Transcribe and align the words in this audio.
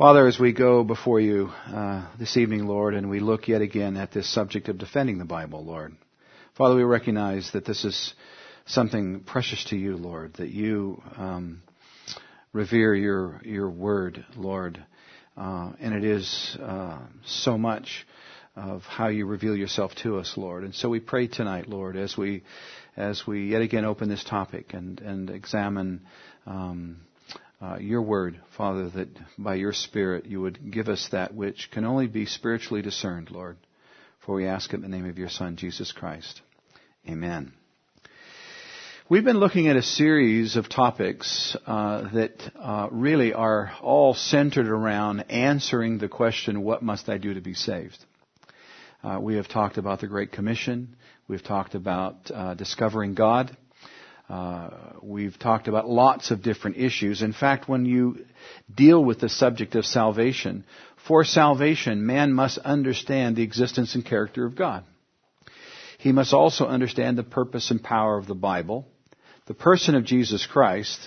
Father, 0.00 0.26
as 0.26 0.38
we 0.38 0.54
go 0.54 0.82
before 0.82 1.20
you 1.20 1.50
uh, 1.66 2.06
this 2.18 2.38
evening, 2.38 2.66
Lord, 2.66 2.94
and 2.94 3.10
we 3.10 3.20
look 3.20 3.48
yet 3.48 3.60
again 3.60 3.98
at 3.98 4.10
this 4.10 4.26
subject 4.32 4.70
of 4.70 4.78
defending 4.78 5.18
the 5.18 5.26
Bible, 5.26 5.62
Lord, 5.62 5.94
Father, 6.54 6.74
we 6.74 6.84
recognize 6.84 7.50
that 7.52 7.66
this 7.66 7.84
is 7.84 8.14
something 8.64 9.20
precious 9.20 9.62
to 9.64 9.76
you, 9.76 9.98
Lord, 9.98 10.32
that 10.38 10.48
you 10.48 11.02
um, 11.18 11.60
revere 12.54 12.94
your 12.94 13.42
your 13.44 13.68
word, 13.68 14.24
Lord, 14.36 14.82
uh, 15.36 15.72
and 15.78 15.94
it 15.94 16.04
is 16.04 16.56
uh, 16.62 17.00
so 17.26 17.58
much 17.58 18.06
of 18.56 18.80
how 18.84 19.08
you 19.08 19.26
reveal 19.26 19.54
yourself 19.54 19.94
to 19.96 20.16
us, 20.16 20.32
Lord. 20.34 20.64
And 20.64 20.74
so 20.74 20.88
we 20.88 21.00
pray 21.00 21.26
tonight, 21.26 21.68
Lord, 21.68 21.98
as 21.98 22.16
we 22.16 22.42
as 22.96 23.26
we 23.26 23.50
yet 23.50 23.60
again 23.60 23.84
open 23.84 24.08
this 24.08 24.24
topic 24.24 24.72
and 24.72 24.98
and 25.02 25.28
examine. 25.28 26.00
Um, 26.46 27.02
uh, 27.60 27.76
your 27.78 28.02
word, 28.02 28.40
Father, 28.56 28.88
that 28.90 29.08
by 29.36 29.54
your 29.54 29.72
Spirit 29.72 30.26
you 30.26 30.40
would 30.40 30.70
give 30.72 30.88
us 30.88 31.08
that 31.12 31.34
which 31.34 31.70
can 31.70 31.84
only 31.84 32.06
be 32.06 32.26
spiritually 32.26 32.82
discerned, 32.82 33.30
Lord. 33.30 33.58
For 34.20 34.34
we 34.34 34.46
ask 34.46 34.72
it 34.72 34.76
in 34.76 34.82
the 34.82 34.88
name 34.88 35.08
of 35.08 35.18
your 35.18 35.28
Son, 35.28 35.56
Jesus 35.56 35.92
Christ. 35.92 36.40
Amen. 37.08 37.52
We've 39.10 39.24
been 39.24 39.38
looking 39.40 39.66
at 39.66 39.76
a 39.76 39.82
series 39.82 40.54
of 40.56 40.68
topics 40.68 41.56
uh, 41.66 42.08
that 42.12 42.52
uh, 42.56 42.88
really 42.92 43.32
are 43.32 43.72
all 43.82 44.14
centered 44.14 44.68
around 44.68 45.30
answering 45.30 45.98
the 45.98 46.08
question, 46.08 46.62
what 46.62 46.82
must 46.82 47.08
I 47.08 47.18
do 47.18 47.34
to 47.34 47.40
be 47.40 47.54
saved? 47.54 47.98
Uh, 49.02 49.18
we 49.20 49.34
have 49.34 49.48
talked 49.48 49.78
about 49.78 50.00
the 50.00 50.06
Great 50.06 50.30
Commission. 50.30 50.94
We've 51.26 51.42
talked 51.42 51.74
about 51.74 52.30
uh, 52.32 52.54
discovering 52.54 53.14
God. 53.14 53.56
Uh, 54.30 54.70
we've 55.02 55.36
talked 55.40 55.66
about 55.66 55.88
lots 55.88 56.30
of 56.30 56.40
different 56.40 56.76
issues. 56.76 57.20
In 57.20 57.32
fact, 57.32 57.68
when 57.68 57.84
you 57.84 58.24
deal 58.72 59.04
with 59.04 59.18
the 59.18 59.28
subject 59.28 59.74
of 59.74 59.84
salvation, 59.84 60.64
for 61.08 61.24
salvation, 61.24 62.06
man 62.06 62.32
must 62.32 62.58
understand 62.58 63.34
the 63.34 63.42
existence 63.42 63.96
and 63.96 64.04
character 64.04 64.46
of 64.46 64.54
God. 64.54 64.84
He 65.98 66.12
must 66.12 66.32
also 66.32 66.66
understand 66.66 67.18
the 67.18 67.24
purpose 67.24 67.72
and 67.72 67.82
power 67.82 68.16
of 68.16 68.28
the 68.28 68.36
Bible, 68.36 68.86
the 69.46 69.54
person 69.54 69.96
of 69.96 70.04
Jesus 70.04 70.46
Christ. 70.46 71.00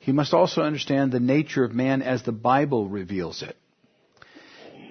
He 0.00 0.10
must 0.10 0.34
also 0.34 0.62
understand 0.62 1.12
the 1.12 1.20
nature 1.20 1.62
of 1.62 1.72
man 1.72 2.02
as 2.02 2.24
the 2.24 2.32
Bible 2.32 2.88
reveals 2.88 3.42
it. 3.42 3.56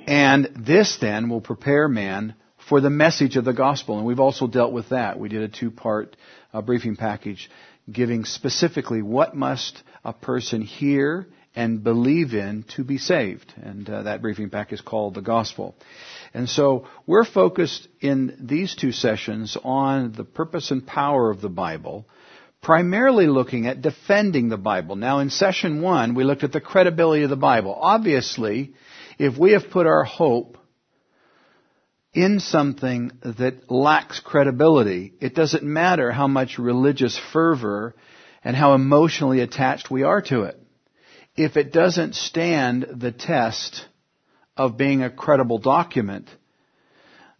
And 0.08 0.50
this 0.66 0.98
then 1.02 1.30
will 1.30 1.42
prepare 1.42 1.89
man 1.89 2.36
for 2.70 2.80
the 2.80 2.89
message 2.89 3.36
of 3.36 3.45
the 3.45 3.53
gospel. 3.53 3.98
And 3.98 4.05
we've 4.05 4.20
also 4.20 4.48
dealt 4.48 4.72
with 4.72 4.89
that. 4.89 5.20
We 5.20 5.28
did 5.28 5.42
a 5.42 5.48
two-part 5.50 6.16
uh, 6.53 6.61
briefing 6.61 6.95
package 6.95 7.50
giving 7.92 8.25
specifically 8.25 9.02
what 9.02 9.36
must 9.36 9.81
a 10.03 10.14
person 10.14 10.61
hear 10.61 11.28
and 11.55 11.83
believe 11.83 12.33
in 12.33 12.64
to 12.75 12.83
be 12.83 12.97
saved. 12.97 13.53
And 13.58 13.89
uh, 13.89 14.03
that 14.03 14.22
briefing 14.22 14.50
pack 14.50 14.72
is 14.72 14.81
called 14.81 15.16
the 15.16 15.22
gospel. 15.22 15.75
And 16.33 16.47
so 16.47 16.88
we're 17.08 17.25
focused 17.25 17.88
in 18.00 18.38
these 18.39 18.75
two 18.75 18.92
sessions 18.92 19.58
on 19.64 20.11
the 20.11 20.23
purpose 20.23 20.70
and 20.72 20.86
power 20.86 21.31
of 21.31 21.42
the 21.42 21.50
Bible, 21.50 22.05
primarily 22.61 23.27
looking 23.27 23.66
at 23.66 23.81
defending 23.81 24.50
the 24.50 24.58
Bible. 24.58 24.95
Now 24.95 25.20
in 25.20 25.31
session 25.31 25.81
one, 25.81 26.14
we 26.14 26.23
looked 26.23 26.44
at 26.44 26.52
the 26.52 26.61
credibility 26.61 27.23
of 27.23 27.31
the 27.31 27.36
Bible. 27.36 27.75
Obviously, 27.75 28.73
if 29.17 29.38
we 29.38 29.53
have 29.53 29.72
put 29.72 29.88
our 29.88 30.03
hope 30.03 30.58
in 32.13 32.39
something 32.39 33.11
that 33.21 33.69
lacks 33.69 34.19
credibility, 34.19 35.13
it 35.19 35.35
doesn't 35.35 35.63
matter 35.63 36.11
how 36.11 36.27
much 36.27 36.57
religious 36.57 37.19
fervor 37.31 37.95
and 38.43 38.55
how 38.55 38.73
emotionally 38.73 39.41
attached 39.41 39.91
we 39.91 40.03
are 40.03 40.21
to 40.23 40.43
it. 40.43 40.59
If 41.35 41.55
it 41.55 41.71
doesn't 41.71 42.15
stand 42.15 42.87
the 42.97 43.11
test 43.11 43.85
of 44.57 44.77
being 44.77 45.03
a 45.03 45.09
credible 45.09 45.59
document, 45.59 46.30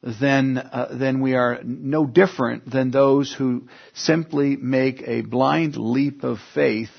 then 0.02 0.58
uh, 0.58 0.88
then 0.94 1.20
we 1.20 1.36
are 1.36 1.60
no 1.64 2.06
different 2.06 2.70
than 2.70 2.92
those 2.92 3.34
who 3.34 3.68
simply 3.94 4.56
make 4.56 5.02
a 5.06 5.22
blind 5.22 5.76
leap 5.76 6.24
of 6.24 6.38
faith 6.54 6.92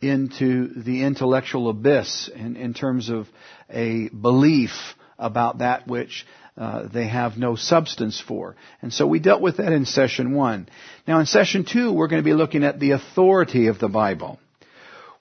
into 0.00 0.68
the 0.82 1.04
intellectual 1.04 1.68
abyss 1.68 2.28
in, 2.34 2.56
in 2.56 2.74
terms 2.74 3.08
of 3.08 3.28
a 3.70 4.08
belief 4.08 4.70
about 5.16 5.58
that 5.58 5.86
which 5.86 6.26
uh, 6.56 6.86
they 6.86 7.06
have 7.06 7.38
no 7.38 7.56
substance 7.56 8.20
for. 8.20 8.56
And 8.82 8.92
so 8.92 9.06
we 9.06 9.20
dealt 9.20 9.40
with 9.40 9.56
that 9.56 9.72
in 9.72 9.86
session 9.86 10.34
one. 10.34 10.68
Now 11.08 11.18
in 11.20 11.26
session 11.26 11.64
two, 11.64 11.92
we're 11.92 12.08
going 12.08 12.22
to 12.22 12.24
be 12.24 12.34
looking 12.34 12.62
at 12.64 12.78
the 12.78 12.90
authority 12.90 13.68
of 13.68 13.78
the 13.78 13.88
Bible. 13.88 14.38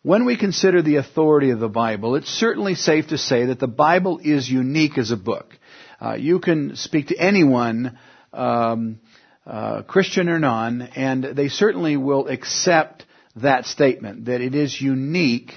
When 0.04 0.26
we 0.26 0.36
consider 0.36 0.82
the 0.82 0.96
authority 0.96 1.52
of 1.52 1.60
the 1.60 1.70
Bible, 1.70 2.16
it's 2.16 2.30
certainly 2.30 2.76
safe 2.76 3.10
to 3.10 3.18
say 3.18 3.46
that 3.46 3.60
the 3.60 3.68
Bible 3.68 4.20
is 4.22 4.50
unique 4.50 4.98
as 4.98 5.12
a 5.12 5.18
book. 5.18 5.58
Uh, 6.02 6.16
you 6.16 6.40
can 6.40 6.76
speak 6.76 7.10
to 7.10 7.18
anyone, 7.18 7.98
um, 8.34 9.00
uh, 9.46 9.84
Christian 9.84 10.28
or 10.28 10.40
non, 10.40 10.82
and 10.82 11.24
they 11.24 11.50
certainly 11.50 11.98
will 11.98 12.28
accept 12.28 13.06
that 13.38 13.66
statement 13.66 14.26
that 14.26 14.42
it 14.42 14.56
is 14.56 14.82
unique 14.82 15.54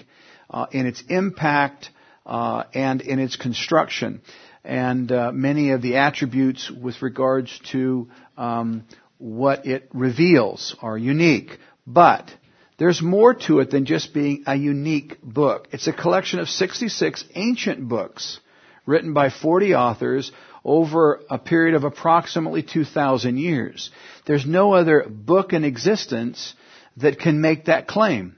uh, 0.50 0.66
in 0.70 0.86
its 0.86 1.02
impact 1.08 1.90
uh, 2.26 2.64
and 2.74 3.00
in 3.00 3.18
its 3.18 3.36
construction 3.36 4.20
and 4.64 5.12
uh, 5.12 5.30
many 5.32 5.70
of 5.70 5.82
the 5.82 5.96
attributes 5.96 6.70
with 6.70 7.02
regards 7.02 7.58
to 7.72 8.08
um, 8.36 8.84
what 9.18 9.66
it 9.66 9.88
reveals 9.92 10.74
are 10.80 10.96
unique. 10.96 11.58
But 11.86 12.30
there's 12.78 13.02
more 13.02 13.34
to 13.34 13.60
it 13.60 13.70
than 13.70 13.84
just 13.84 14.14
being 14.14 14.44
a 14.46 14.56
unique 14.56 15.18
book. 15.22 15.68
It's 15.70 15.86
a 15.86 15.92
collection 15.92 16.40
of 16.40 16.48
66 16.48 17.24
ancient 17.34 17.88
books 17.88 18.40
written 18.86 19.12
by 19.12 19.30
40 19.30 19.74
authors 19.74 20.32
over 20.64 21.20
a 21.28 21.38
period 21.38 21.74
of 21.74 21.84
approximately 21.84 22.62
2,000 22.62 23.36
years. 23.36 23.90
There's 24.26 24.46
no 24.46 24.72
other 24.72 25.06
book 25.08 25.52
in 25.52 25.64
existence 25.64 26.54
that 26.96 27.18
can 27.18 27.40
make 27.40 27.66
that 27.66 27.86
claim. 27.86 28.36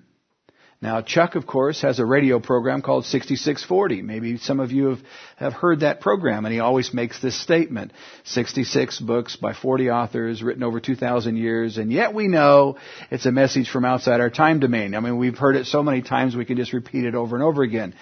Now, 0.82 1.00
Chuck, 1.00 1.36
of 1.36 1.46
course, 1.46 1.80
has 1.80 1.98
a 1.98 2.04
radio 2.04 2.38
program 2.38 2.82
called 2.82 3.06
6640. 3.06 4.02
Maybe 4.02 4.36
some 4.36 4.60
of 4.60 4.72
you 4.72 4.88
have, 4.88 4.98
have 5.36 5.52
heard 5.54 5.80
that 5.80 6.02
program, 6.02 6.44
and 6.44 6.52
he 6.52 6.60
always 6.60 6.92
makes 6.92 7.20
this 7.20 7.40
statement. 7.40 7.92
66 8.24 9.00
books 9.00 9.36
by 9.36 9.54
40 9.54 9.90
authors, 9.90 10.42
written 10.42 10.62
over 10.62 10.78
2,000 10.78 11.36
years, 11.36 11.78
and 11.78 11.90
yet 11.90 12.12
we 12.12 12.28
know 12.28 12.76
it's 13.10 13.24
a 13.24 13.32
message 13.32 13.70
from 13.70 13.86
outside 13.86 14.20
our 14.20 14.28
time 14.28 14.60
domain. 14.60 14.94
I 14.94 15.00
mean, 15.00 15.16
we've 15.16 15.38
heard 15.38 15.56
it 15.56 15.64
so 15.66 15.82
many 15.82 16.02
times 16.02 16.36
we 16.36 16.44
can 16.44 16.58
just 16.58 16.74
repeat 16.74 17.04
it 17.04 17.14
over 17.14 17.36
and 17.36 17.42
over 17.42 17.62
again. 17.62 17.94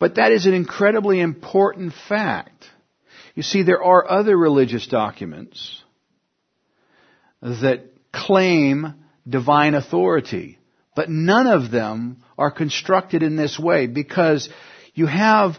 But 0.00 0.16
that 0.16 0.32
is 0.32 0.46
an 0.46 0.54
incredibly 0.54 1.20
important 1.20 1.92
fact. 2.08 2.64
You 3.36 3.44
see, 3.44 3.62
there 3.62 3.82
are 3.82 4.10
other 4.10 4.36
religious 4.36 4.88
documents 4.88 5.82
that 7.40 7.84
claim 8.12 8.94
divine 9.28 9.74
authority. 9.74 10.57
But 10.98 11.08
none 11.08 11.46
of 11.46 11.70
them 11.70 12.24
are 12.36 12.50
constructed 12.50 13.22
in 13.22 13.36
this 13.36 13.56
way 13.56 13.86
because 13.86 14.48
you 14.94 15.06
have 15.06 15.56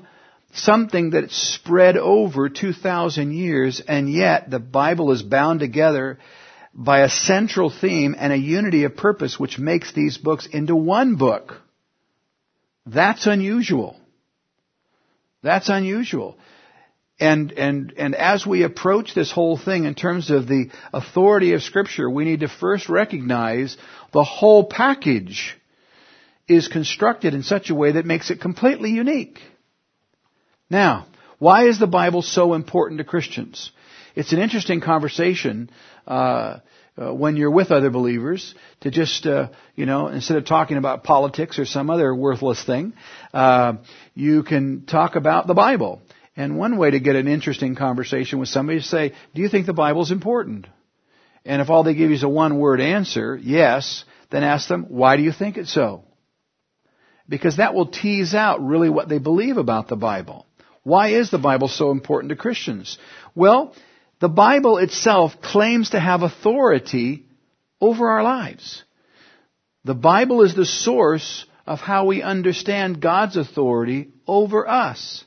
something 0.51 1.11
that's 1.11 1.33
spread 1.33 1.95
over 1.95 2.49
2,000 2.49 3.31
years 3.31 3.81
and 3.87 4.11
yet 4.11 4.49
the 4.49 4.59
Bible 4.59 5.13
is 5.13 5.23
bound 5.23 5.61
together 5.61 6.19
by 6.73 7.03
a 7.03 7.09
central 7.09 7.69
theme 7.69 8.17
and 8.19 8.33
a 8.33 8.37
unity 8.37 8.83
of 8.83 8.97
purpose 8.97 9.39
which 9.39 9.57
makes 9.57 9.93
these 9.93 10.17
books 10.17 10.45
into 10.45 10.75
one 10.75 11.15
book. 11.15 11.61
That's 12.85 13.25
unusual. 13.25 13.95
That's 15.41 15.69
unusual. 15.69 16.37
And, 17.19 17.51
and, 17.51 17.93
and 17.97 18.15
as 18.15 18.45
we 18.45 18.63
approach 18.63 19.13
this 19.13 19.31
whole 19.31 19.57
thing 19.57 19.83
in 19.83 19.93
terms 19.93 20.31
of 20.31 20.47
the 20.47 20.69
authority 20.93 21.53
of 21.53 21.61
scripture, 21.61 22.09
we 22.09 22.23
need 22.23 22.39
to 22.41 22.47
first 22.47 22.87
recognize 22.87 23.75
the 24.13 24.23
whole 24.23 24.63
package 24.63 25.57
is 26.47 26.67
constructed 26.67 27.33
in 27.33 27.43
such 27.43 27.69
a 27.69 27.75
way 27.75 27.91
that 27.91 28.05
makes 28.05 28.31
it 28.31 28.39
completely 28.39 28.91
unique. 28.91 29.39
Now, 30.69 31.07
why 31.39 31.67
is 31.67 31.77
the 31.77 31.87
Bible 31.87 32.21
so 32.21 32.53
important 32.53 32.99
to 32.99 33.03
Christians? 33.03 33.71
It's 34.15 34.33
an 34.33 34.39
interesting 34.39 34.81
conversation 34.81 35.69
uh, 36.07 36.59
uh, 36.97 37.13
when 37.13 37.37
you're 37.37 37.51
with 37.51 37.71
other 37.71 37.89
believers 37.89 38.55
to 38.81 38.91
just, 38.91 39.25
uh, 39.25 39.49
you 39.75 39.85
know, 39.85 40.07
instead 40.07 40.37
of 40.37 40.45
talking 40.45 40.77
about 40.77 41.03
politics 41.03 41.59
or 41.59 41.65
some 41.65 41.89
other 41.89 42.13
worthless 42.13 42.63
thing, 42.63 42.93
uh, 43.33 43.73
you 44.15 44.43
can 44.43 44.85
talk 44.85 45.15
about 45.15 45.47
the 45.47 45.53
Bible. 45.53 46.01
And 46.35 46.57
one 46.57 46.77
way 46.77 46.91
to 46.91 46.99
get 46.99 47.15
an 47.15 47.27
interesting 47.27 47.75
conversation 47.75 48.39
with 48.39 48.49
somebody 48.49 48.77
is 48.77 48.89
say, 48.89 49.13
do 49.33 49.41
you 49.41 49.49
think 49.49 49.65
the 49.65 49.73
Bible's 49.73 50.11
important? 50.11 50.67
And 51.45 51.61
if 51.61 51.69
all 51.69 51.83
they 51.83 51.93
give 51.93 52.09
you 52.09 52.15
is 52.15 52.23
a 52.23 52.29
one 52.29 52.59
word 52.59 52.81
answer, 52.81 53.37
yes, 53.41 54.05
then 54.29 54.43
ask 54.43 54.67
them, 54.67 54.85
why 54.89 55.17
do 55.17 55.23
you 55.23 55.31
think 55.31 55.57
it's 55.57 55.73
so? 55.73 56.03
Because 57.27 57.57
that 57.57 57.73
will 57.73 57.87
tease 57.87 58.33
out 58.33 58.61
really 58.63 58.89
what 58.89 59.09
they 59.09 59.19
believe 59.19 59.57
about 59.57 59.87
the 59.87 59.95
Bible. 59.95 60.45
Why 60.83 61.09
is 61.09 61.29
the 61.29 61.37
Bible 61.37 61.67
so 61.67 61.91
important 61.91 62.29
to 62.29 62.35
Christians? 62.35 62.97
Well, 63.35 63.75
the 64.19 64.29
Bible 64.29 64.77
itself 64.77 65.41
claims 65.41 65.91
to 65.91 65.99
have 65.99 66.23
authority 66.23 67.25
over 67.79 68.09
our 68.09 68.23
lives. 68.23 68.83
The 69.85 69.95
Bible 69.95 70.41
is 70.41 70.55
the 70.55 70.65
source 70.65 71.45
of 71.65 71.79
how 71.79 72.05
we 72.05 72.21
understand 72.21 73.01
God's 73.01 73.37
authority 73.37 74.09
over 74.27 74.67
us. 74.67 75.23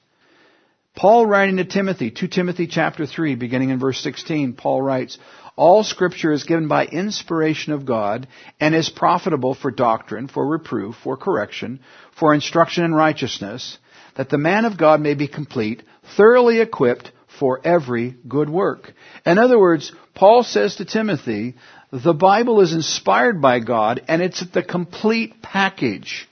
Paul 0.94 1.24
writing 1.26 1.56
to 1.56 1.64
Timothy, 1.64 2.10
2 2.10 2.28
Timothy 2.28 2.66
chapter 2.66 3.06
3, 3.06 3.34
beginning 3.34 3.70
in 3.70 3.78
verse 3.78 3.98
16, 4.00 4.52
Paul 4.52 4.82
writes, 4.82 5.18
All 5.56 5.84
scripture 5.84 6.32
is 6.32 6.44
given 6.44 6.68
by 6.68 6.84
inspiration 6.84 7.72
of 7.72 7.86
God 7.86 8.28
and 8.60 8.74
is 8.74 8.90
profitable 8.90 9.54
for 9.54 9.70
doctrine, 9.70 10.28
for 10.28 10.46
reproof, 10.46 10.94
for 11.02 11.16
correction, 11.16 11.80
for 12.18 12.34
instruction 12.34 12.84
in 12.84 12.94
righteousness, 12.94 13.78
that 14.16 14.28
the 14.28 14.38
man 14.38 14.66
of 14.66 14.76
God 14.76 15.00
may 15.00 15.14
be 15.14 15.28
complete, 15.28 15.82
thoroughly 16.16 16.60
equipped 16.60 17.10
for 17.38 17.60
every 17.64 18.14
good 18.28 18.50
work. 18.50 18.92
In 19.24 19.38
other 19.38 19.58
words, 19.58 19.92
Paul 20.14 20.42
says 20.42 20.76
to 20.76 20.84
Timothy, 20.84 21.54
the 21.90 22.12
Bible 22.12 22.60
is 22.60 22.74
inspired 22.74 23.40
by 23.40 23.60
God 23.60 24.02
and 24.08 24.20
it's 24.20 24.46
the 24.50 24.62
complete 24.62 25.40
package. 25.40 26.28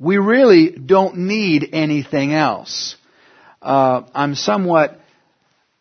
We 0.00 0.18
really 0.18 0.70
don't 0.72 1.18
need 1.18 1.68
anything 1.72 2.34
else 2.34 2.96
uh, 3.64 4.02
I'm 4.14 4.34
somewhat 4.34 5.00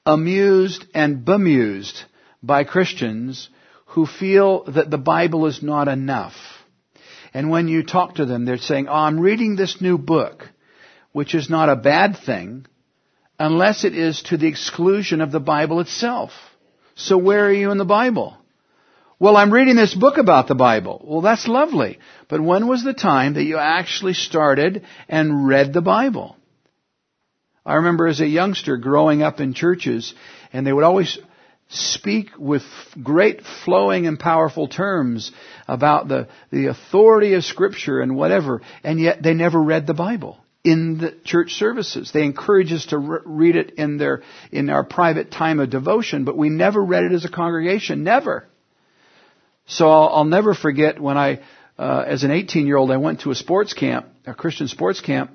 amused 0.05 0.85
and 0.93 1.25
bemused 1.25 2.03
by 2.41 2.63
Christians 2.63 3.49
who 3.87 4.05
feel 4.05 4.63
that 4.63 4.89
the 4.89 4.97
Bible 4.97 5.45
is 5.45 5.61
not 5.61 5.87
enough. 5.87 6.33
And 7.33 7.49
when 7.49 7.67
you 7.67 7.83
talk 7.83 8.15
to 8.15 8.25
them, 8.25 8.45
they're 8.45 8.57
saying, 8.57 8.87
oh, 8.87 8.93
I'm 8.93 9.19
reading 9.19 9.55
this 9.55 9.81
new 9.81 9.97
book, 9.97 10.47
which 11.11 11.35
is 11.35 11.49
not 11.49 11.69
a 11.69 11.75
bad 11.75 12.17
thing, 12.17 12.65
unless 13.37 13.83
it 13.83 13.95
is 13.95 14.21
to 14.23 14.37
the 14.37 14.47
exclusion 14.47 15.19
of 15.19 15.31
the 15.31 15.39
Bible 15.39 15.79
itself. 15.79 16.31
So 16.95 17.17
where 17.17 17.45
are 17.45 17.53
you 17.53 17.71
in 17.71 17.77
the 17.77 17.85
Bible? 17.85 18.37
Well, 19.19 19.35
I'm 19.35 19.53
reading 19.53 19.75
this 19.75 19.93
book 19.93 20.17
about 20.17 20.47
the 20.47 20.55
Bible. 20.55 21.03
Well, 21.05 21.21
that's 21.21 21.47
lovely. 21.47 21.99
But 22.29 22.41
when 22.41 22.67
was 22.67 22.83
the 22.83 22.93
time 22.93 23.33
that 23.33 23.43
you 23.43 23.57
actually 23.57 24.13
started 24.13 24.85
and 25.07 25.47
read 25.47 25.73
the 25.73 25.81
Bible? 25.81 26.37
I 27.65 27.75
remember 27.75 28.07
as 28.07 28.19
a 28.19 28.27
youngster 28.27 28.77
growing 28.77 29.21
up 29.23 29.39
in 29.39 29.53
churches, 29.53 30.13
and 30.51 30.67
they 30.67 30.73
would 30.73 30.83
always 30.83 31.17
speak 31.69 32.29
with 32.37 32.63
great 33.01 33.41
flowing 33.63 34.05
and 34.05 34.19
powerful 34.19 34.67
terms 34.67 35.31
about 35.67 36.07
the, 36.07 36.27
the 36.51 36.67
authority 36.67 37.33
of 37.33 37.43
Scripture 37.43 38.01
and 38.01 38.15
whatever, 38.15 38.61
and 38.83 38.99
yet 38.99 39.23
they 39.23 39.33
never 39.33 39.61
read 39.61 39.87
the 39.87 39.93
Bible 39.93 40.37
in 40.63 40.97
the 40.97 41.13
church 41.23 41.53
services. 41.53 42.11
They 42.13 42.23
encourage 42.23 42.71
us 42.71 42.87
to 42.87 42.97
re- 42.97 43.19
read 43.25 43.55
it 43.55 43.71
in 43.71 43.97
their, 43.97 44.23
in 44.51 44.69
our 44.69 44.83
private 44.83 45.31
time 45.31 45.59
of 45.59 45.69
devotion, 45.69 46.25
but 46.25 46.37
we 46.37 46.49
never 46.49 46.83
read 46.83 47.03
it 47.03 47.11
as 47.11 47.25
a 47.25 47.29
congregation. 47.29 48.03
Never. 48.03 48.47
So 49.65 49.89
I'll, 49.89 50.09
I'll 50.09 50.25
never 50.25 50.53
forget 50.53 50.99
when 50.99 51.17
I, 51.17 51.41
uh, 51.77 52.03
as 52.07 52.23
an 52.23 52.31
18 52.31 52.67
year 52.67 52.77
old, 52.77 52.91
I 52.91 52.97
went 52.97 53.21
to 53.21 53.31
a 53.31 53.35
sports 53.35 53.73
camp, 53.73 54.07
a 54.25 54.33
Christian 54.33 54.67
sports 54.67 55.01
camp, 55.01 55.31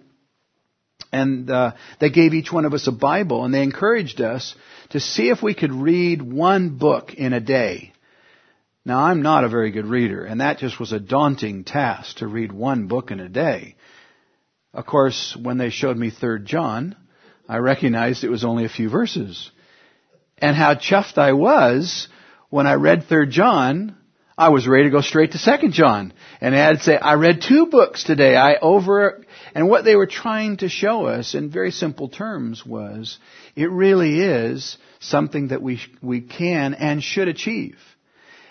and 1.13 1.51
uh, 1.51 1.73
they 2.01 2.11
gave 2.11 2.35
each 2.35 2.53
one 2.53 2.65
of 2.65 2.75
us 2.75 2.87
a 2.87 2.93
Bible, 2.93 3.45
and 3.45 3.53
they 3.53 3.63
encouraged 3.63 4.21
us 4.21 4.55
to 4.91 5.01
see 5.01 5.31
if 5.31 5.43
we 5.43 5.55
could 5.55 5.73
read 5.73 6.23
one 6.23 6.77
book 6.79 7.15
in 7.15 7.33
a 7.33 7.41
day. 7.41 7.93
Now, 8.85 9.01
I'm 9.01 9.23
not 9.23 9.45
a 9.45 9.49
very 9.49 9.71
good 9.71 9.87
reader, 9.87 10.25
and 10.25 10.41
that 10.41 10.59
just 10.59 10.81
was 10.81 10.93
a 10.93 11.01
daunting 11.01 11.65
task 11.65 12.19
to 12.19 12.27
read 12.27 12.53
one 12.53 12.87
book 12.87 13.11
in 13.11 13.21
a 13.21 13.29
day. 13.29 13.77
Of 14.73 14.87
course, 14.87 15.37
when 15.41 15.59
they 15.59 15.71
showed 15.71 15.97
me 15.97 16.11
Third 16.11 16.47
John, 16.47 16.97
I 17.49 17.59
recognized 17.59 18.25
it 18.25 18.31
was 18.31 18.45
only 18.45 18.65
a 18.65 18.71
few 18.71 18.89
verses. 18.89 19.51
And 20.39 20.55
how 20.55 20.75
chuffed 20.75 21.19
I 21.19 21.33
was 21.33 22.09
when 22.51 22.67
I 22.67 22.75
read 22.75 23.05
Third 23.05 23.31
John, 23.31 23.97
I 24.37 24.51
was 24.51 24.69
ready 24.69 24.85
to 24.85 24.91
go 24.91 25.01
straight 25.01 25.33
to 25.33 25.39
Second 25.39 25.73
John. 25.73 26.13
And 26.41 26.55
I 26.55 26.59
had 26.59 26.79
to 26.79 26.83
say, 26.83 26.97
I 26.97 27.15
read 27.15 27.43
two 27.43 27.67
books 27.67 28.05
today. 28.05 28.37
I 28.37 28.55
over 28.57 29.25
and 29.55 29.69
what 29.69 29.85
they 29.85 29.97
were 29.97 30.07
trying 30.07 30.59
to 30.59 30.69
show 30.69 31.07
us 31.07 31.35
in 31.35 31.51
very 31.51 31.71
simple 31.71 32.09
terms 32.09 32.65
was 32.65 33.19
it 33.57 33.71
really 33.71 34.21
is 34.21 34.77
something 35.01 35.49
that 35.49 35.63
we, 35.63 35.81
we 36.03 36.21
can 36.21 36.75
and 36.75 37.03
should 37.03 37.29
achieve. 37.29 37.79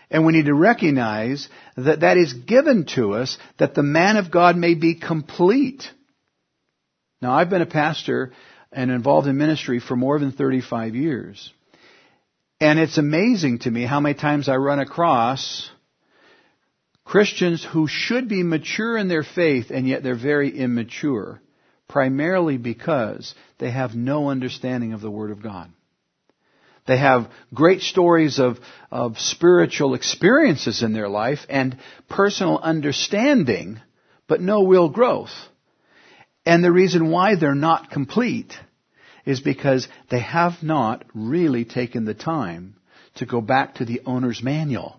And 0.09 0.25
we 0.25 0.33
need 0.33 0.45
to 0.45 0.53
recognize 0.53 1.49
that 1.75 1.99
that 1.99 2.17
is 2.17 2.33
given 2.33 2.85
to 2.95 3.13
us 3.13 3.37
that 3.57 3.75
the 3.75 3.83
man 3.83 4.17
of 4.17 4.31
God 4.31 4.55
may 4.55 4.73
be 4.73 4.95
complete. 4.95 5.89
Now 7.21 7.33
I've 7.33 7.49
been 7.49 7.61
a 7.61 7.65
pastor 7.65 8.31
and 8.71 8.91
involved 8.91 9.27
in 9.27 9.37
ministry 9.37 9.79
for 9.79 9.95
more 9.95 10.19
than 10.19 10.31
35 10.31 10.95
years. 10.95 11.51
And 12.59 12.79
it's 12.79 12.97
amazing 12.97 13.59
to 13.59 13.71
me 13.71 13.83
how 13.83 13.99
many 13.99 14.15
times 14.15 14.49
I 14.49 14.55
run 14.55 14.79
across 14.79 15.69
Christians 17.07 17.63
who 17.63 17.87
should 17.87 18.27
be 18.27 18.43
mature 18.43 18.97
in 18.97 19.07
their 19.07 19.23
faith 19.23 19.71
and 19.71 19.87
yet 19.87 20.03
they're 20.03 20.19
very 20.19 20.49
immature, 20.49 21.41
primarily 21.87 22.57
because 22.57 23.33
they 23.59 23.71
have 23.71 23.95
no 23.95 24.29
understanding 24.29 24.91
of 24.91 24.99
the 24.99 25.09
Word 25.09 25.31
of 25.31 25.41
God. 25.41 25.71
They 26.85 26.97
have 26.97 27.31
great 27.53 27.81
stories 27.81 28.39
of, 28.39 28.57
of 28.91 29.19
spiritual 29.19 29.93
experiences 29.93 30.83
in 30.83 30.91
their 30.91 31.07
life 31.07 31.39
and 31.47 31.77
personal 32.09 32.57
understanding, 32.57 33.79
but 34.27 34.41
no 34.41 34.67
real 34.67 34.89
growth. 34.89 35.33
And 36.45 36.61
the 36.61 36.73
reason 36.73 37.09
why 37.09 37.35
they're 37.35 37.55
not 37.55 37.89
complete 37.89 38.53
is 39.25 39.39
because 39.39 39.87
they 40.09 40.19
have 40.19 40.61
not 40.61 41.05
really 41.13 41.63
taken 41.63 42.03
the 42.03 42.13
time 42.13 42.75
to 43.15 43.25
go 43.25 43.39
back 43.39 43.75
to 43.75 43.85
the 43.85 44.01
owner's 44.05 44.43
manual 44.43 44.96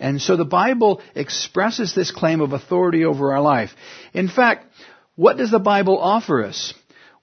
and 0.00 0.20
so 0.20 0.36
the 0.36 0.44
Bible 0.44 1.00
expresses 1.14 1.94
this 1.94 2.10
claim 2.10 2.40
of 2.40 2.52
authority 2.52 3.04
over 3.04 3.32
our 3.32 3.40
life. 3.40 3.70
In 4.12 4.28
fact, 4.28 4.66
what 5.16 5.36
does 5.36 5.50
the 5.50 5.58
Bible 5.58 5.98
offer 5.98 6.44
us? 6.44 6.74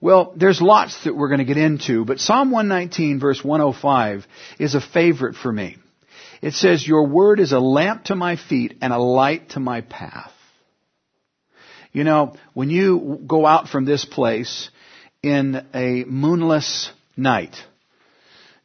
Well, 0.01 0.33
there's 0.35 0.61
lots 0.61 1.05
that 1.05 1.15
we're 1.15 1.29
going 1.29 1.39
to 1.39 1.45
get 1.45 1.57
into, 1.57 2.03
but 2.03 2.19
Psalm 2.19 2.51
119 2.51 3.19
verse 3.19 3.43
105 3.43 4.27
is 4.59 4.75
a 4.75 4.81
favorite 4.81 5.35
for 5.35 5.51
me. 5.51 5.77
It 6.41 6.53
says, 6.53 6.85
Your 6.85 7.07
word 7.07 7.39
is 7.39 7.53
a 7.53 7.59
lamp 7.59 8.05
to 8.05 8.15
my 8.15 8.35
feet 8.35 8.77
and 8.81 8.91
a 8.91 8.99
light 8.99 9.51
to 9.51 9.59
my 9.59 9.81
path. 9.81 10.31
You 11.93 12.03
know, 12.03 12.35
when 12.53 12.69
you 12.69 13.21
go 13.25 13.45
out 13.45 13.69
from 13.69 13.85
this 13.85 14.03
place 14.03 14.69
in 15.23 15.65
a 15.73 16.03
moonless 16.03 16.91
night, 17.15 17.55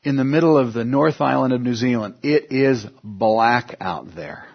in 0.03 0.17
the 0.17 0.25
middle 0.25 0.57
of 0.57 0.73
the 0.73 0.85
North 0.85 1.21
Island 1.21 1.53
of 1.53 1.61
New 1.61 1.75
Zealand. 1.75 2.15
It 2.23 2.51
is 2.51 2.87
black 3.03 3.77
out 3.81 4.15
there. 4.15 4.47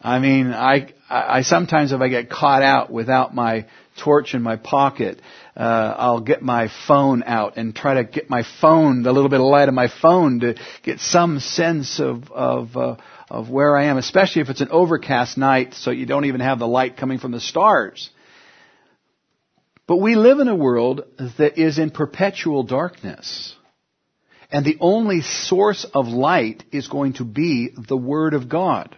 I 0.00 0.20
mean, 0.20 0.52
I, 0.52 0.92
I 1.10 1.42
sometimes 1.42 1.90
if 1.90 2.00
I 2.00 2.08
get 2.08 2.30
caught 2.30 2.62
out 2.62 2.92
without 2.92 3.34
my 3.34 3.66
torch 4.00 4.34
in 4.34 4.42
my 4.42 4.54
pocket, 4.54 5.20
uh, 5.56 5.94
I'll 5.98 6.20
get 6.20 6.40
my 6.40 6.70
phone 6.86 7.24
out 7.24 7.56
and 7.56 7.74
try 7.74 7.94
to 7.94 8.04
get 8.04 8.30
my 8.30 8.44
phone, 8.60 9.02
the 9.02 9.12
little 9.12 9.28
bit 9.28 9.40
of 9.40 9.46
light 9.46 9.66
of 9.66 9.74
my 9.74 9.88
phone 9.88 10.38
to 10.40 10.54
get 10.84 11.00
some 11.00 11.40
sense 11.40 11.98
of, 11.98 12.30
of, 12.30 12.76
uh, 12.76 12.96
of 13.28 13.50
where 13.50 13.76
I 13.76 13.86
am, 13.86 13.96
especially 13.96 14.42
if 14.42 14.50
it's 14.50 14.60
an 14.60 14.68
overcast 14.70 15.36
night 15.36 15.74
so 15.74 15.90
you 15.90 16.06
don't 16.06 16.26
even 16.26 16.40
have 16.40 16.60
the 16.60 16.68
light 16.68 16.96
coming 16.96 17.18
from 17.18 17.32
the 17.32 17.40
stars. 17.40 18.08
But 19.88 19.96
we 19.96 20.14
live 20.14 20.38
in 20.38 20.46
a 20.46 20.54
world 20.54 21.02
that 21.38 21.58
is 21.58 21.80
in 21.80 21.90
perpetual 21.90 22.62
darkness. 22.62 23.56
And 24.50 24.64
the 24.64 24.78
only 24.80 25.20
source 25.20 25.84
of 25.92 26.08
light 26.08 26.64
is 26.72 26.88
going 26.88 27.14
to 27.14 27.24
be 27.24 27.70
the 27.76 27.96
Word 27.96 28.34
of 28.34 28.48
God. 28.48 28.96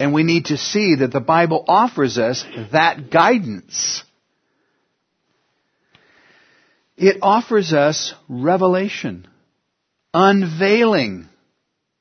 And 0.00 0.12
we 0.12 0.24
need 0.24 0.46
to 0.46 0.56
see 0.56 0.96
that 0.96 1.12
the 1.12 1.20
Bible 1.20 1.64
offers 1.68 2.18
us 2.18 2.44
that 2.72 3.10
guidance. 3.10 4.02
It 6.96 7.18
offers 7.22 7.72
us 7.72 8.14
revelation, 8.28 9.28
unveiling, 10.12 11.28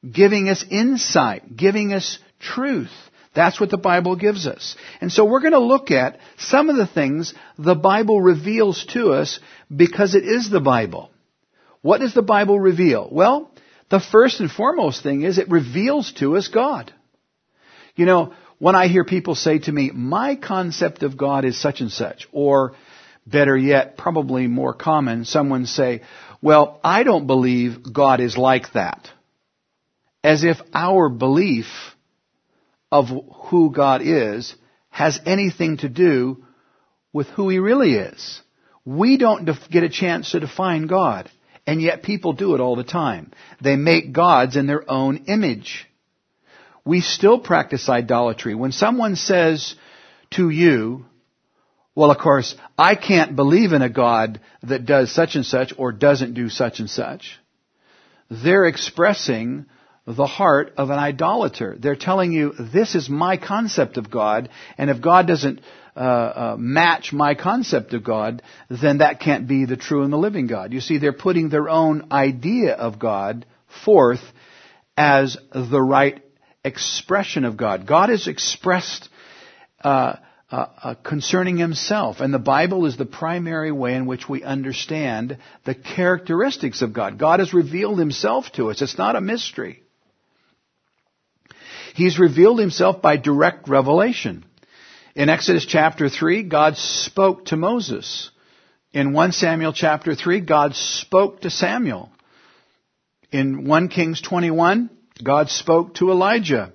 giving 0.10 0.50
us 0.50 0.66
insight, 0.70 1.56
giving 1.56 1.94
us 1.94 2.18
truth. 2.40 2.92
That's 3.34 3.60
what 3.60 3.72
the 3.72 3.78
Bible 3.78 4.16
gives 4.16 4.46
us. 4.46 4.76
And 5.02 5.12
so 5.12 5.26
we're 5.26 5.40
going 5.40 5.54
to 5.54 5.60
look 5.60 5.90
at 5.92 6.20
some 6.38 6.70
of 6.70 6.76
the 6.76 6.88
things 6.88 7.34
the 7.58 7.76
Bible 7.76 8.22
reveals 8.22 8.86
to 8.94 9.14
us 9.14 9.40
because 9.76 10.14
it 10.14 10.24
is 10.24 10.50
the 10.50 10.60
Bible. 10.60 11.10
What 11.82 12.00
does 12.00 12.14
the 12.14 12.22
Bible 12.22 12.60
reveal? 12.60 13.08
Well, 13.12 13.52
the 13.90 14.00
first 14.00 14.40
and 14.40 14.50
foremost 14.50 15.04
thing 15.04 15.24
is 15.24 15.38
it 15.38 15.50
reveals 15.50 16.14
to 16.14 16.38
us 16.38 16.48
God. 16.48 16.94
You 17.96 18.06
know, 18.06 18.34
when 18.60 18.76
I 18.76 18.88
hear 18.88 19.04
people 19.04 19.36
say 19.36 19.60
to 19.60 19.72
me, 19.72 19.92
my 19.92 20.36
concept 20.36 21.04
of 21.04 21.18
God 21.18 21.44
is 21.44 21.60
such 21.60 21.82
and 21.82 21.92
such, 21.92 22.28
or 22.32 22.76
better 23.26 23.58
yet, 23.58 23.98
probably 23.98 24.48
more 24.48 24.74
common, 24.74 25.26
someone 25.26 25.66
say, 25.66 26.02
well, 26.42 26.80
I 26.84 27.04
don't 27.04 27.28
believe 27.28 27.94
God 27.94 28.20
is 28.20 28.38
like 28.38 28.74
that. 28.74 29.10
As 30.24 30.44
if 30.44 30.58
our 30.74 31.10
belief 31.10 31.66
of 32.94 33.08
who 33.50 33.72
God 33.72 34.02
is 34.04 34.56
has 34.90 35.20
anything 35.26 35.78
to 35.78 35.90
do 35.90 36.46
with 37.12 37.28
who 37.30 37.50
He 37.50 37.58
really 37.58 37.94
is. 37.96 38.42
We 38.86 39.18
don't 39.18 39.50
get 39.72 39.84
a 39.84 39.90
chance 39.90 40.32
to 40.32 40.40
define 40.40 40.86
God. 40.86 41.30
And 41.66 41.82
yet 41.82 42.04
people 42.04 42.34
do 42.34 42.54
it 42.56 42.62
all 42.62 42.76
the 42.76 42.84
time. 42.84 43.32
They 43.62 43.78
make 43.78 44.14
gods 44.14 44.58
in 44.58 44.68
their 44.68 44.84
own 44.90 45.26
image. 45.28 45.88
we 46.86 47.02
still 47.02 47.40
practice 47.40 47.90
idolatry. 47.90 48.56
When 48.56 48.72
someone 48.72 49.16
says 49.16 49.76
to 50.32 50.50
you, 50.50 51.06
well, 51.96 52.12
of 52.12 52.18
course, 52.18 52.56
I 52.78 52.96
can't 52.96 53.36
believe 53.36 53.72
in 53.74 53.82
a 53.82 53.90
God 53.90 54.40
that 54.64 54.86
does 54.86 55.12
such 55.12 55.36
and 55.36 55.46
such 55.46 55.74
or 55.78 55.92
doesn't 55.92 56.34
do 56.34 56.50
such 56.50 56.80
and 56.80 56.90
such. 56.90 57.40
They're 58.30 58.66
expressing 58.66 59.68
the 60.06 60.26
heart 60.26 60.74
of 60.78 60.90
an 60.90 61.00
idolater. 61.00 61.76
They're 61.80 61.96
telling 61.96 62.32
you, 62.32 62.54
this 62.58 62.96
is 62.96 63.10
my 63.10 63.38
concept 63.38 63.98
of 63.98 64.12
God, 64.12 64.50
and 64.78 64.90
if 64.90 65.02
God 65.02 65.28
doesn't 65.28 65.62
uh, 65.96 66.00
uh, 66.00 66.56
match 66.58 67.14
my 67.14 67.36
concept 67.36 67.94
of 67.94 68.04
God, 68.04 68.42
then 68.70 68.98
that 68.98 69.20
can't 69.20 69.48
be 69.48 69.66
the 69.66 69.78
true 69.78 70.04
and 70.04 70.12
the 70.12 70.18
living 70.18 70.48
God. 70.48 70.74
You 70.74 70.82
see, 70.82 70.98
they're 70.98 71.14
putting 71.14 71.50
their 71.50 71.70
own 71.70 72.08
idea 72.12 72.74
of 72.74 73.00
God 73.00 73.46
forth 73.84 74.22
as 74.98 75.38
the 75.54 75.82
right 75.82 76.22
expression 76.66 77.46
of 77.46 77.58
God. 77.58 77.88
God 77.88 78.10
is 78.10 78.28
expressed 78.28 79.10
uh, 79.84 80.16
uh, 80.52 80.66
uh, 80.84 80.96
concerning 80.96 81.58
Himself, 81.58 82.20
and 82.20 82.34
the 82.34 82.40
Bible 82.40 82.86
is 82.86 82.98
the 82.98 83.06
primary 83.06 83.72
way 83.72 83.96
in 83.96 84.06
which 84.06 84.28
we 84.28 84.44
understand 84.44 85.38
the 85.64 85.76
characteristics 85.76 86.82
of 86.82 86.94
God. 86.94 87.18
God 87.18 87.40
has 87.40 87.54
revealed 87.54 88.00
Himself 88.00 88.52
to 88.54 88.70
us. 88.70 88.82
It's 88.82 88.98
not 88.98 89.16
a 89.16 89.22
mystery. 89.22 89.83
He's 91.94 92.18
revealed 92.20 92.60
himself 92.60 93.02
by 93.02 93.18
direct 93.18 93.70
revelation. 93.70 94.46
In 95.16 95.30
Exodus 95.30 95.66
chapter 95.66 96.10
3, 96.10 96.44
God 96.44 96.76
spoke 96.76 97.46
to 97.46 97.56
Moses. 97.56 98.32
In 98.92 99.14
1 99.14 99.32
Samuel 99.32 99.74
chapter 99.74 100.16
3, 100.16 100.42
God 100.42 100.76
spoke 100.76 101.42
to 101.42 101.50
Samuel. 101.52 102.12
In 103.32 103.66
1 103.66 103.90
Kings 103.90 104.22
21, 104.22 104.90
God 105.24 105.50
spoke 105.50 105.96
to 105.96 106.10
Elijah. 106.10 106.72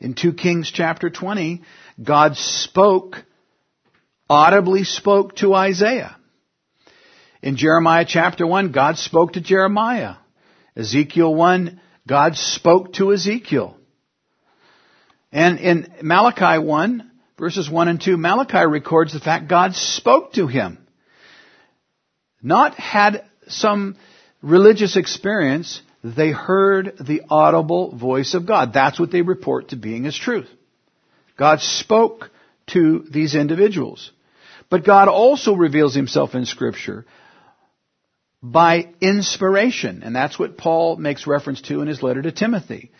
In 0.00 0.14
2 0.14 0.32
Kings 0.32 0.70
chapter 0.70 1.10
20, 1.10 1.62
God 2.02 2.36
spoke, 2.36 3.24
audibly 4.30 4.84
spoke 4.84 5.36
to 5.36 5.54
Isaiah. 5.54 6.16
In 7.42 7.56
Jeremiah 7.56 8.06
chapter 8.08 8.46
1, 8.46 8.72
God 8.72 8.96
spoke 8.96 9.34
to 9.34 9.40
Jeremiah. 9.40 10.14
Ezekiel 10.76 11.34
1, 11.34 11.80
God 12.08 12.36
spoke 12.36 12.94
to 12.94 13.12
Ezekiel. 13.12 13.76
And 15.30 15.58
in 15.58 15.92
Malachi 16.02 16.58
1, 16.58 17.10
verses 17.38 17.70
1 17.70 17.88
and 17.88 18.00
2, 18.00 18.16
Malachi 18.16 18.66
records 18.66 19.12
the 19.12 19.20
fact 19.20 19.48
God 19.48 19.74
spoke 19.74 20.32
to 20.32 20.46
him. 20.46 20.78
Not 22.42 22.74
had 22.74 23.24
some 23.46 23.96
religious 24.40 24.96
experience, 24.96 25.82
they 26.02 26.30
heard 26.30 26.96
the 26.98 27.22
audible 27.28 27.94
voice 27.94 28.32
of 28.34 28.46
God. 28.46 28.72
That's 28.72 28.98
what 28.98 29.12
they 29.12 29.22
report 29.22 29.68
to 29.68 29.76
being 29.76 30.06
as 30.06 30.16
truth. 30.16 30.48
God 31.36 31.60
spoke 31.60 32.30
to 32.68 33.04
these 33.10 33.34
individuals. 33.34 34.10
But 34.70 34.84
God 34.84 35.08
also 35.08 35.54
reveals 35.54 35.94
himself 35.94 36.34
in 36.34 36.46
scripture 36.46 37.04
by 38.42 38.90
inspiration. 39.00 40.02
And 40.04 40.14
that's 40.14 40.38
what 40.38 40.58
Paul 40.58 40.96
makes 40.96 41.26
reference 41.26 41.62
to 41.62 41.80
in 41.80 41.88
his 41.88 42.02
letter 42.02 42.22
to 42.22 42.32
Timothy. 42.32 42.92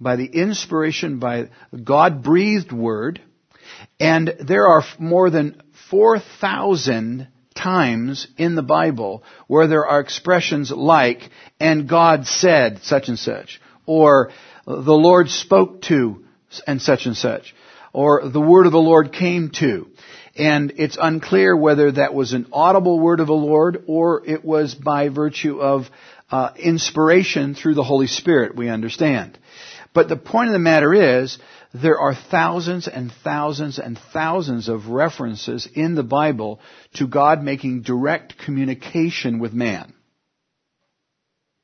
By 0.00 0.16
the 0.16 0.26
inspiration, 0.26 1.18
by 1.18 1.50
God 1.82 2.22
breathed 2.22 2.72
word. 2.72 3.20
And 3.98 4.34
there 4.40 4.66
are 4.66 4.82
more 4.98 5.30
than 5.30 5.62
4,000 5.90 7.28
times 7.54 8.28
in 8.36 8.54
the 8.54 8.62
Bible 8.62 9.24
where 9.46 9.66
there 9.66 9.86
are 9.86 10.00
expressions 10.00 10.70
like, 10.70 11.30
and 11.58 11.88
God 11.88 12.26
said 12.26 12.82
such 12.82 13.08
and 13.08 13.18
such, 13.18 13.60
or 13.86 14.30
the 14.66 14.92
Lord 14.92 15.30
spoke 15.30 15.82
to 15.82 16.24
and 16.66 16.80
such 16.80 17.06
and 17.06 17.16
such, 17.16 17.54
or 17.92 18.28
the 18.28 18.40
word 18.40 18.66
of 18.66 18.72
the 18.72 18.78
Lord 18.78 19.12
came 19.12 19.50
to. 19.58 19.88
And 20.38 20.74
it's 20.76 20.98
unclear 21.00 21.56
whether 21.56 21.92
that 21.92 22.14
was 22.14 22.32
an 22.32 22.46
audible 22.52 23.00
word 23.00 23.20
of 23.20 23.26
the 23.26 23.32
Lord 23.32 23.84
or 23.86 24.22
it 24.26 24.44
was 24.44 24.74
by 24.74 25.08
virtue 25.08 25.60
of 25.60 25.86
uh, 26.30 26.50
inspiration 26.56 27.54
through 27.54 27.74
the 27.74 27.84
Holy 27.84 28.06
Spirit, 28.06 28.56
we 28.56 28.68
understand. 28.68 29.38
But 29.94 30.08
the 30.08 30.16
point 30.16 30.48
of 30.48 30.52
the 30.52 30.58
matter 30.58 30.92
is, 31.22 31.38
there 31.72 31.98
are 31.98 32.14
thousands 32.14 32.88
and 32.88 33.12
thousands 33.24 33.78
and 33.78 33.98
thousands 34.12 34.68
of 34.68 34.88
references 34.88 35.68
in 35.74 35.94
the 35.94 36.02
Bible 36.02 36.60
to 36.94 37.06
God 37.06 37.42
making 37.42 37.82
direct 37.82 38.38
communication 38.38 39.38
with 39.38 39.52
man. 39.52 39.94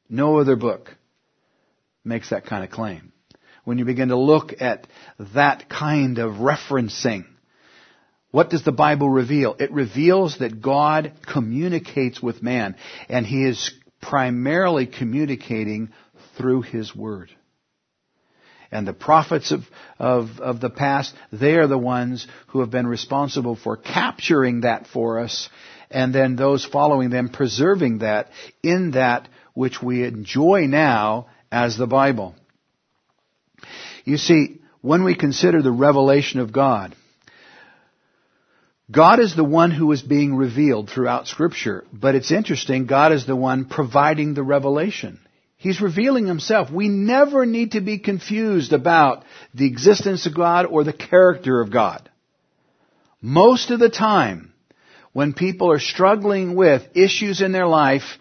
No 0.08 0.38
other 0.38 0.56
book 0.56 0.96
makes 2.04 2.30
that 2.30 2.46
kind 2.46 2.64
of 2.64 2.70
claim. 2.70 3.12
When 3.64 3.78
you 3.78 3.84
begin 3.84 4.08
to 4.08 4.16
look 4.16 4.60
at 4.60 4.86
that 5.34 5.68
kind 5.68 6.18
of 6.18 6.34
referencing, 6.34 7.24
what 8.32 8.48
does 8.48 8.64
the 8.64 8.72
Bible 8.72 9.08
reveal? 9.08 9.54
It 9.58 9.70
reveals 9.70 10.38
that 10.38 10.62
God 10.62 11.12
communicates 11.30 12.20
with 12.20 12.42
man, 12.42 12.76
and 13.08 13.26
He 13.26 13.44
is 13.44 13.72
primarily 14.00 14.86
communicating 14.86 15.92
through 16.36 16.62
His 16.62 16.96
Word. 16.96 17.30
And 18.72 18.88
the 18.88 18.94
prophets 18.94 19.52
of, 19.52 19.64
of, 19.98 20.40
of 20.40 20.60
the 20.62 20.70
past, 20.70 21.14
they 21.30 21.56
are 21.56 21.66
the 21.66 21.76
ones 21.76 22.26
who 22.48 22.60
have 22.60 22.70
been 22.70 22.86
responsible 22.86 23.54
for 23.54 23.76
capturing 23.76 24.62
that 24.62 24.86
for 24.86 25.18
us, 25.18 25.50
and 25.90 26.14
then 26.14 26.34
those 26.34 26.64
following 26.64 27.10
them 27.10 27.28
preserving 27.28 27.98
that 27.98 28.30
in 28.62 28.92
that 28.92 29.28
which 29.52 29.82
we 29.82 30.04
enjoy 30.04 30.66
now 30.66 31.26
as 31.52 31.76
the 31.76 31.86
Bible. 31.86 32.34
You 34.06 34.16
see, 34.16 34.62
when 34.80 35.04
we 35.04 35.14
consider 35.14 35.60
the 35.60 35.70
revelation 35.70 36.40
of 36.40 36.50
God, 36.50 36.96
God 38.92 39.20
is 39.20 39.34
the 39.34 39.44
one 39.44 39.70
who 39.70 39.90
is 39.92 40.02
being 40.02 40.36
revealed 40.36 40.90
throughout 40.90 41.26
scripture, 41.26 41.84
but 41.92 42.14
it's 42.14 42.30
interesting, 42.30 42.84
God 42.86 43.12
is 43.12 43.24
the 43.24 43.36
one 43.36 43.64
providing 43.64 44.34
the 44.34 44.42
revelation. 44.42 45.18
He's 45.56 45.80
revealing 45.80 46.26
himself. 46.26 46.70
We 46.70 46.88
never 46.88 47.46
need 47.46 47.72
to 47.72 47.80
be 47.80 47.98
confused 47.98 48.72
about 48.72 49.24
the 49.54 49.66
existence 49.66 50.26
of 50.26 50.34
God 50.34 50.66
or 50.66 50.84
the 50.84 50.92
character 50.92 51.60
of 51.60 51.72
God. 51.72 52.10
Most 53.22 53.70
of 53.70 53.78
the 53.78 53.88
time, 53.88 54.52
when 55.12 55.32
people 55.32 55.70
are 55.70 55.78
struggling 55.78 56.54
with 56.54 56.82
issues 56.94 57.40
in 57.40 57.52
their 57.52 57.68
life, 57.68 58.18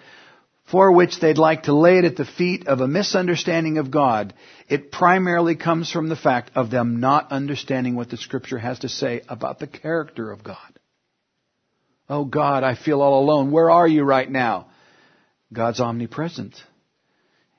for 0.72 0.92
which 0.92 1.20
they'd 1.20 1.38
like 1.38 1.64
to 1.64 1.74
lay 1.74 1.98
it 1.98 2.06
at 2.06 2.16
the 2.16 2.26
feet 2.26 2.68
of 2.68 2.80
a 2.80 2.88
misunderstanding 2.88 3.78
of 3.78 3.92
God, 3.92 4.34
it 4.70 4.92
primarily 4.92 5.56
comes 5.56 5.92
from 5.92 6.08
the 6.08 6.16
fact 6.16 6.52
of 6.56 6.72
them 6.72 7.02
not 7.02 7.32
understanding 7.32 7.96
what 7.96 8.10
the 8.10 8.18
scripture 8.18 8.58
has 8.58 8.80
to 8.80 8.90
say 8.90 9.22
about 9.28 9.60
the 9.60 9.68
character 9.68 10.32
of 10.32 10.44
God. 10.44 10.58
Oh 12.10 12.24
God, 12.24 12.64
I 12.64 12.76
feel 12.76 13.02
all 13.02 13.22
alone. 13.22 13.52
Where 13.52 13.70
are 13.70 13.88
you 13.88 14.04
right 14.04 14.30
now? 14.30 14.68
God's 15.52 15.82
omnipresent. 15.82 16.56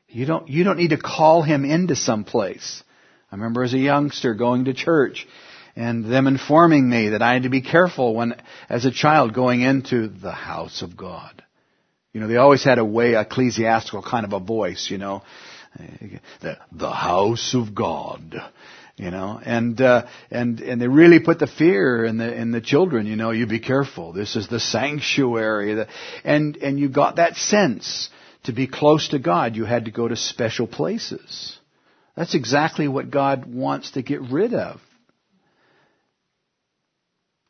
You 0.09 0.27
don't, 0.27 0.49
you 0.49 0.65
don't 0.65 0.79
need 0.79 0.91
to 0.91 0.99
call 0.99 1.43
him 1.43 1.65
into 1.65 1.97
some 1.97 2.25
place. 2.25 2.83
I 3.31 3.37
remember 3.37 3.63
as 3.63 3.75
a 3.75 3.79
youngster 3.79 4.35
going 4.35 4.67
to 4.67 4.75
church 4.75 5.27
and 5.75 6.05
them 6.05 6.27
informing 6.27 6.89
me 6.89 7.11
that 7.11 7.23
I 7.23 7.35
had 7.35 7.45
to 7.45 7.49
be 7.49 7.63
careful 7.63 8.15
when, 8.15 8.35
as 8.69 8.85
a 8.85 8.91
child, 8.91 9.35
going 9.35 9.63
into 9.63 10.09
the 10.09 10.33
house 10.33 10.83
of 10.83 10.97
God. 10.97 11.43
You 12.13 12.21
know, 12.21 12.29
they 12.29 12.37
always 12.37 12.63
had 12.63 12.79
a 12.79 12.85
way, 12.85 13.15
ecclesiastical 13.15 14.03
kind 14.03 14.25
of 14.27 14.33
a 14.33 14.41
voice, 14.41 14.89
you 14.91 14.99
know. 14.99 15.23
The, 16.43 16.59
the 16.71 16.91
house 16.91 17.55
of 17.55 17.75
God. 17.75 18.35
You 18.97 19.11
know, 19.11 19.41
and 19.43 19.81
uh, 19.81 20.07
and 20.31 20.61
and 20.61 20.81
they 20.81 20.87
really 20.87 21.19
put 21.19 21.39
the 21.39 21.47
fear 21.47 22.05
in 22.05 22.19
the 22.19 22.33
in 22.33 22.51
the 22.51 22.61
children. 22.61 23.07
You 23.07 23.17
know, 23.17 23.31
you 23.31 23.47
be 23.47 23.59
careful. 23.59 24.13
This 24.13 24.37
is 24.37 24.49
the 24.49 24.61
sanctuary, 24.61 25.87
and 26.25 26.57
and 26.59 26.79
you 26.79 26.91
got 26.91 27.17
that 27.17 27.37
sense 27.37 28.11
to 28.45 28.53
be 28.53 28.67
close 28.67 29.09
to 29.09 29.19
God. 29.19 29.57
You 29.57 29.65
had 29.65 29.87
to 29.87 29.91
go 29.91 30.07
to 30.07 30.15
special 30.15 30.67
places. 30.67 31.59
That's 32.15 32.35
exactly 32.35 32.87
what 32.87 33.11
God 33.11 33.47
wants 33.47 33.93
to 33.93 34.03
get 34.03 34.21
rid 34.21 34.53
of. 34.53 34.79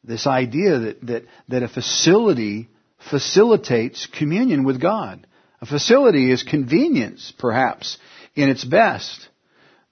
This 0.04 0.28
idea 0.28 0.78
that 0.78 1.06
that 1.06 1.24
that 1.48 1.62
a 1.64 1.68
facility 1.68 2.68
facilitates 3.10 4.06
communion 4.06 4.64
with 4.64 4.80
God. 4.80 5.26
A 5.60 5.66
facility 5.66 6.30
is 6.30 6.42
convenience, 6.42 7.32
perhaps, 7.38 7.98
in 8.34 8.48
its 8.48 8.64
best. 8.64 9.28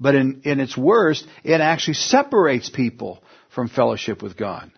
But 0.01 0.15
in, 0.15 0.43
in 0.45 0.61
its 0.61 0.77
worst, 0.77 1.27
it 1.45 1.61
actually 1.61 1.95
separates 1.95 2.71
people 2.71 3.23
from 3.51 3.69
fellowship 3.69 4.23
with 4.23 4.37
God. 4.37 4.71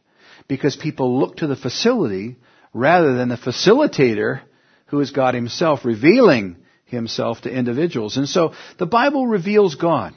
Because 0.49 0.77
people 0.77 1.19
look 1.19 1.37
to 1.37 1.47
the 1.47 1.57
facility 1.57 2.37
rather 2.75 3.15
than 3.15 3.29
the 3.29 3.37
facilitator 3.37 4.43
who 4.87 5.01
is 5.01 5.11
God 5.11 5.35
himself 5.35 5.85
revealing 5.85 6.57
himself 6.85 7.43
to 7.43 7.51
individuals. 7.51 8.17
And 8.17 8.29
so 8.29 8.53
the 8.79 8.87
Bible 8.87 9.27
reveals 9.27 9.77
God. 9.77 10.15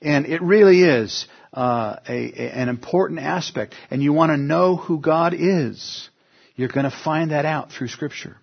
And 0.00 0.26
it 0.26 0.42
really 0.42 0.82
is 0.82 1.26
uh, 1.52 1.96
a, 2.08 2.12
a, 2.12 2.52
an 2.54 2.68
important 2.68 3.20
aspect. 3.20 3.74
And 3.90 4.02
you 4.02 4.12
want 4.12 4.30
to 4.30 4.36
know 4.36 4.76
who 4.76 5.00
God 5.00 5.34
is. 5.36 6.08
You're 6.56 6.68
going 6.68 6.84
to 6.84 6.96
find 7.04 7.30
that 7.30 7.44
out 7.44 7.72
through 7.72 7.88
Scripture. 7.88 8.36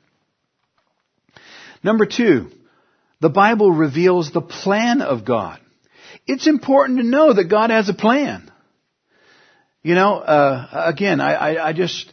Number 1.84 2.06
two, 2.06 2.52
the 3.22 3.30
Bible 3.30 3.72
reveals 3.72 4.32
the 4.32 4.42
plan 4.42 5.02
of 5.02 5.26
God. 5.26 5.60
it's 6.26 6.48
important 6.48 7.00
to 7.00 7.06
know 7.06 7.34
that 7.34 7.46
God 7.46 7.70
has 7.70 7.90
a 7.90 7.94
plan. 7.94 8.52
You 9.82 9.96
know, 9.96 10.16
uh, 10.16 10.92
again, 10.94 11.22
I, 11.22 11.34
I, 11.34 11.70
I 11.70 11.74
just 11.74 12.12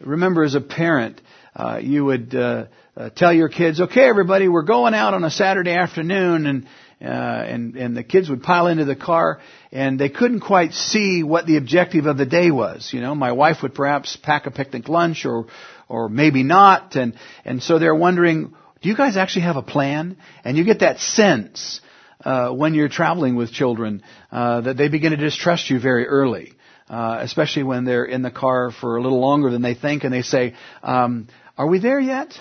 remember 0.00 0.44
as 0.44 0.54
a 0.54 0.60
parent, 0.60 1.20
uh, 1.54 1.80
you 1.82 2.04
would 2.04 2.34
uh, 2.34 2.66
uh, 2.96 3.10
tell 3.10 3.32
your 3.32 3.48
kids, 3.48 3.80
"Okay, 3.80 4.08
everybody, 4.08 4.46
we're 4.48 4.62
going 4.62 4.94
out 4.94 5.14
on 5.14 5.24
a 5.24 5.30
Saturday 5.30 5.72
afternoon," 5.72 6.46
and 6.46 6.68
uh, 7.00 7.04
and 7.04 7.76
and 7.76 7.96
the 7.96 8.02
kids 8.02 8.28
would 8.28 8.42
pile 8.42 8.66
into 8.66 8.84
the 8.84 8.96
car, 8.96 9.40
and 9.70 9.98
they 9.98 10.08
couldn't 10.08 10.40
quite 10.40 10.72
see 10.74 11.22
what 11.22 11.46
the 11.46 11.56
objective 11.56 12.06
of 12.06 12.16
the 12.16 12.26
day 12.26 12.50
was. 12.50 12.92
You 12.92 13.00
know, 13.00 13.14
my 13.14 13.32
wife 13.32 13.62
would 13.62 13.74
perhaps 13.74 14.16
pack 14.16 14.46
a 14.46 14.50
picnic 14.50 14.88
lunch, 14.88 15.24
or 15.24 15.46
or 15.88 16.08
maybe 16.08 16.42
not, 16.42 16.96
and 16.96 17.14
and 17.44 17.62
so 17.62 17.78
they're 17.78 17.94
wondering, 17.94 18.52
do 18.82 18.88
you 18.88 18.96
guys 18.96 19.16
actually 19.16 19.42
have 19.42 19.56
a 19.56 19.62
plan? 19.62 20.16
And 20.44 20.56
you 20.56 20.64
get 20.64 20.80
that 20.80 20.98
sense 20.98 21.80
uh, 22.24 22.50
when 22.50 22.74
you're 22.74 22.88
traveling 22.88 23.36
with 23.36 23.52
children 23.52 24.02
uh, 24.30 24.62
that 24.62 24.76
they 24.76 24.88
begin 24.88 25.12
to 25.12 25.16
distrust 25.16 25.70
you 25.70 25.80
very 25.80 26.06
early. 26.06 26.52
Uh, 26.88 27.18
especially 27.20 27.64
when 27.64 27.84
they're 27.84 28.06
in 28.06 28.22
the 28.22 28.30
car 28.30 28.70
for 28.70 28.96
a 28.96 29.02
little 29.02 29.20
longer 29.20 29.50
than 29.50 29.60
they 29.60 29.74
think, 29.74 30.04
and 30.04 30.12
they 30.12 30.22
say, 30.22 30.54
um, 30.82 31.28
"Are 31.58 31.66
we 31.66 31.80
there 31.80 32.00
yet?" 32.00 32.32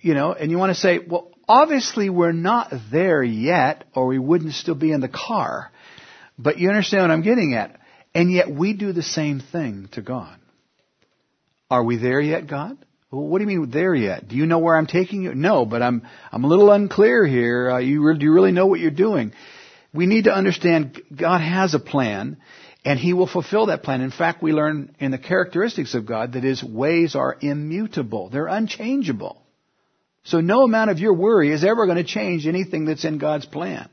You 0.00 0.12
know, 0.12 0.34
and 0.34 0.50
you 0.50 0.58
want 0.58 0.68
to 0.68 0.78
say, 0.78 0.98
"Well, 0.98 1.30
obviously 1.48 2.10
we're 2.10 2.32
not 2.32 2.72
there 2.90 3.22
yet, 3.22 3.84
or 3.94 4.06
we 4.06 4.18
wouldn't 4.18 4.54
still 4.54 4.74
be 4.74 4.92
in 4.92 5.00
the 5.00 5.08
car." 5.08 5.70
But 6.38 6.58
you 6.58 6.68
understand 6.68 7.02
what 7.02 7.10
I'm 7.10 7.22
getting 7.22 7.54
at, 7.54 7.80
and 8.14 8.30
yet 8.30 8.50
we 8.50 8.74
do 8.74 8.92
the 8.92 9.02
same 9.02 9.40
thing 9.40 9.88
to 9.92 10.02
God. 10.02 10.36
Are 11.70 11.82
we 11.82 11.96
there 11.96 12.20
yet, 12.20 12.46
God? 12.46 12.76
Well, 13.10 13.26
what 13.26 13.38
do 13.38 13.44
you 13.44 13.58
mean 13.58 13.70
there 13.70 13.94
yet? 13.94 14.28
Do 14.28 14.36
you 14.36 14.46
know 14.46 14.58
where 14.58 14.76
I'm 14.76 14.86
taking 14.86 15.22
you? 15.22 15.34
No, 15.34 15.64
but 15.64 15.80
I'm 15.80 16.02
I'm 16.30 16.44
a 16.44 16.48
little 16.48 16.70
unclear 16.70 17.24
here. 17.24 17.70
Uh, 17.70 17.78
you 17.78 18.14
do 18.14 18.24
you 18.24 18.32
really 18.32 18.52
know 18.52 18.66
what 18.66 18.80
you're 18.80 18.90
doing? 18.90 19.32
We 19.94 20.06
need 20.06 20.24
to 20.24 20.34
understand 20.34 21.00
God 21.14 21.40
has 21.40 21.72
a 21.74 21.78
plan, 21.78 22.36
and 22.84 22.98
He 22.98 23.12
will 23.12 23.26
fulfill 23.26 23.66
that 23.66 23.82
plan. 23.82 24.00
In 24.00 24.10
fact, 24.10 24.42
we 24.42 24.52
learn 24.52 24.94
in 24.98 25.12
the 25.12 25.18
characteristics 25.18 25.94
of 25.94 26.04
God 26.04 26.32
that 26.32 26.42
His 26.42 26.62
ways 26.62 27.14
are 27.14 27.36
immutable; 27.40 28.28
they're 28.28 28.48
unchangeable. 28.48 29.40
So 30.26 30.40
no 30.40 30.64
amount 30.64 30.90
of 30.90 30.98
your 30.98 31.14
worry 31.14 31.52
is 31.52 31.64
ever 31.64 31.86
going 31.86 31.98
to 31.98 32.04
change 32.04 32.48
anything 32.48 32.84
that's 32.84 33.04
in 33.04 33.18
God's 33.18 33.46
plan. 33.46 33.88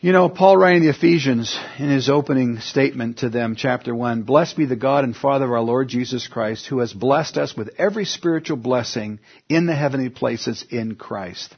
You 0.00 0.12
know, 0.12 0.28
Paul 0.28 0.58
writing 0.58 0.82
the 0.82 0.90
Ephesians 0.90 1.58
in 1.78 1.88
his 1.88 2.10
opening 2.10 2.58
statement 2.58 3.18
to 3.18 3.30
them, 3.30 3.56
chapter 3.56 3.94
1, 3.94 4.24
Blessed 4.24 4.56
be 4.58 4.66
the 4.66 4.76
God 4.76 5.04
and 5.04 5.16
Father 5.16 5.46
of 5.46 5.52
our 5.52 5.60
Lord 5.62 5.88
Jesus 5.88 6.28
Christ, 6.28 6.66
who 6.66 6.80
has 6.80 6.92
blessed 6.92 7.38
us 7.38 7.56
with 7.56 7.70
every 7.78 8.04
spiritual 8.04 8.58
blessing 8.58 9.18
in 9.48 9.64
the 9.64 9.74
heavenly 9.74 10.10
places 10.10 10.62
in 10.68 10.96
Christ. 10.96 11.56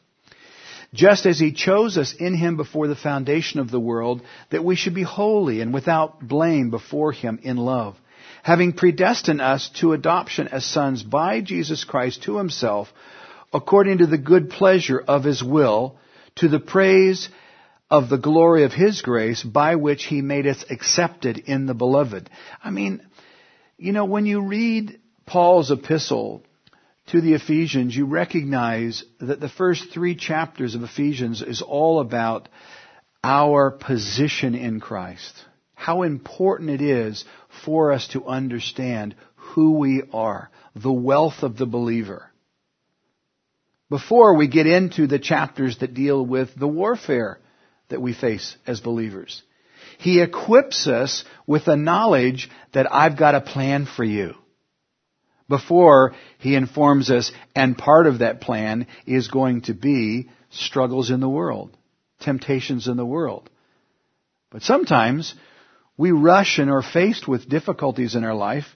Just 0.92 1.26
as 1.26 1.40
he 1.40 1.52
chose 1.52 1.98
us 1.98 2.14
in 2.14 2.36
him 2.36 2.56
before 2.56 2.86
the 2.86 2.94
foundation 2.94 3.58
of 3.58 3.72
the 3.72 3.80
world, 3.80 4.22
that 4.50 4.64
we 4.64 4.76
should 4.76 4.94
be 4.94 5.02
holy 5.02 5.60
and 5.60 5.74
without 5.74 6.20
blame 6.20 6.70
before 6.70 7.10
him 7.10 7.40
in 7.42 7.56
love, 7.56 7.96
having 8.44 8.74
predestined 8.74 9.40
us 9.40 9.70
to 9.80 9.94
adoption 9.94 10.48
as 10.48 10.66
sons 10.66 11.02
by 11.02 11.40
Jesus 11.40 11.82
Christ 11.82 12.24
to 12.24 12.36
himself, 12.36 12.92
according 13.54 13.98
to 13.98 14.06
the 14.06 14.18
good 14.18 14.50
pleasure 14.50 15.00
of 15.00 15.24
his 15.24 15.42
will, 15.42 15.96
to 16.36 16.48
the 16.48 16.60
praise 16.60 17.30
of 17.90 18.08
the 18.08 18.18
glory 18.18 18.64
of 18.64 18.72
His 18.72 19.02
grace 19.02 19.42
by 19.42 19.76
which 19.76 20.04
He 20.04 20.20
made 20.20 20.46
us 20.46 20.64
accepted 20.68 21.38
in 21.38 21.66
the 21.66 21.74
beloved. 21.74 22.28
I 22.62 22.70
mean, 22.70 23.00
you 23.78 23.92
know, 23.92 24.04
when 24.04 24.26
you 24.26 24.40
read 24.40 24.98
Paul's 25.26 25.70
epistle 25.70 26.42
to 27.08 27.20
the 27.20 27.34
Ephesians, 27.34 27.96
you 27.96 28.06
recognize 28.06 29.04
that 29.20 29.40
the 29.40 29.48
first 29.48 29.92
three 29.92 30.16
chapters 30.16 30.74
of 30.74 30.82
Ephesians 30.82 31.40
is 31.40 31.62
all 31.62 32.00
about 32.00 32.48
our 33.22 33.70
position 33.70 34.54
in 34.54 34.80
Christ. 34.80 35.34
How 35.74 36.02
important 36.02 36.70
it 36.70 36.80
is 36.80 37.24
for 37.64 37.92
us 37.92 38.08
to 38.08 38.26
understand 38.26 39.14
who 39.34 39.72
we 39.78 40.02
are, 40.12 40.50
the 40.74 40.92
wealth 40.92 41.42
of 41.42 41.56
the 41.56 41.66
believer. 41.66 42.30
Before 43.90 44.36
we 44.36 44.48
get 44.48 44.66
into 44.66 45.06
the 45.06 45.18
chapters 45.18 45.78
that 45.78 45.94
deal 45.94 46.24
with 46.24 46.54
the 46.56 46.68
warfare 46.68 47.38
that 47.88 48.00
we 48.00 48.14
face 48.14 48.56
as 48.66 48.80
believers. 48.80 49.42
He 49.98 50.20
equips 50.20 50.86
us 50.86 51.24
with 51.46 51.66
the 51.66 51.76
knowledge 51.76 52.50
that 52.72 52.92
I've 52.92 53.18
got 53.18 53.34
a 53.34 53.40
plan 53.40 53.86
for 53.86 54.04
you. 54.04 54.34
Before 55.48 56.14
he 56.38 56.54
informs 56.54 57.10
us, 57.10 57.30
and 57.54 57.76
part 57.76 58.06
of 58.06 58.20
that 58.20 58.40
plan 58.40 58.86
is 59.06 59.28
going 59.28 59.62
to 59.62 59.74
be 59.74 60.30
struggles 60.50 61.10
in 61.10 61.20
the 61.20 61.28
world, 61.28 61.76
temptations 62.20 62.88
in 62.88 62.96
the 62.96 63.04
world. 63.04 63.50
But 64.50 64.62
sometimes 64.62 65.34
we 65.96 66.10
rush 66.10 66.58
and 66.58 66.70
are 66.70 66.82
faced 66.82 67.28
with 67.28 67.48
difficulties 67.48 68.14
in 68.14 68.24
our 68.24 68.34
life, 68.34 68.66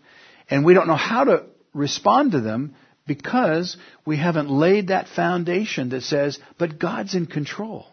and 0.48 0.64
we 0.64 0.74
don't 0.74 0.88
know 0.88 0.94
how 0.94 1.24
to 1.24 1.46
respond 1.74 2.32
to 2.32 2.40
them 2.40 2.74
because 3.06 3.76
we 4.06 4.16
haven't 4.16 4.50
laid 4.50 4.88
that 4.88 5.08
foundation 5.08 5.88
that 5.90 6.02
says, 6.02 6.38
but 6.58 6.78
God's 6.78 7.14
in 7.14 7.26
control. 7.26 7.86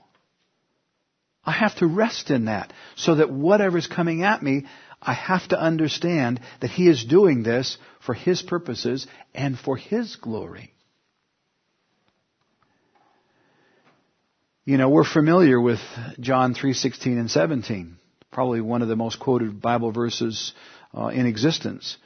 I 1.46 1.52
have 1.52 1.76
to 1.78 1.88
rest 1.88 2.32
in 2.32 2.46
that 2.46 2.74
so 2.96 3.16
that 3.16 3.32
whatever's 3.32 3.88
coming 3.88 4.24
at 4.24 4.42
me, 4.42 4.66
I 5.02 5.14
have 5.14 5.48
to 5.50 5.60
understand 5.60 6.40
that 6.62 6.72
He 6.72 6.88
is 6.88 7.06
doing 7.06 7.44
this 7.44 7.78
for 8.06 8.14
His 8.14 8.42
purposes 8.42 9.08
and 9.34 9.58
for 9.58 9.78
His 9.78 10.16
glory. 10.16 10.74
You 14.66 14.78
know, 14.78 14.90
we're 14.90 15.04
familiar 15.04 15.62
with 15.62 15.80
John 16.20 16.56
3:16 16.56 17.20
and 17.20 17.30
17, 17.30 17.98
probably 18.36 18.60
one 18.60 18.82
of 18.82 18.90
the 18.90 18.98
most 18.98 19.18
quoted 19.18 19.62
Bible 19.62 19.92
verses 19.92 20.54
uh, 20.94 21.08
in 21.08 21.26
existence. 21.26 21.98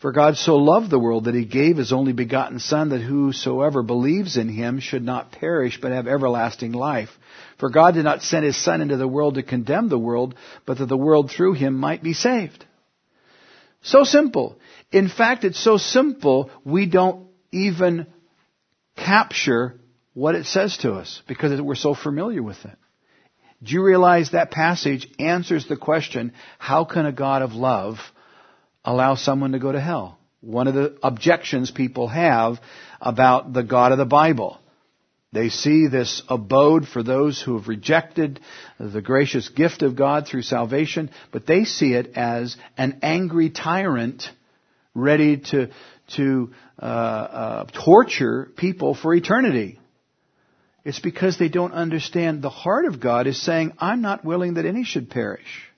For 0.00 0.10
God 0.10 0.38
so 0.38 0.56
loved 0.56 0.90
the 0.90 0.98
world 0.98 1.26
that 1.26 1.34
he 1.34 1.44
gave 1.44 1.76
his 1.76 1.92
only 1.92 2.14
begotten 2.14 2.58
Son 2.58 2.88
that 2.88 3.02
whosoever 3.02 3.82
believes 3.82 4.38
in 4.38 4.48
him 4.48 4.80
should 4.80 5.04
not 5.04 5.32
perish 5.32 5.78
but 5.80 5.92
have 5.92 6.06
everlasting 6.08 6.72
life. 6.72 7.10
For 7.58 7.68
God 7.68 7.92
did 7.92 8.04
not 8.04 8.22
send 8.22 8.46
his 8.46 8.56
Son 8.56 8.80
into 8.80 8.96
the 8.96 9.06
world 9.06 9.34
to 9.34 9.42
condemn 9.42 9.90
the 9.90 9.98
world, 9.98 10.34
but 10.64 10.78
that 10.78 10.86
the 10.86 10.96
world 10.96 11.30
through 11.30 11.52
him 11.52 11.74
might 11.74 12.02
be 12.02 12.14
saved. 12.14 12.64
So 13.82 14.04
simple. 14.04 14.58
In 14.92 15.08
fact, 15.08 15.44
it's 15.44 15.62
so 15.62 15.76
simple 15.76 16.50
we 16.64 16.86
don't 16.86 17.28
even 17.52 18.06
capture 18.96 19.78
what 20.14 20.34
it 20.34 20.46
says 20.46 20.78
to 20.78 20.94
us 20.94 21.22
because 21.28 21.60
we're 21.60 21.74
so 21.74 21.94
familiar 21.94 22.42
with 22.42 22.64
it. 22.64 22.78
Do 23.62 23.72
you 23.72 23.82
realize 23.82 24.30
that 24.30 24.50
passage 24.50 25.08
answers 25.18 25.66
the 25.66 25.76
question, 25.76 26.32
how 26.58 26.84
can 26.84 27.06
a 27.06 27.12
God 27.12 27.42
of 27.42 27.52
love 27.52 27.98
allow 28.86 29.16
someone 29.16 29.52
to 29.52 29.58
go 29.58 29.72
to 29.72 29.80
hell. 29.80 30.16
One 30.40 30.68
of 30.68 30.74
the 30.74 30.96
objections 31.02 31.70
people 31.70 32.06
have 32.06 32.60
about 33.00 33.52
the 33.52 33.64
God 33.64 33.92
of 33.92 33.98
the 33.98 34.06
Bible. 34.06 34.58
They 35.32 35.48
see 35.48 35.88
this 35.88 36.22
abode 36.28 36.86
for 36.86 37.02
those 37.02 37.42
who 37.42 37.58
have 37.58 37.68
rejected 37.68 38.40
the 38.78 39.02
gracious 39.02 39.48
gift 39.48 39.82
of 39.82 39.96
God 39.96 40.26
through 40.26 40.42
salvation, 40.42 41.10
but 41.32 41.46
they 41.46 41.64
see 41.64 41.92
it 41.92 42.12
as 42.14 42.56
an 42.78 43.00
angry 43.02 43.50
tyrant 43.50 44.30
ready 44.94 45.38
to, 45.38 45.68
to 46.14 46.52
uh, 46.80 46.84
uh, 46.84 47.64
torture 47.84 48.50
people 48.56 48.94
for 48.94 49.12
eternity. 49.12 49.80
It's 50.86 51.00
because 51.00 51.36
they 51.36 51.48
don't 51.48 51.72
understand 51.72 52.42
the 52.42 52.48
heart 52.48 52.84
of 52.84 53.00
God 53.00 53.26
is 53.26 53.42
saying, 53.42 53.72
I'm 53.80 54.02
not 54.02 54.24
willing 54.24 54.54
that 54.54 54.66
any 54.66 54.84
should 54.84 55.10
perish. 55.10 55.68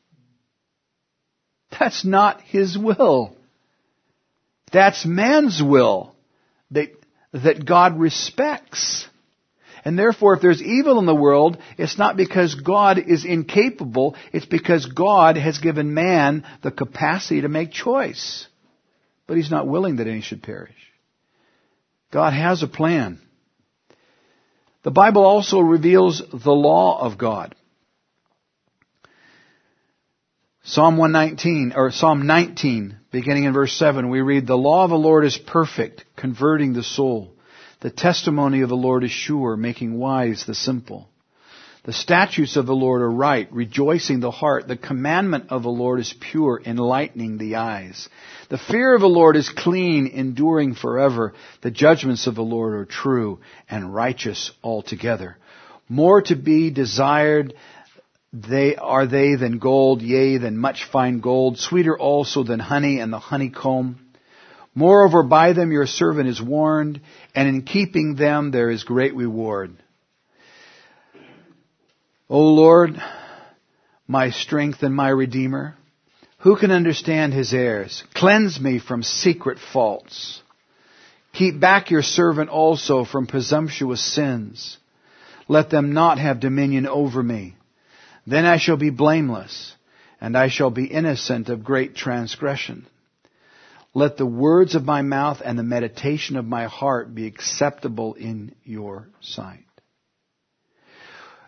That's 1.81 2.05
not 2.05 2.43
His 2.43 2.77
will. 2.77 3.35
That's 4.71 5.07
man's 5.07 5.63
will 5.63 6.15
that, 6.73 6.91
that 7.33 7.65
God 7.65 7.99
respects. 7.99 9.09
And 9.83 9.99
therefore, 9.99 10.35
if 10.35 10.43
there's 10.43 10.63
evil 10.63 10.99
in 10.99 11.07
the 11.07 11.15
world, 11.15 11.57
it's 11.79 11.97
not 11.97 12.19
because 12.19 12.55
God 12.57 12.99
is 12.99 13.25
incapable, 13.25 14.15
it's 14.35 14.45
because 14.45 14.85
God 14.85 15.39
has 15.39 15.57
given 15.57 15.95
man 15.95 16.45
the 16.63 16.71
capacity 16.71 17.41
to 17.41 17.49
make 17.49 17.73
choice. 17.73 18.47
But 19.27 19.39
He's 19.39 19.51
not 19.51 19.67
willing 19.67 19.97
that 19.97 20.07
any 20.07 20.21
should 20.21 20.43
perish. 20.43 20.77
God 22.13 22.35
has 22.35 22.63
a 22.63 22.69
plan. 22.69 23.23
The 24.83 24.91
Bible 24.91 25.25
also 25.25 25.61
reveals 25.61 26.23
the 26.33 26.53
law 26.53 27.01
of 27.01 27.19
God. 27.19 27.55
Psalm 30.63 30.99
119, 30.99 31.73
or 31.75 31.91
Psalm 31.91 32.27
19, 32.27 32.99
beginning 33.11 33.45
in 33.45 33.55
verse 33.55 33.73
7, 33.73 34.11
we 34.11 34.21
read, 34.21 34.47
The 34.47 34.55
law 34.55 34.85
of 34.85 34.91
the 34.91 34.97
Lord 34.97 35.25
is 35.25 35.39
perfect, 35.39 36.05
converting 36.15 36.75
the 36.75 36.83
soul. 36.83 37.35
The 37.81 37.91
testimony 37.91 38.61
of 38.61 38.69
the 38.69 38.77
Lord 38.77 39.03
is 39.03 39.11
sure, 39.11 39.57
making 39.57 39.99
wise 39.99 40.45
the 40.47 40.55
simple. 40.55 41.09
The 41.89 41.95
statutes 41.95 42.57
of 42.59 42.67
the 42.67 42.77
Lord 42.77 43.01
are 43.01 43.11
right, 43.11 43.51
rejoicing 43.51 44.21
the 44.21 44.31
heart. 44.31 44.69
The 44.69 44.77
commandment 44.77 45.47
of 45.49 45.63
the 45.63 45.71
Lord 45.71 46.01
is 46.01 46.15
pure, 46.21 46.61
enlightening 46.63 47.39
the 47.39 47.57
eyes. 47.57 48.11
The 48.51 48.59
fear 48.59 48.95
of 48.95 49.01
the 49.01 49.09
Lord 49.09 49.37
is 49.37 49.49
clean, 49.49 50.07
enduring 50.07 50.75
forever. 50.75 51.33
The 51.63 51.71
judgments 51.71 52.27
of 52.27 52.35
the 52.35 52.43
Lord 52.43 52.75
are 52.75 52.85
true 52.85 53.41
and 53.71 53.95
righteous 53.95 54.51
altogether. 54.63 55.39
More 55.89 56.21
to 56.21 56.37
be 56.37 56.69
desired 56.69 57.55
they 58.35 58.77
are 58.77 59.07
they 59.07 59.37
than 59.37 59.59
gold, 59.59 60.03
yea, 60.03 60.37
than 60.37 60.59
much 60.59 60.85
fine 60.85 61.21
gold, 61.21 61.59
sweeter 61.59 61.99
also 61.99 62.45
than 62.45 62.61
honey 62.61 63.01
and 63.01 63.11
the 63.11 63.19
honeycomb. 63.19 63.99
Moreover, 64.75 65.23
by 65.23 65.55
them 65.55 65.73
your 65.73 65.87
servant 65.87 66.29
is 66.29 66.43
warned, 66.43 67.01
and 67.35 67.49
in 67.49 67.63
keeping 67.63 68.15
them 68.15 68.51
there 68.51 68.69
is 68.69 68.85
great 68.85 69.15
reward. 69.15 69.75
O 72.31 72.41
Lord, 72.41 73.01
my 74.07 74.31
strength 74.31 74.83
and 74.83 74.95
my 74.95 75.09
redeemer, 75.09 75.77
who 76.41 76.57
can 76.57 76.71
understand 76.71 77.33
his 77.33 77.55
errors? 77.55 78.05
Cleanse 78.15 78.61
me 78.61 78.79
from 78.79 79.03
secret 79.03 79.59
faults. 79.59 80.43
Keep 81.33 81.59
back 81.59 81.91
your 81.91 82.03
servant 82.03 82.51
also 82.51 83.05
from 83.05 83.27
presumptuous 83.27 84.03
sins. 84.03 84.77
Let 85.49 85.71
them 85.71 85.95
not 85.95 86.19
have 86.19 86.41
dominion 86.41 86.87
over 86.87 87.23
me. 87.23 87.57
Then 88.27 88.45
I 88.45 88.59
shall 88.59 88.77
be 88.77 88.91
blameless, 88.91 89.75
and 90.21 90.37
I 90.37 90.49
shall 90.49 90.71
be 90.71 90.85
innocent 90.85 91.49
of 91.49 91.65
great 91.65 91.97
transgression. 91.97 92.87
Let 93.95 94.19
the 94.19 94.27
words 94.27 94.75
of 94.75 94.85
my 94.85 95.01
mouth 95.01 95.41
and 95.43 95.59
the 95.59 95.63
meditation 95.63 96.37
of 96.37 96.45
my 96.45 96.67
heart 96.67 97.15
be 97.15 97.27
acceptable 97.27 98.15
in 98.15 98.55
your 98.65 99.09
sight. 99.23 99.65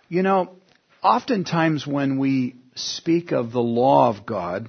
You 0.09 0.23
know, 0.23 0.57
oftentimes 1.03 1.87
when 1.87 2.19
we 2.19 2.57
speak 2.75 3.33
of 3.33 3.53
the 3.53 3.61
law 3.61 4.09
of 4.09 4.27
God, 4.27 4.69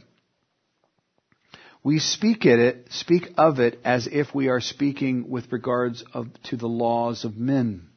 we 1.83 1.99
speak 1.99 2.45
it, 2.45 2.87
speak 2.91 3.29
of 3.37 3.59
it 3.59 3.79
as 3.83 4.07
if 4.07 4.33
we 4.35 4.49
are 4.49 4.61
speaking 4.61 5.29
with 5.29 5.51
regards 5.51 6.03
of, 6.13 6.27
to 6.43 6.57
the 6.57 6.67
laws 6.67 7.25
of 7.25 7.37
men. 7.37 7.89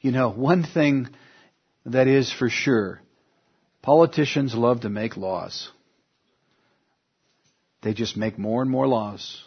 You 0.00 0.12
know, 0.12 0.30
one 0.30 0.64
thing 0.64 1.08
that 1.84 2.08
is 2.08 2.32
for 2.32 2.48
sure, 2.48 3.00
Politicians 3.82 4.54
love 4.54 4.80
to 4.80 4.90
make 4.90 5.16
laws. 5.16 5.70
They 7.82 7.94
just 7.94 8.16
make 8.16 8.38
more 8.38 8.60
and 8.60 8.70
more 8.70 8.86
laws. 8.86 9.42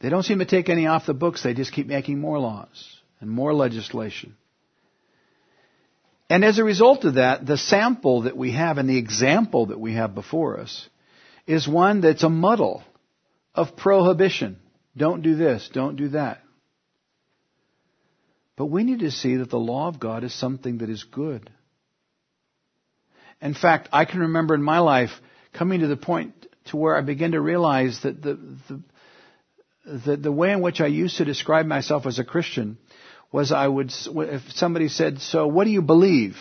They 0.00 0.10
don't 0.10 0.22
seem 0.22 0.38
to 0.38 0.44
take 0.44 0.68
any 0.68 0.86
off 0.86 1.06
the 1.06 1.14
books. 1.14 1.42
They 1.42 1.54
just 1.54 1.72
keep 1.72 1.88
making 1.88 2.20
more 2.20 2.38
laws 2.38 3.00
and 3.20 3.28
more 3.28 3.52
legislation. 3.52 4.36
And 6.30 6.44
as 6.44 6.58
a 6.58 6.64
result 6.64 7.04
of 7.04 7.14
that, 7.14 7.46
the 7.46 7.56
sample 7.56 8.22
that 8.22 8.36
we 8.36 8.52
have 8.52 8.78
and 8.78 8.88
the 8.88 8.98
example 8.98 9.66
that 9.66 9.80
we 9.80 9.94
have 9.94 10.14
before 10.14 10.60
us 10.60 10.88
is 11.46 11.66
one 11.66 12.02
that's 12.02 12.22
a 12.22 12.28
muddle 12.28 12.82
of 13.54 13.76
prohibition. 13.76 14.58
Don't 14.96 15.22
do 15.22 15.36
this, 15.36 15.70
don't 15.72 15.96
do 15.96 16.08
that. 16.08 16.42
But 18.56 18.66
we 18.66 18.82
need 18.82 19.00
to 19.00 19.10
see 19.10 19.36
that 19.36 19.50
the 19.50 19.58
law 19.58 19.88
of 19.88 20.00
God 20.00 20.24
is 20.24 20.34
something 20.34 20.78
that 20.78 20.90
is 20.90 21.04
good. 21.04 21.50
In 23.40 23.54
fact, 23.54 23.88
I 23.92 24.04
can 24.04 24.20
remember 24.20 24.54
in 24.54 24.62
my 24.62 24.80
life 24.80 25.10
coming 25.52 25.80
to 25.80 25.86
the 25.86 25.96
point 25.96 26.34
to 26.66 26.76
where 26.76 26.96
I 26.96 27.00
began 27.00 27.32
to 27.32 27.40
realize 27.40 28.00
that 28.02 28.20
the, 28.20 28.38
the, 28.68 28.82
the, 29.86 30.16
the 30.16 30.32
way 30.32 30.52
in 30.52 30.60
which 30.60 30.80
I 30.80 30.88
used 30.88 31.18
to 31.18 31.24
describe 31.24 31.66
myself 31.66 32.04
as 32.04 32.18
a 32.18 32.24
Christian 32.24 32.78
was 33.30 33.52
I 33.52 33.66
would, 33.68 33.92
if 33.92 34.42
somebody 34.52 34.88
said, 34.88 35.20
so 35.20 35.46
what 35.46 35.64
do 35.64 35.70
you 35.70 35.82
believe? 35.82 36.36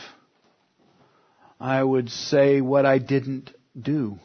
I 1.60 1.84
would 1.84 2.10
say 2.10 2.62
what 2.62 2.86
I 2.86 3.00
didn't 3.00 3.52
do. 3.80 4.20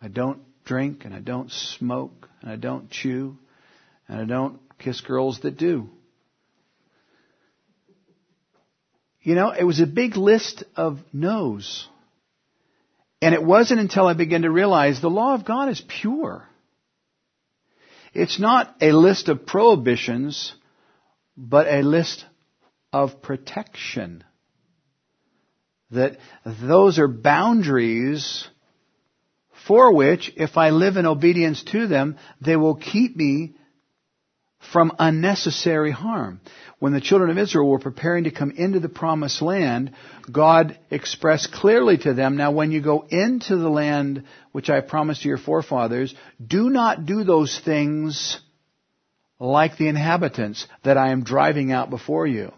I 0.00 0.08
don't 0.08 0.40
drink 0.64 1.04
and 1.04 1.14
I 1.14 1.20
don't 1.20 1.50
smoke 1.50 2.28
and 2.40 2.50
I 2.50 2.56
don't 2.56 2.90
chew 2.90 3.36
and 4.08 4.20
I 4.20 4.24
don't 4.24 4.60
kiss 4.78 5.00
girls 5.00 5.40
that 5.40 5.56
do. 5.56 5.88
You 9.22 9.34
know, 9.34 9.50
it 9.50 9.64
was 9.64 9.80
a 9.80 9.86
big 9.86 10.16
list 10.16 10.62
of 10.76 11.00
no's. 11.12 11.88
And 13.20 13.34
it 13.34 13.42
wasn't 13.42 13.80
until 13.80 14.06
I 14.06 14.14
began 14.14 14.42
to 14.42 14.50
realize 14.50 15.00
the 15.00 15.10
law 15.10 15.34
of 15.34 15.44
God 15.44 15.68
is 15.68 15.82
pure. 16.00 16.46
It's 18.14 18.38
not 18.38 18.74
a 18.80 18.92
list 18.92 19.28
of 19.28 19.44
prohibitions, 19.44 20.54
but 21.36 21.66
a 21.66 21.82
list 21.82 22.24
of 22.92 23.22
protection. 23.22 24.24
That 25.90 26.18
those 26.44 26.98
are 26.98 27.08
boundaries 27.08 28.48
for 29.66 29.92
which, 29.92 30.32
if 30.36 30.56
I 30.56 30.70
live 30.70 30.96
in 30.96 31.06
obedience 31.06 31.62
to 31.72 31.86
them, 31.86 32.16
they 32.40 32.56
will 32.56 32.76
keep 32.76 33.16
me 33.16 33.56
from 34.72 34.92
unnecessary 34.98 35.90
harm. 35.90 36.40
When 36.78 36.92
the 36.92 37.00
children 37.00 37.30
of 37.30 37.38
Israel 37.38 37.68
were 37.68 37.78
preparing 37.78 38.24
to 38.24 38.30
come 38.30 38.50
into 38.50 38.80
the 38.80 38.88
promised 38.88 39.40
land, 39.42 39.92
God 40.30 40.78
expressed 40.90 41.52
clearly 41.52 41.98
to 41.98 42.14
them, 42.14 42.36
now 42.36 42.52
when 42.52 42.70
you 42.70 42.80
go 42.80 43.06
into 43.08 43.56
the 43.56 43.70
land 43.70 44.24
which 44.52 44.68
I 44.68 44.80
promised 44.80 45.22
to 45.22 45.28
your 45.28 45.38
forefathers, 45.38 46.14
do 46.44 46.68
not 46.68 47.06
do 47.06 47.24
those 47.24 47.58
things 47.64 48.40
like 49.38 49.76
the 49.76 49.88
inhabitants 49.88 50.66
that 50.84 50.96
I 50.96 51.10
am 51.10 51.24
driving 51.24 51.72
out 51.72 51.90
before 51.90 52.26
you. 52.26 52.52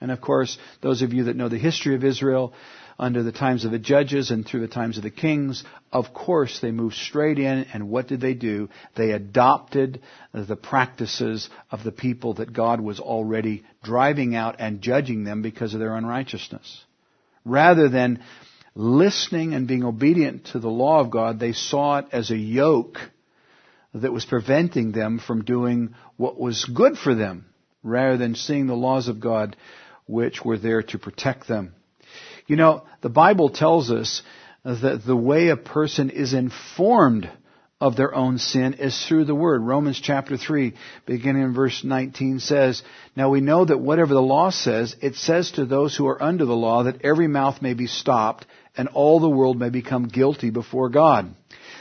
And 0.00 0.10
of 0.10 0.20
course, 0.20 0.58
those 0.80 1.02
of 1.02 1.12
you 1.12 1.24
that 1.24 1.36
know 1.36 1.48
the 1.48 1.58
history 1.58 1.94
of 1.94 2.04
Israel, 2.04 2.52
under 2.98 3.22
the 3.22 3.32
times 3.32 3.64
of 3.64 3.70
the 3.70 3.78
judges 3.78 4.30
and 4.30 4.44
through 4.44 4.60
the 4.60 4.68
times 4.68 4.96
of 4.96 5.04
the 5.04 5.10
kings, 5.10 5.62
of 5.92 6.12
course 6.12 6.58
they 6.60 6.72
moved 6.72 6.96
straight 6.96 7.38
in 7.38 7.66
and 7.72 7.88
what 7.88 8.08
did 8.08 8.20
they 8.20 8.34
do? 8.34 8.68
They 8.96 9.12
adopted 9.12 10.00
the 10.32 10.56
practices 10.56 11.48
of 11.70 11.84
the 11.84 11.92
people 11.92 12.34
that 12.34 12.52
God 12.52 12.80
was 12.80 12.98
already 12.98 13.64
driving 13.84 14.34
out 14.34 14.56
and 14.58 14.80
judging 14.80 15.22
them 15.22 15.42
because 15.42 15.74
of 15.74 15.80
their 15.80 15.94
unrighteousness. 15.94 16.84
Rather 17.44 17.88
than 17.88 18.22
listening 18.74 19.54
and 19.54 19.68
being 19.68 19.84
obedient 19.84 20.46
to 20.46 20.58
the 20.58 20.68
law 20.68 21.00
of 21.00 21.10
God, 21.10 21.38
they 21.38 21.52
saw 21.52 21.98
it 21.98 22.06
as 22.12 22.30
a 22.30 22.36
yoke 22.36 22.98
that 23.98 24.12
was 24.12 24.24
preventing 24.24 24.92
them 24.92 25.18
from 25.18 25.44
doing 25.44 25.94
what 26.16 26.38
was 26.38 26.64
good 26.64 26.96
for 26.96 27.14
them, 27.14 27.46
rather 27.82 28.16
than 28.16 28.34
seeing 28.34 28.66
the 28.66 28.74
laws 28.74 29.08
of 29.08 29.20
God 29.20 29.56
which 30.06 30.44
were 30.44 30.58
there 30.58 30.82
to 30.82 30.98
protect 30.98 31.46
them. 31.46 31.74
You 32.46 32.56
know, 32.56 32.84
the 33.02 33.10
Bible 33.10 33.50
tells 33.50 33.90
us 33.90 34.22
that 34.64 35.02
the 35.06 35.16
way 35.16 35.48
a 35.48 35.56
person 35.56 36.10
is 36.10 36.32
informed 36.32 37.30
of 37.80 37.94
their 37.94 38.12
own 38.14 38.38
sin 38.38 38.74
is 38.74 39.06
through 39.06 39.24
the 39.24 39.34
Word. 39.34 39.62
Romans 39.62 40.00
chapter 40.00 40.36
3, 40.36 40.74
beginning 41.06 41.42
in 41.42 41.54
verse 41.54 41.84
19 41.84 42.40
says, 42.40 42.82
Now 43.14 43.30
we 43.30 43.40
know 43.40 43.64
that 43.64 43.78
whatever 43.78 44.14
the 44.14 44.22
law 44.22 44.50
says, 44.50 44.96
it 45.00 45.14
says 45.14 45.52
to 45.52 45.64
those 45.64 45.96
who 45.96 46.08
are 46.08 46.20
under 46.20 46.44
the 46.44 46.56
law 46.56 46.84
that 46.84 47.04
every 47.04 47.28
mouth 47.28 47.62
may 47.62 47.74
be 47.74 47.86
stopped 47.86 48.46
and 48.76 48.88
all 48.88 49.20
the 49.20 49.30
world 49.30 49.58
may 49.58 49.70
become 49.70 50.08
guilty 50.08 50.50
before 50.50 50.88
God. 50.88 51.32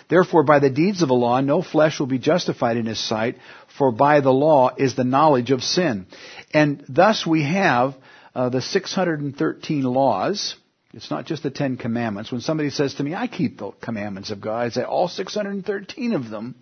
Therefore, 0.09 0.43
by 0.43 0.59
the 0.59 0.69
deeds 0.69 1.01
of 1.01 1.09
the 1.09 1.13
law, 1.13 1.41
no 1.41 1.61
flesh 1.61 1.99
will 1.99 2.07
be 2.07 2.19
justified 2.19 2.77
in 2.77 2.85
his 2.85 2.99
sight, 2.99 3.37
for 3.77 3.91
by 3.91 4.21
the 4.21 4.31
law 4.31 4.73
is 4.77 4.95
the 4.95 5.03
knowledge 5.03 5.51
of 5.51 5.63
sin. 5.63 6.07
And 6.53 6.83
thus 6.87 7.25
we 7.25 7.43
have 7.43 7.95
uh, 8.33 8.49
the 8.49 8.61
613 8.61 9.83
laws. 9.83 10.55
It's 10.93 11.11
not 11.11 11.25
just 11.25 11.43
the 11.43 11.51
Ten 11.51 11.75
Commandments. 11.75 12.31
When 12.31 12.39
somebody 12.39 12.69
says 12.69 12.93
to 12.95 13.03
me, 13.03 13.13
I 13.13 13.27
keep 13.27 13.57
the 13.57 13.71
commandments 13.81 14.31
of 14.31 14.39
God, 14.39 14.65
I 14.65 14.69
say, 14.69 14.83
all 14.83 15.09
613 15.09 16.13
of 16.13 16.29
them? 16.29 16.55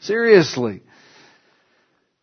Seriously. 0.00 0.82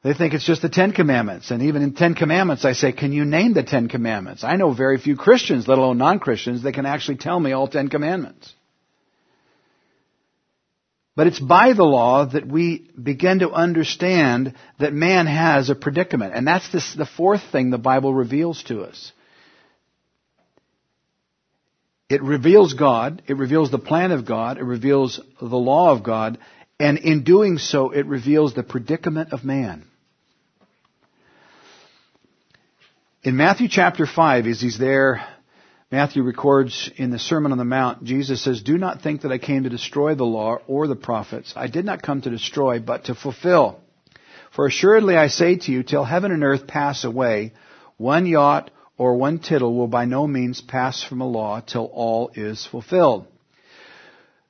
They 0.03 0.13
think 0.13 0.33
it's 0.33 0.45
just 0.45 0.63
the 0.63 0.69
Ten 0.69 0.91
Commandments. 0.91 1.51
And 1.51 1.63
even 1.63 1.83
in 1.83 1.93
Ten 1.93 2.15
Commandments, 2.15 2.65
I 2.65 2.73
say, 2.73 2.91
can 2.91 3.13
you 3.13 3.23
name 3.23 3.53
the 3.53 3.63
Ten 3.63 3.87
Commandments? 3.87 4.43
I 4.43 4.55
know 4.55 4.73
very 4.73 4.97
few 4.97 5.15
Christians, 5.15 5.67
let 5.67 5.77
alone 5.77 5.97
non-Christians, 5.97 6.63
that 6.63 6.73
can 6.73 6.85
actually 6.85 7.17
tell 7.17 7.39
me 7.39 7.51
all 7.53 7.67
Ten 7.67 7.87
Commandments. 7.87 8.53
But 11.21 11.27
it's 11.27 11.39
by 11.39 11.73
the 11.73 11.83
law 11.83 12.25
that 12.25 12.47
we 12.47 12.89
begin 12.99 13.39
to 13.39 13.51
understand 13.51 14.55
that 14.79 14.91
man 14.91 15.27
has 15.27 15.69
a 15.69 15.75
predicament. 15.75 16.33
And 16.33 16.47
that's 16.47 16.67
this, 16.71 16.95
the 16.95 17.05
fourth 17.05 17.43
thing 17.51 17.69
the 17.69 17.77
Bible 17.77 18.11
reveals 18.11 18.63
to 18.63 18.81
us. 18.81 19.11
It 22.09 22.23
reveals 22.23 22.73
God, 22.73 23.21
it 23.27 23.37
reveals 23.37 23.69
the 23.69 23.77
plan 23.77 24.11
of 24.11 24.25
God, 24.25 24.57
it 24.57 24.63
reveals 24.63 25.19
the 25.39 25.45
law 25.45 25.91
of 25.91 26.03
God, 26.03 26.39
and 26.79 26.97
in 26.97 27.23
doing 27.23 27.59
so, 27.59 27.91
it 27.91 28.07
reveals 28.07 28.55
the 28.55 28.63
predicament 28.63 29.31
of 29.31 29.43
man. 29.43 29.85
In 33.21 33.37
Matthew 33.37 33.67
chapter 33.69 34.07
5, 34.07 34.47
as 34.47 34.59
he's 34.59 34.79
there 34.79 35.23
Matthew 35.91 36.23
records 36.23 36.89
in 36.95 37.09
the 37.11 37.19
Sermon 37.19 37.51
on 37.51 37.57
the 37.57 37.65
Mount, 37.65 38.05
Jesus 38.05 38.41
says, 38.41 38.61
Do 38.61 38.77
not 38.77 39.01
think 39.01 39.21
that 39.21 39.31
I 39.33 39.37
came 39.37 39.63
to 39.63 39.69
destroy 39.69 40.15
the 40.15 40.23
law 40.23 40.59
or 40.65 40.87
the 40.87 40.95
prophets. 40.95 41.51
I 41.53 41.67
did 41.67 41.83
not 41.83 42.01
come 42.01 42.21
to 42.21 42.29
destroy, 42.29 42.79
but 42.79 43.05
to 43.05 43.15
fulfill. 43.15 43.81
For 44.55 44.65
assuredly 44.65 45.17
I 45.17 45.27
say 45.27 45.57
to 45.57 45.71
you, 45.71 45.83
till 45.83 46.05
heaven 46.05 46.31
and 46.31 46.45
earth 46.45 46.65
pass 46.65 47.03
away, 47.03 47.51
one 47.97 48.31
jot 48.31 48.71
or 48.97 49.15
one 49.15 49.39
tittle 49.39 49.75
will 49.75 49.89
by 49.89 50.05
no 50.05 50.25
means 50.27 50.61
pass 50.61 51.03
from 51.03 51.19
a 51.19 51.27
law 51.27 51.59
till 51.59 51.91
all 51.93 52.31
is 52.35 52.65
fulfilled. 52.65 53.27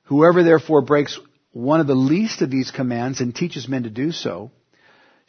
Whoever 0.04 0.44
therefore 0.44 0.82
breaks 0.82 1.18
one 1.50 1.80
of 1.80 1.88
the 1.88 1.96
least 1.96 2.42
of 2.42 2.52
these 2.52 2.70
commands 2.70 3.20
and 3.20 3.34
teaches 3.34 3.68
men 3.68 3.82
to 3.82 3.90
do 3.90 4.12
so, 4.12 4.52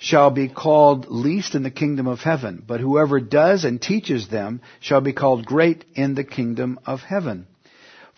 shall 0.03 0.31
be 0.31 0.49
called 0.49 1.07
least 1.07 1.55
in 1.55 1.63
the 1.63 1.71
kingdom 1.71 2.07
of 2.07 2.19
heaven, 2.19 2.61
but 2.67 2.81
whoever 2.81 3.21
does 3.21 3.63
and 3.63 3.81
teaches 3.81 4.27
them 4.27 4.59
shall 4.81 4.99
be 4.99 5.13
called 5.13 5.45
great 5.45 5.85
in 5.95 6.13
the 6.13 6.25
kingdom 6.25 6.77
of 6.85 6.99
heaven. 6.99 7.47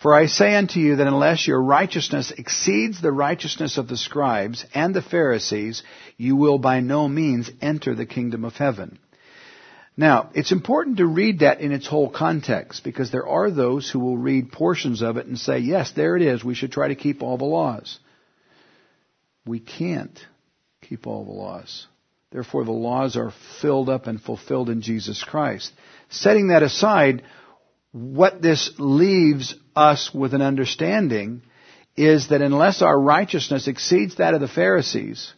For 0.02 0.12
I 0.12 0.26
say 0.26 0.56
unto 0.56 0.80
you 0.80 0.96
that 0.96 1.06
unless 1.06 1.46
your 1.46 1.62
righteousness 1.62 2.32
exceeds 2.36 3.00
the 3.00 3.12
righteousness 3.12 3.78
of 3.78 3.86
the 3.86 3.96
scribes 3.96 4.66
and 4.74 4.92
the 4.92 5.00
Pharisees, 5.00 5.84
you 6.16 6.34
will 6.34 6.58
by 6.58 6.80
no 6.80 7.08
means 7.08 7.48
enter 7.62 7.94
the 7.94 8.04
kingdom 8.04 8.44
of 8.44 8.54
heaven. 8.54 8.98
Now, 9.96 10.30
it's 10.34 10.50
important 10.50 10.96
to 10.96 11.06
read 11.06 11.38
that 11.38 11.60
in 11.60 11.70
its 11.70 11.86
whole 11.86 12.10
context 12.10 12.82
because 12.82 13.12
there 13.12 13.28
are 13.28 13.48
those 13.48 13.88
who 13.88 14.00
will 14.00 14.18
read 14.18 14.50
portions 14.50 15.02
of 15.02 15.18
it 15.18 15.26
and 15.26 15.38
say, 15.38 15.60
yes, 15.60 15.92
there 15.92 16.16
it 16.16 16.22
is, 16.22 16.42
we 16.42 16.56
should 16.56 16.72
try 16.72 16.88
to 16.88 16.96
keep 16.96 17.22
all 17.22 17.38
the 17.38 17.44
laws. 17.44 18.00
We 19.46 19.60
can't 19.60 20.18
keep 20.88 21.06
all 21.06 21.24
the 21.24 21.32
laws. 21.32 21.86
Therefore, 22.30 22.64
the 22.64 22.72
laws 22.72 23.16
are 23.16 23.32
filled 23.60 23.88
up 23.88 24.06
and 24.06 24.20
fulfilled 24.20 24.68
in 24.68 24.82
Jesus 24.82 25.22
Christ. 25.22 25.72
Setting 26.10 26.48
that 26.48 26.62
aside, 26.62 27.22
what 27.92 28.42
this 28.42 28.72
leaves 28.78 29.54
us 29.74 30.12
with 30.12 30.34
an 30.34 30.42
understanding 30.42 31.42
is 31.96 32.28
that 32.28 32.42
unless 32.42 32.82
our 32.82 32.98
righteousness 32.98 33.68
exceeds 33.68 34.16
that 34.16 34.34
of 34.34 34.40
the 34.40 34.48
Pharisees, 34.48 35.32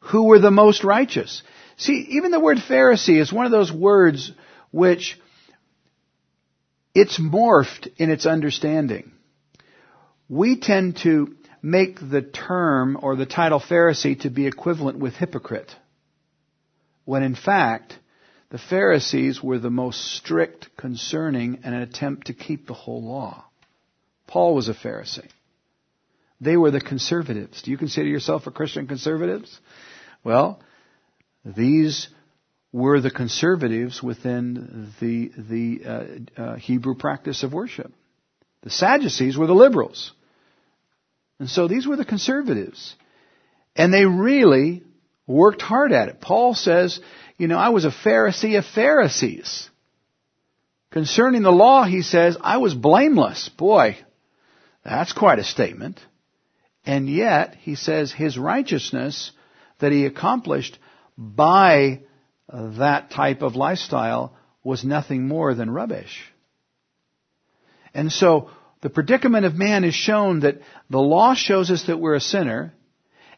who 0.00 0.24
were 0.24 0.38
the 0.38 0.50
most 0.50 0.84
righteous? 0.84 1.42
See, 1.76 2.06
even 2.10 2.30
the 2.30 2.40
word 2.40 2.58
Pharisee 2.58 3.20
is 3.20 3.32
one 3.32 3.46
of 3.46 3.52
those 3.52 3.72
words 3.72 4.30
which 4.70 5.18
it's 6.94 7.18
morphed 7.18 7.90
in 7.96 8.10
its 8.10 8.26
understanding. 8.26 9.12
We 10.28 10.60
tend 10.60 10.98
to 10.98 11.34
make 11.62 11.98
the 12.00 12.22
term 12.22 12.98
or 13.00 13.14
the 13.14 13.26
title 13.26 13.60
Pharisee 13.60 14.20
to 14.20 14.30
be 14.30 14.46
equivalent 14.46 14.98
with 14.98 15.14
hypocrite. 15.14 15.74
When 17.04 17.22
in 17.22 17.36
fact, 17.36 17.98
the 18.50 18.58
Pharisees 18.58 19.42
were 19.42 19.58
the 19.58 19.70
most 19.70 20.04
strict 20.16 20.76
concerning 20.76 21.60
an 21.62 21.72
attempt 21.72 22.26
to 22.26 22.34
keep 22.34 22.66
the 22.66 22.74
whole 22.74 23.02
law. 23.02 23.44
Paul 24.26 24.54
was 24.54 24.68
a 24.68 24.74
Pharisee. 24.74 25.28
They 26.40 26.56
were 26.56 26.72
the 26.72 26.80
conservatives. 26.80 27.62
Do 27.62 27.70
you 27.70 27.78
consider 27.78 28.08
yourself 28.08 28.46
a 28.46 28.50
Christian 28.50 28.88
conservatives? 28.88 29.58
Well, 30.24 30.60
these 31.44 32.08
were 32.72 33.00
the 33.00 33.10
conservatives 33.10 34.02
within 34.02 34.92
the, 35.00 35.30
the 35.36 35.80
uh, 35.86 36.42
uh, 36.42 36.56
Hebrew 36.56 36.94
practice 36.94 37.42
of 37.42 37.52
worship. 37.52 37.92
The 38.62 38.70
Sadducees 38.70 39.36
were 39.36 39.46
the 39.46 39.54
liberals. 39.54 40.12
And 41.42 41.50
so 41.50 41.66
these 41.66 41.88
were 41.88 41.96
the 41.96 42.04
conservatives. 42.04 42.94
And 43.74 43.92
they 43.92 44.06
really 44.06 44.84
worked 45.26 45.60
hard 45.60 45.90
at 45.90 46.08
it. 46.08 46.20
Paul 46.20 46.54
says, 46.54 47.00
you 47.36 47.48
know, 47.48 47.58
I 47.58 47.70
was 47.70 47.84
a 47.84 47.90
Pharisee 47.90 48.56
of 48.56 48.64
Pharisees. 48.64 49.68
Concerning 50.92 51.42
the 51.42 51.50
law, 51.50 51.82
he 51.82 52.02
says, 52.02 52.36
I 52.40 52.58
was 52.58 52.74
blameless. 52.74 53.48
Boy, 53.48 53.96
that's 54.84 55.12
quite 55.12 55.40
a 55.40 55.42
statement. 55.44 55.98
And 56.86 57.10
yet, 57.10 57.56
he 57.56 57.74
says, 57.74 58.12
his 58.12 58.38
righteousness 58.38 59.32
that 59.80 59.90
he 59.90 60.06
accomplished 60.06 60.78
by 61.18 62.02
that 62.48 63.10
type 63.10 63.42
of 63.42 63.56
lifestyle 63.56 64.36
was 64.62 64.84
nothing 64.84 65.26
more 65.26 65.54
than 65.54 65.70
rubbish. 65.70 66.22
And 67.92 68.12
so, 68.12 68.48
the 68.82 68.90
predicament 68.90 69.46
of 69.46 69.54
man 69.54 69.84
is 69.84 69.94
shown 69.94 70.40
that 70.40 70.60
the 70.90 71.00
law 71.00 71.34
shows 71.34 71.70
us 71.70 71.84
that 71.84 71.98
we're 71.98 72.16
a 72.16 72.20
sinner, 72.20 72.74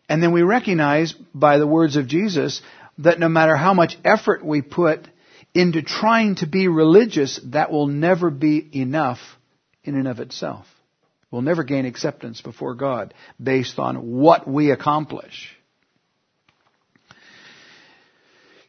and 0.08 0.22
then 0.22 0.32
we 0.32 0.42
recognize 0.42 1.12
by 1.34 1.58
the 1.58 1.66
words 1.66 1.96
of 1.96 2.08
Jesus 2.08 2.62
that 2.98 3.20
no 3.20 3.28
matter 3.28 3.54
how 3.54 3.74
much 3.74 3.96
effort 4.04 4.44
we 4.44 4.62
put 4.62 5.06
into 5.54 5.82
trying 5.82 6.34
to 6.36 6.46
be 6.46 6.66
religious, 6.66 7.38
that 7.52 7.70
will 7.70 7.86
never 7.86 8.30
be 8.30 8.68
enough 8.72 9.18
in 9.84 9.94
and 9.94 10.08
of 10.08 10.18
itself. 10.18 10.66
We'll 11.30 11.42
never 11.42 11.62
gain 11.62 11.84
acceptance 11.84 12.40
before 12.40 12.74
God 12.74 13.12
based 13.42 13.78
on 13.78 13.96
what 14.12 14.48
we 14.48 14.70
accomplish. 14.70 15.53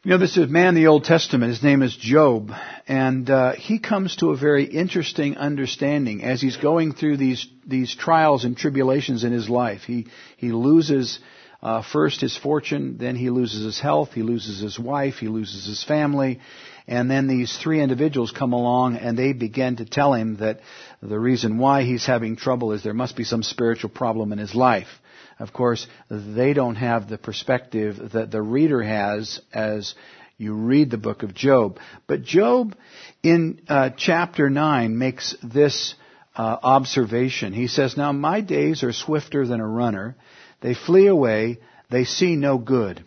You 0.06 0.12
know, 0.12 0.18
this 0.18 0.36
is 0.36 0.44
a 0.44 0.46
man 0.46 0.68
in 0.68 0.74
the 0.76 0.86
Old 0.86 1.02
Testament. 1.02 1.50
His 1.50 1.64
name 1.64 1.82
is 1.82 1.96
Job. 1.96 2.52
And 2.86 3.28
uh, 3.28 3.54
he 3.54 3.80
comes 3.80 4.14
to 4.18 4.30
a 4.30 4.36
very 4.36 4.62
interesting 4.62 5.36
understanding 5.36 6.22
as 6.22 6.40
he's 6.40 6.56
going 6.56 6.92
through 6.92 7.16
these, 7.16 7.44
these 7.66 7.92
trials 7.92 8.44
and 8.44 8.56
tribulations 8.56 9.24
in 9.24 9.32
his 9.32 9.48
life. 9.48 9.82
He, 9.82 10.06
he 10.36 10.52
loses 10.52 11.18
uh, 11.60 11.82
first 11.82 12.20
his 12.20 12.36
fortune, 12.36 12.98
then 12.98 13.16
he 13.16 13.30
loses 13.30 13.64
his 13.64 13.80
health, 13.80 14.12
he 14.12 14.22
loses 14.22 14.60
his 14.60 14.78
wife, 14.78 15.14
he 15.14 15.26
loses 15.26 15.66
his 15.66 15.82
family. 15.82 16.38
And 16.86 17.10
then 17.10 17.26
these 17.26 17.58
three 17.58 17.80
individuals 17.80 18.30
come 18.30 18.52
along 18.52 18.98
and 18.98 19.18
they 19.18 19.32
begin 19.32 19.74
to 19.78 19.86
tell 19.86 20.14
him 20.14 20.36
that 20.36 20.60
the 21.02 21.18
reason 21.18 21.58
why 21.58 21.82
he's 21.82 22.06
having 22.06 22.36
trouble 22.36 22.74
is 22.74 22.84
there 22.84 22.94
must 22.94 23.16
be 23.16 23.24
some 23.24 23.42
spiritual 23.42 23.90
problem 23.90 24.32
in 24.32 24.38
his 24.38 24.54
life. 24.54 25.00
Of 25.38 25.52
course, 25.52 25.86
they 26.08 26.54
don't 26.54 26.76
have 26.76 27.08
the 27.08 27.18
perspective 27.18 28.12
that 28.12 28.30
the 28.30 28.40
reader 28.40 28.82
has 28.82 29.40
as 29.52 29.94
you 30.38 30.54
read 30.54 30.90
the 30.90 30.98
book 30.98 31.22
of 31.22 31.34
Job. 31.34 31.78
But 32.06 32.22
Job, 32.22 32.74
in 33.22 33.60
uh, 33.68 33.90
chapter 33.96 34.48
9, 34.48 34.96
makes 34.96 35.34
this 35.42 35.94
uh, 36.36 36.56
observation. 36.62 37.52
He 37.52 37.66
says, 37.66 37.96
Now 37.96 38.12
my 38.12 38.40
days 38.40 38.82
are 38.82 38.92
swifter 38.92 39.46
than 39.46 39.60
a 39.60 39.68
runner. 39.68 40.16
They 40.60 40.74
flee 40.74 41.06
away. 41.06 41.58
They 41.90 42.04
see 42.04 42.36
no 42.36 42.58
good. 42.58 43.04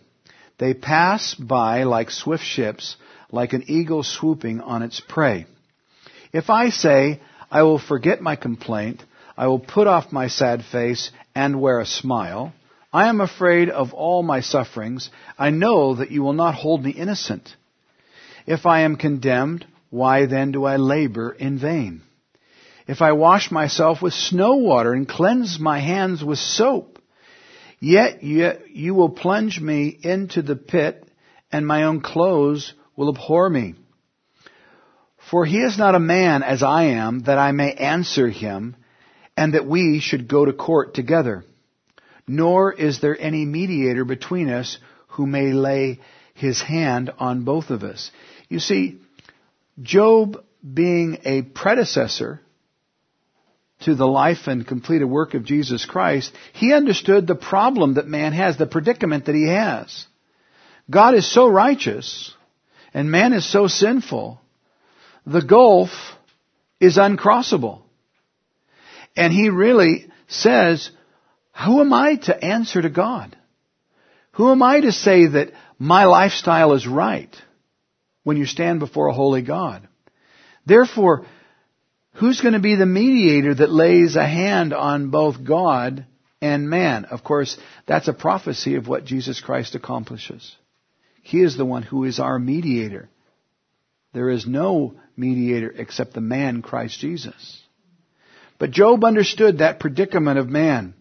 They 0.58 0.74
pass 0.74 1.34
by 1.34 1.84
like 1.84 2.10
swift 2.10 2.44
ships, 2.44 2.96
like 3.30 3.52
an 3.52 3.64
eagle 3.68 4.02
swooping 4.02 4.60
on 4.60 4.82
its 4.82 5.00
prey. 5.00 5.46
If 6.32 6.50
I 6.50 6.70
say, 6.70 7.20
I 7.50 7.62
will 7.62 7.78
forget 7.78 8.20
my 8.20 8.36
complaint, 8.36 9.02
I 9.40 9.46
will 9.46 9.58
put 9.58 9.86
off 9.86 10.12
my 10.12 10.26
sad 10.26 10.66
face 10.66 11.10
and 11.34 11.62
wear 11.62 11.80
a 11.80 11.86
smile. 11.86 12.52
I 12.92 13.08
am 13.08 13.22
afraid 13.22 13.70
of 13.70 13.94
all 13.94 14.22
my 14.22 14.40
sufferings. 14.40 15.08
I 15.38 15.48
know 15.48 15.94
that 15.94 16.10
you 16.10 16.22
will 16.22 16.34
not 16.34 16.54
hold 16.54 16.84
me 16.84 16.90
innocent. 16.90 17.56
If 18.46 18.66
I 18.66 18.80
am 18.80 18.96
condemned, 18.96 19.64
why 19.88 20.26
then 20.26 20.52
do 20.52 20.64
I 20.64 20.76
labor 20.76 21.32
in 21.32 21.58
vain? 21.58 22.02
If 22.86 23.00
I 23.00 23.12
wash 23.12 23.50
myself 23.50 24.02
with 24.02 24.12
snow 24.12 24.56
water 24.56 24.92
and 24.92 25.08
cleanse 25.08 25.58
my 25.58 25.78
hands 25.78 26.22
with 26.22 26.38
soap, 26.38 26.98
yet 27.80 28.22
you 28.22 28.94
will 28.94 29.08
plunge 29.08 29.58
me 29.58 29.98
into 30.02 30.42
the 30.42 30.56
pit 30.56 31.10
and 31.50 31.66
my 31.66 31.84
own 31.84 32.02
clothes 32.02 32.74
will 32.94 33.08
abhor 33.08 33.48
me. 33.48 33.74
For 35.30 35.46
he 35.46 35.60
is 35.62 35.78
not 35.78 35.94
a 35.94 35.98
man 35.98 36.42
as 36.42 36.62
I 36.62 36.82
am 37.06 37.20
that 37.20 37.38
I 37.38 37.52
may 37.52 37.72
answer 37.72 38.28
him 38.28 38.76
and 39.40 39.54
that 39.54 39.66
we 39.66 40.00
should 40.00 40.28
go 40.28 40.44
to 40.44 40.52
court 40.52 40.92
together. 40.92 41.42
Nor 42.28 42.74
is 42.74 43.00
there 43.00 43.18
any 43.18 43.46
mediator 43.46 44.04
between 44.04 44.50
us 44.50 44.76
who 45.08 45.26
may 45.26 45.54
lay 45.54 46.00
his 46.34 46.60
hand 46.60 47.10
on 47.18 47.44
both 47.44 47.70
of 47.70 47.82
us. 47.82 48.10
You 48.50 48.58
see, 48.58 48.98
Job 49.80 50.44
being 50.62 51.20
a 51.24 51.40
predecessor 51.40 52.42
to 53.84 53.94
the 53.94 54.06
life 54.06 54.46
and 54.46 54.66
completed 54.66 55.06
work 55.06 55.32
of 55.32 55.46
Jesus 55.46 55.86
Christ, 55.86 56.34
he 56.52 56.74
understood 56.74 57.26
the 57.26 57.34
problem 57.34 57.94
that 57.94 58.06
man 58.06 58.34
has, 58.34 58.58
the 58.58 58.66
predicament 58.66 59.24
that 59.24 59.34
he 59.34 59.48
has. 59.48 60.04
God 60.90 61.14
is 61.14 61.26
so 61.26 61.48
righteous 61.48 62.34
and 62.92 63.10
man 63.10 63.32
is 63.32 63.50
so 63.50 63.68
sinful, 63.68 64.38
the 65.24 65.40
gulf 65.40 65.88
is 66.78 66.98
uncrossable. 66.98 67.84
And 69.20 69.34
he 69.34 69.50
really 69.50 70.06
says, 70.28 70.90
who 71.52 71.82
am 71.82 71.92
I 71.92 72.16
to 72.16 72.42
answer 72.42 72.80
to 72.80 72.88
God? 72.88 73.36
Who 74.32 74.50
am 74.50 74.62
I 74.62 74.80
to 74.80 74.92
say 74.92 75.26
that 75.26 75.52
my 75.78 76.06
lifestyle 76.06 76.72
is 76.72 76.86
right 76.86 77.36
when 78.22 78.38
you 78.38 78.46
stand 78.46 78.80
before 78.80 79.08
a 79.08 79.12
holy 79.12 79.42
God? 79.42 79.86
Therefore, 80.64 81.26
who's 82.14 82.40
going 82.40 82.54
to 82.54 82.60
be 82.60 82.76
the 82.76 82.86
mediator 82.86 83.54
that 83.54 83.70
lays 83.70 84.16
a 84.16 84.26
hand 84.26 84.72
on 84.72 85.10
both 85.10 85.44
God 85.44 86.06
and 86.40 86.70
man? 86.70 87.04
Of 87.04 87.22
course, 87.22 87.58
that's 87.86 88.08
a 88.08 88.14
prophecy 88.14 88.76
of 88.76 88.88
what 88.88 89.04
Jesus 89.04 89.38
Christ 89.38 89.74
accomplishes. 89.74 90.56
He 91.20 91.42
is 91.42 91.58
the 91.58 91.66
one 91.66 91.82
who 91.82 92.04
is 92.04 92.20
our 92.20 92.38
mediator. 92.38 93.10
There 94.14 94.30
is 94.30 94.46
no 94.46 94.94
mediator 95.14 95.70
except 95.70 96.14
the 96.14 96.22
man 96.22 96.62
Christ 96.62 96.98
Jesus. 97.00 97.62
But 98.60 98.70
Job 98.70 99.04
understood 99.04 99.58
that 99.58 99.80
predicament 99.80 100.38
of 100.38 100.48
man. 100.48 100.94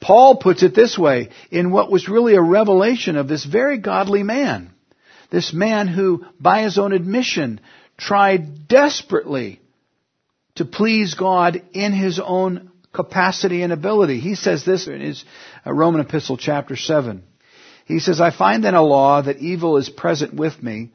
Paul 0.00 0.36
puts 0.36 0.62
it 0.62 0.74
this 0.74 0.98
way 0.98 1.28
in 1.50 1.70
what 1.70 1.92
was 1.92 2.08
really 2.08 2.34
a 2.34 2.42
revelation 2.42 3.16
of 3.16 3.28
this 3.28 3.44
very 3.44 3.76
godly 3.76 4.22
man. 4.22 4.70
This 5.30 5.52
man 5.52 5.88
who, 5.88 6.24
by 6.40 6.62
his 6.62 6.78
own 6.78 6.92
admission, 6.92 7.60
tried 7.98 8.66
desperately 8.66 9.60
to 10.54 10.64
please 10.64 11.12
God 11.12 11.62
in 11.72 11.92
his 11.92 12.18
own 12.18 12.70
capacity 12.94 13.62
and 13.62 13.74
ability. 13.74 14.18
He 14.18 14.34
says 14.34 14.64
this 14.64 14.88
in 14.88 15.02
his 15.02 15.22
uh, 15.66 15.72
Roman 15.72 16.00
epistle 16.00 16.38
chapter 16.38 16.76
7. 16.76 17.22
He 17.84 18.00
says, 18.00 18.22
I 18.22 18.30
find 18.30 18.64
then 18.64 18.74
a 18.74 18.82
law 18.82 19.20
that 19.20 19.36
evil 19.36 19.76
is 19.76 19.90
present 19.90 20.32
with 20.32 20.62
me, 20.62 20.92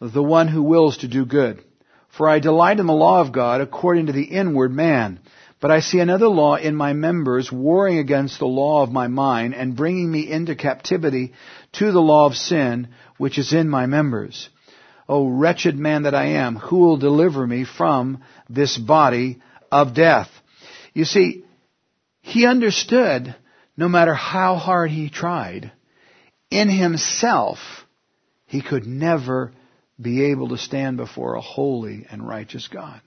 the 0.00 0.22
one 0.22 0.48
who 0.48 0.62
wills 0.62 0.98
to 0.98 1.08
do 1.08 1.26
good. 1.26 1.62
For 2.10 2.28
I 2.28 2.38
delight 2.38 2.80
in 2.80 2.86
the 2.86 2.92
law 2.92 3.20
of 3.20 3.32
God 3.32 3.60
according 3.60 4.06
to 4.06 4.12
the 4.12 4.24
inward 4.24 4.72
man. 4.72 5.20
But 5.60 5.70
I 5.70 5.80
see 5.80 6.00
another 6.00 6.28
law 6.28 6.56
in 6.56 6.74
my 6.74 6.92
members 6.92 7.52
warring 7.52 7.98
against 7.98 8.38
the 8.38 8.46
law 8.46 8.82
of 8.82 8.90
my 8.90 9.08
mind 9.08 9.54
and 9.54 9.76
bringing 9.76 10.10
me 10.10 10.30
into 10.30 10.54
captivity 10.54 11.34
to 11.72 11.92
the 11.92 12.00
law 12.00 12.26
of 12.26 12.36
sin 12.36 12.88
which 13.18 13.38
is 13.38 13.52
in 13.52 13.68
my 13.68 13.86
members. 13.86 14.48
O 15.08 15.26
wretched 15.28 15.78
man 15.78 16.04
that 16.04 16.14
I 16.14 16.26
am, 16.26 16.56
who 16.56 16.78
will 16.78 16.96
deliver 16.96 17.46
me 17.46 17.64
from 17.64 18.22
this 18.48 18.78
body 18.78 19.40
of 19.70 19.94
death? 19.94 20.30
You 20.94 21.04
see, 21.04 21.44
he 22.22 22.46
understood 22.46 23.34
no 23.76 23.88
matter 23.88 24.14
how 24.14 24.56
hard 24.56 24.90
he 24.90 25.10
tried, 25.10 25.72
in 26.50 26.68
himself, 26.68 27.58
he 28.46 28.62
could 28.62 28.86
never 28.86 29.52
be 30.00 30.26
able 30.26 30.48
to 30.48 30.58
stand 30.58 30.96
before 30.96 31.34
a 31.34 31.40
holy 31.40 32.06
and 32.10 32.26
righteous 32.26 32.68
God. 32.68 33.00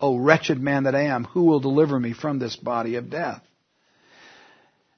O 0.00 0.16
wretched 0.16 0.60
man 0.60 0.84
that 0.84 0.94
I 0.94 1.04
am, 1.04 1.24
who 1.24 1.44
will 1.44 1.60
deliver 1.60 1.98
me 1.98 2.12
from 2.12 2.38
this 2.38 2.56
body 2.56 2.96
of 2.96 3.10
death? 3.10 3.42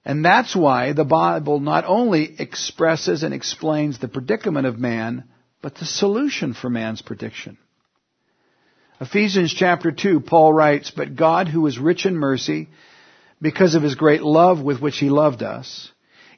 And 0.04 0.24
that's 0.24 0.54
why 0.54 0.92
the 0.92 1.04
Bible 1.04 1.58
not 1.58 1.84
only 1.84 2.36
expresses 2.38 3.22
and 3.22 3.34
explains 3.34 3.98
the 3.98 4.08
predicament 4.08 4.66
of 4.66 4.78
man, 4.78 5.24
but 5.60 5.74
the 5.74 5.84
solution 5.84 6.54
for 6.54 6.70
man's 6.70 7.02
prediction. 7.02 7.58
Ephesians 9.00 9.52
chapter 9.52 9.90
2, 9.90 10.20
Paul 10.20 10.52
writes, 10.52 10.90
But 10.90 11.16
God, 11.16 11.48
who 11.48 11.66
is 11.66 11.78
rich 11.78 12.06
in 12.06 12.16
mercy, 12.16 12.68
because 13.42 13.74
of 13.74 13.82
his 13.82 13.94
great 13.94 14.22
love 14.22 14.62
with 14.62 14.80
which 14.80 14.96
he 14.98 15.10
loved 15.10 15.42
us, 15.42 15.90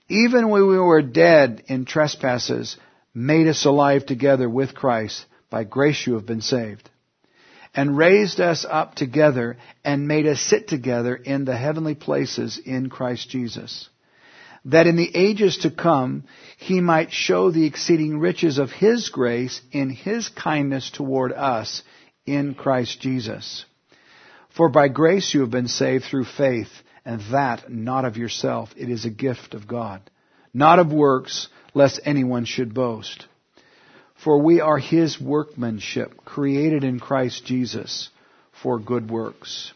even 0.09 0.49
when 0.49 0.67
we 0.67 0.79
were 0.79 1.03
dead 1.03 1.63
in 1.67 1.85
trespasses, 1.85 2.77
made 3.19 3.49
us 3.49 3.65
alive 3.65 4.07
together 4.07 4.49
with 4.49 4.75
Christ. 4.75 5.25
By 5.51 5.65
grace 5.65 6.07
you 6.07 6.15
have 6.15 6.27
been 6.27 6.41
saved. 6.41 6.89
And 7.75 7.97
raised 7.97 8.41
us 8.41 8.65
up 8.69 8.95
together 8.95 9.57
and 9.85 10.09
made 10.09 10.27
us 10.27 10.41
sit 10.41 10.69
together 10.69 11.17
in 11.17 11.45
the 11.45 11.57
heavenly 11.57 11.95
places 11.95 12.61
in 12.65 12.91
Christ 12.91 13.29
Jesus. 13.29 13.89
That 14.65 14.87
in 14.87 14.97
the 14.97 15.11
ages 15.15 15.59
to 15.59 15.71
come 15.71 16.25
he 16.59 16.81
might 16.81 17.13
show 17.13 17.51
the 17.51 17.67
exceeding 17.67 18.19
riches 18.19 18.59
of 18.59 18.71
his 18.71 19.09
grace 19.09 19.61
in 19.73 19.91
his 19.91 20.29
kindness 20.29 20.91
toward 20.91 21.33
us 21.33 21.83
in 22.27 22.55
Christ 22.55 23.01
Jesus. 23.01 23.65
For 24.57 24.69
by 24.69 24.89
grace 24.89 25.35
you 25.35 25.41
have 25.41 25.51
been 25.51 25.69
saved 25.69 26.05
through 26.05 26.25
faith, 26.25 26.71
and 27.05 27.21
that 27.33 27.71
not 27.71 28.05
of 28.05 28.17
yourself. 28.17 28.71
It 28.77 28.91
is 28.91 29.05
a 29.05 29.11
gift 29.11 29.55
of 29.55 29.67
God. 29.67 30.03
Not 30.53 30.79
of 30.79 30.93
works, 30.93 31.49
lest 31.75 32.01
anyone 32.05 32.45
should 32.45 32.75
boast. 32.75 33.27
For 34.23 34.43
we 34.43 34.61
are 34.61 34.79
his 34.79 35.21
workmanship, 35.21 36.25
created 36.25 36.83
in 36.83 36.99
Christ 36.99 37.45
Jesus 37.45 38.11
for 38.63 38.79
good 38.79 39.11
works, 39.11 39.73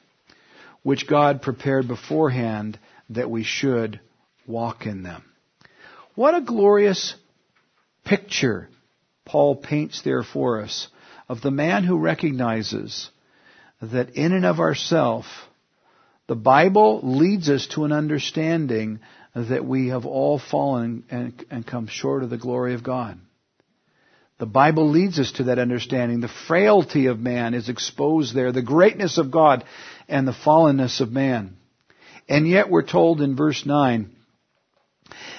which 0.83 1.07
God 1.07 1.43
prepared 1.43 1.87
beforehand 1.87 2.79
that 3.11 3.31
we 3.31 3.45
should 3.45 4.01
walk 4.47 4.87
in 4.87 5.03
them. 5.03 5.23
What 6.15 6.35
a 6.35 6.41
glorious 6.41 7.15
picture 8.05 8.69
Paul 9.25 9.57
paints 9.57 10.03
there 10.03 10.25
for 10.25 10.61
us 10.61 10.89
of 11.29 11.41
the 11.41 11.51
man 11.51 11.85
who 11.85 11.99
recognizes 11.99 13.11
that 13.81 14.11
in 14.11 14.33
and 14.33 14.45
of 14.45 14.61
ourself, 14.61 15.25
the 16.27 16.35
Bible 16.37 17.01
leads 17.03 17.49
us 17.49 17.67
to 17.69 17.85
an 17.85 17.93
understanding 17.93 19.01
that 19.35 19.65
we 19.65 19.89
have 19.89 20.05
all 20.05 20.39
fallen 20.39 21.05
and, 21.11 21.45
and 21.51 21.67
come 21.67 21.87
short 21.87 22.23
of 22.23 22.31
the 22.31 22.37
glory 22.37 22.75
of 22.75 22.83
God. 22.83 23.19
The 24.39 24.47
Bible 24.47 24.91
leads 24.91 25.19
us 25.19 25.33
to 25.33 25.45
that 25.45 25.59
understanding. 25.59 26.21
The 26.21 26.29
frailty 26.49 27.07
of 27.07 27.19
man 27.21 27.55
is 27.55 27.69
exposed 27.69 28.35
there, 28.35 28.53
the 28.53 28.63
greatness 28.63 29.17
of 29.17 29.31
God 29.31 29.65
and 30.09 30.27
the 30.27 30.33
fallenness 30.33 31.01
of 31.01 31.13
man. 31.13 31.57
And 32.29 32.49
yet 32.49 32.69
we're 32.69 32.83
told 32.83 33.21
in 33.21 33.37
verse 33.37 33.65
9 33.65 34.11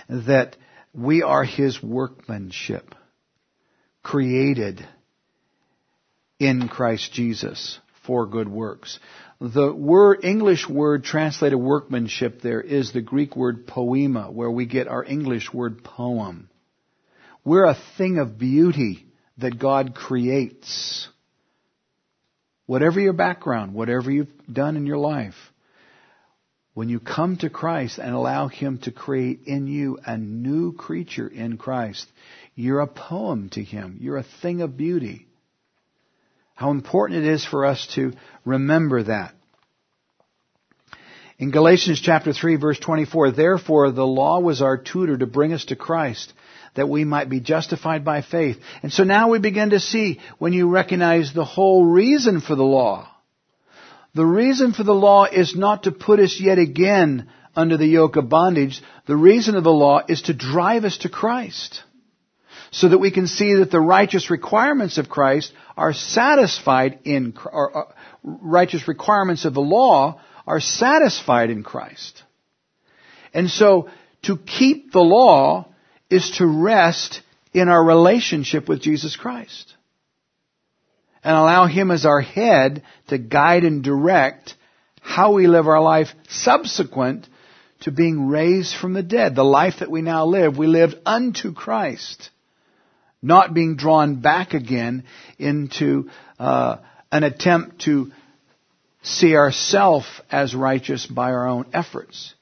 that 0.10 0.56
we 0.94 1.22
are 1.22 1.44
His 1.44 1.82
workmanship, 1.82 2.96
created 4.04 4.88
in 6.40 6.68
Christ 6.68 7.14
Jesus 7.14 7.80
for 8.06 8.26
good 8.26 8.48
works. 8.50 9.00
The 9.44 9.74
word, 9.74 10.24
English 10.24 10.70
word 10.70 11.04
translated 11.04 11.60
workmanship 11.60 12.40
there 12.42 12.62
is 12.62 12.94
the 12.94 13.02
Greek 13.02 13.36
word 13.36 13.68
poiema, 13.68 14.32
where 14.32 14.50
we 14.50 14.66
get 14.66 14.88
our 14.88 15.04
English 15.04 15.54
word 15.54 15.84
poem. 15.84 16.50
We're 17.44 17.66
a 17.66 17.78
thing 17.98 18.20
of 18.20 18.38
beauty 18.38 19.06
that 19.40 19.60
God 19.60 19.96
creates. 19.96 21.10
Whatever 22.68 23.02
your 23.02 23.12
background, 23.12 23.74
whatever 23.74 24.10
you've 24.10 24.32
done 24.50 24.78
in 24.78 24.86
your 24.86 24.98
life, 24.98 25.36
when 26.74 26.88
you 26.88 27.02
come 27.02 27.36
to 27.38 27.50
Christ 27.50 28.00
and 28.00 28.16
allow 28.16 28.48
Him 28.48 28.78
to 28.84 28.94
create 28.94 29.42
in 29.46 29.68
you 29.68 30.00
a 30.06 30.18
new 30.18 30.72
creature 30.72 31.28
in 31.28 31.58
Christ, 31.58 32.08
you're 32.56 32.80
a 32.80 32.88
poem 32.88 33.50
to 33.50 33.62
Him. 33.62 33.98
You're 34.00 34.20
a 34.20 34.26
thing 34.42 34.62
of 34.62 34.78
beauty. 34.78 35.28
How 36.56 36.72
important 36.72 37.26
it 37.26 37.32
is 37.32 37.46
for 37.46 37.66
us 37.66 37.88
to 37.96 38.14
remember 38.46 39.04
that. 39.04 39.34
In 41.40 41.52
Galatians 41.52 42.00
chapter 42.00 42.32
3 42.32 42.58
verse 42.58 42.80
24, 42.80 43.32
therefore 43.32 43.92
the 43.92 44.06
law 44.06 44.40
was 44.40 44.62
our 44.62 44.78
tutor 44.78 45.18
to 45.18 45.26
bring 45.26 45.52
us 45.52 45.66
to 45.66 45.76
Christ 45.76 46.32
that 46.76 46.90
we 46.90 47.04
might 47.04 47.30
be 47.30 47.40
justified 47.40 48.04
by 48.04 48.22
faith. 48.22 48.58
And 48.82 48.92
so 48.92 49.04
now 49.04 49.30
we 49.30 49.40
begin 49.40 49.72
to 49.72 49.80
see 49.80 50.20
when 50.40 50.54
you 50.54 50.70
recognize 50.70 51.34
the 51.34 51.46
whole 51.46 51.86
reason 51.86 52.42
for 52.42 52.56
the 52.56 52.64
law. 52.64 53.10
The 54.16 54.26
reason 54.26 54.74
for 54.74 54.84
the 54.84 54.94
law 54.94 55.26
is 55.26 55.56
not 55.56 55.84
to 55.84 55.92
put 55.92 56.20
us 56.20 56.40
yet 56.40 56.60
again 56.60 57.30
under 57.56 57.78
the 57.78 57.88
yoke 57.88 58.16
of 58.16 58.30
bondage. 58.30 58.82
The 59.08 59.16
reason 59.16 59.56
of 59.56 59.64
the 59.64 59.72
law 59.72 60.02
is 60.08 60.24
to 60.24 60.34
drive 60.34 60.86
us 60.86 60.98
to 61.00 61.10
Christ 61.10 61.84
so 62.74 62.90
that 62.90 62.98
we 62.98 63.12
can 63.12 63.28
see 63.28 63.54
that 63.54 63.70
the 63.70 63.80
righteous 63.80 64.32
requirements 64.32 64.98
of 64.98 65.08
Christ 65.08 65.54
are 65.78 65.94
satisfied 65.94 66.98
in, 67.04 67.36
or, 67.46 67.78
uh, 67.78 67.94
righteous 68.24 68.88
requirements 68.88 69.46
of 69.46 69.54
the 69.54 69.62
law 69.62 70.20
are 70.48 70.60
satisfied 70.60 71.52
in 71.52 71.62
Christ. 71.62 72.24
And 73.32 73.48
so, 73.48 73.90
to 74.24 74.38
keep 74.38 74.92
the 74.92 75.04
law 75.04 75.68
is 76.10 76.32
to 76.38 76.48
rest 76.48 77.22
in 77.54 77.70
our 77.70 77.84
relationship 77.84 78.68
with 78.68 78.82
Jesus 78.82 79.16
Christ. 79.16 79.76
And 81.24 81.38
allow 81.38 81.68
Him 81.68 81.92
as 81.92 82.08
our 82.08 82.22
head 82.22 82.82
to 83.10 83.20
guide 83.20 83.66
and 83.66 83.84
direct 83.84 84.56
how 85.00 85.34
we 85.34 85.46
live 85.46 85.68
our 85.68 85.82
life 85.82 86.10
subsequent 86.28 87.28
to 87.82 87.92
being 87.92 88.30
raised 88.30 88.76
from 88.76 88.94
the 88.94 89.04
dead. 89.04 89.36
The 89.36 89.44
life 89.44 89.76
that 89.80 89.92
we 89.92 90.02
now 90.02 90.26
live, 90.26 90.58
we 90.58 90.66
lived 90.66 90.96
unto 91.06 91.54
Christ 91.54 92.32
not 93.24 93.54
being 93.54 93.76
drawn 93.78 94.22
back 94.22 94.54
again 94.54 95.06
into 95.40 96.10
uh, 96.38 96.78
an 97.12 97.24
attempt 97.24 97.82
to 97.86 98.12
see 99.02 99.36
ourselves 99.36 100.06
as 100.30 100.54
righteous 100.54 101.06
by 101.08 101.32
our 101.32 101.48
own 101.48 101.66
efforts. 101.74 102.34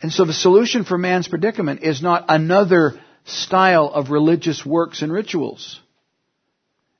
And 0.00 0.12
so 0.12 0.24
the 0.24 0.32
solution 0.32 0.84
for 0.84 0.96
man's 0.96 1.28
predicament 1.28 1.82
is 1.82 2.02
not 2.02 2.24
another 2.28 2.98
style 3.24 3.88
of 3.88 4.10
religious 4.10 4.64
works 4.64 5.02
and 5.02 5.12
rituals. 5.12 5.80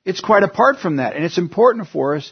It's 0.05 0.21
quite 0.21 0.43
apart 0.43 0.79
from 0.79 0.97
that. 0.97 1.15
And 1.15 1.25
it's 1.25 1.39
important 1.39 1.89
for 1.89 2.17
us 2.17 2.31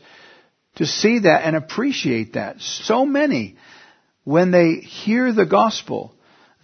to 0.77 0.87
see 0.87 1.21
that 1.21 1.45
and 1.45 1.57
appreciate 1.57 2.35
that. 2.35 2.61
So 2.61 3.07
many, 3.07 3.57
when 4.25 4.51
they 4.51 4.75
hear 4.75 5.33
the 5.33 5.47
gospel, 5.47 6.13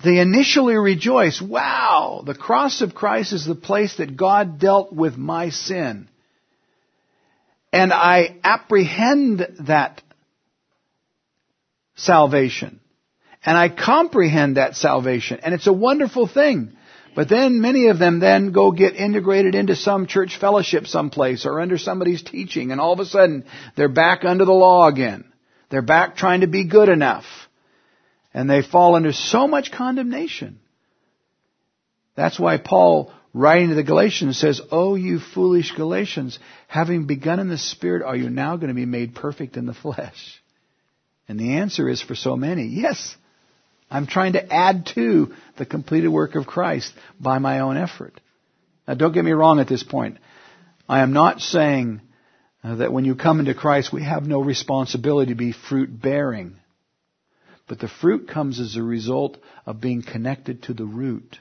they 0.05 0.19
initially 0.19 0.77
rejoice, 0.77 1.41
wow, 1.41 2.23
the 2.25 2.35
cross 2.35 2.81
of 2.81 2.95
Christ 2.95 3.33
is 3.33 3.45
the 3.45 3.55
place 3.55 3.97
that 3.97 4.17
God 4.17 4.59
dealt 4.59 4.93
with 4.93 5.17
my 5.17 5.51
sin. 5.51 6.09
And 7.73 7.93
I 7.93 8.37
apprehend 8.45 9.47
that 9.67 10.03
salvation. 11.95 12.81
And 13.45 13.57
I 13.57 13.69
comprehend 13.69 14.57
that 14.57 14.77
salvation. 14.77 15.41
And 15.43 15.55
it's 15.55 15.67
a 15.67 15.73
wonderful 15.73 16.27
thing. 16.27 16.77
But 17.15 17.29
then 17.29 17.61
many 17.61 17.89
of 17.89 17.99
them 17.99 18.21
then 18.21 18.53
go 18.53 18.73
get 18.73 18.95
integrated 18.95 19.55
into 19.55 19.77
some 19.77 20.07
church 20.07 20.39
fellowship 20.39 20.87
someplace 20.87 21.45
or 21.45 21.61
under 21.61 21.77
somebody's 21.77 22.23
teaching 22.23 22.73
and 22.73 22.81
all 22.81 22.93
of 22.93 23.01
a 23.01 23.05
sudden 23.05 23.45
they're 23.77 23.89
back 23.89 24.25
under 24.25 24.45
the 24.45 24.53
law 24.53 24.89
again. 24.89 25.25
They're 25.71 25.83
back 25.83 26.17
trying 26.17 26.41
to 26.41 26.47
be 26.47 26.65
good 26.65 26.89
enough. 26.89 27.25
And 28.35 28.49
they 28.49 28.63
fall 28.63 28.95
under 28.95 29.13
so 29.13 29.47
much 29.47 29.73
condemnation. 29.73 30.59
That's 32.15 32.39
why 32.39 32.59
Paul, 32.59 33.13
writing 33.33 33.69
to 33.69 33.75
the 33.75 33.83
Galatians, 33.83 34.39
says, 34.39 34.61
Oh, 34.71 34.95
you 34.95 35.19
foolish 35.19 35.73
Galatians, 35.73 36.39
having 36.69 37.07
begun 37.07 37.41
in 37.41 37.49
the 37.49 37.59
Spirit, 37.59 38.03
are 38.03 38.17
you 38.17 38.31
now 38.31 38.57
going 38.57 38.69
to 38.69 38.75
be 38.75 38.87
made 38.87 39.15
perfect 39.15 39.57
in 39.57 39.67
the 39.67 39.75
flesh? 39.75 40.43
And 41.29 41.39
the 41.39 41.57
answer 41.57 41.89
is 41.89 42.03
for 42.03 42.15
so 42.15 42.37
many, 42.37 42.65
yes. 42.65 43.17
I'm 43.91 44.07
trying 44.07 44.33
to 44.33 44.53
add 44.53 44.87
to 44.95 45.35
the 45.59 45.67
completed 45.67 46.09
work 46.09 46.35
of 46.35 46.47
Christ 46.47 46.93
by 47.21 47.39
my 47.39 47.61
own 47.61 47.77
effort. 47.77 48.19
Now 48.89 48.95
don't 48.95 49.13
get 49.13 49.25
me 49.25 49.33
wrong 49.33 49.61
at 49.61 49.69
this 49.69 49.83
point. 49.83 50.19
I 50.89 51.01
am 51.01 51.13
not 51.13 51.41
saying 51.41 52.01
uh, 52.65 52.77
that 52.77 52.93
when 52.93 53.05
you 53.05 53.15
come 53.15 53.39
into 53.39 53.55
Christ 53.55 53.93
we 53.93 54.03
have 54.03 54.25
no 54.25 54.41
responsibility 54.41 55.33
to 55.33 55.37
be 55.37 55.53
fruit 55.53 56.01
bearing. 56.01 56.57
But 57.73 57.79
the 57.79 57.89
fruit 57.89 58.29
comes 58.29 58.61
as 58.61 58.77
a 58.77 58.83
result 58.83 59.39
of 59.65 59.81
being 59.81 60.03
connected 60.03 60.65
to 60.65 60.75
the 60.75 60.85
root. 60.85 61.39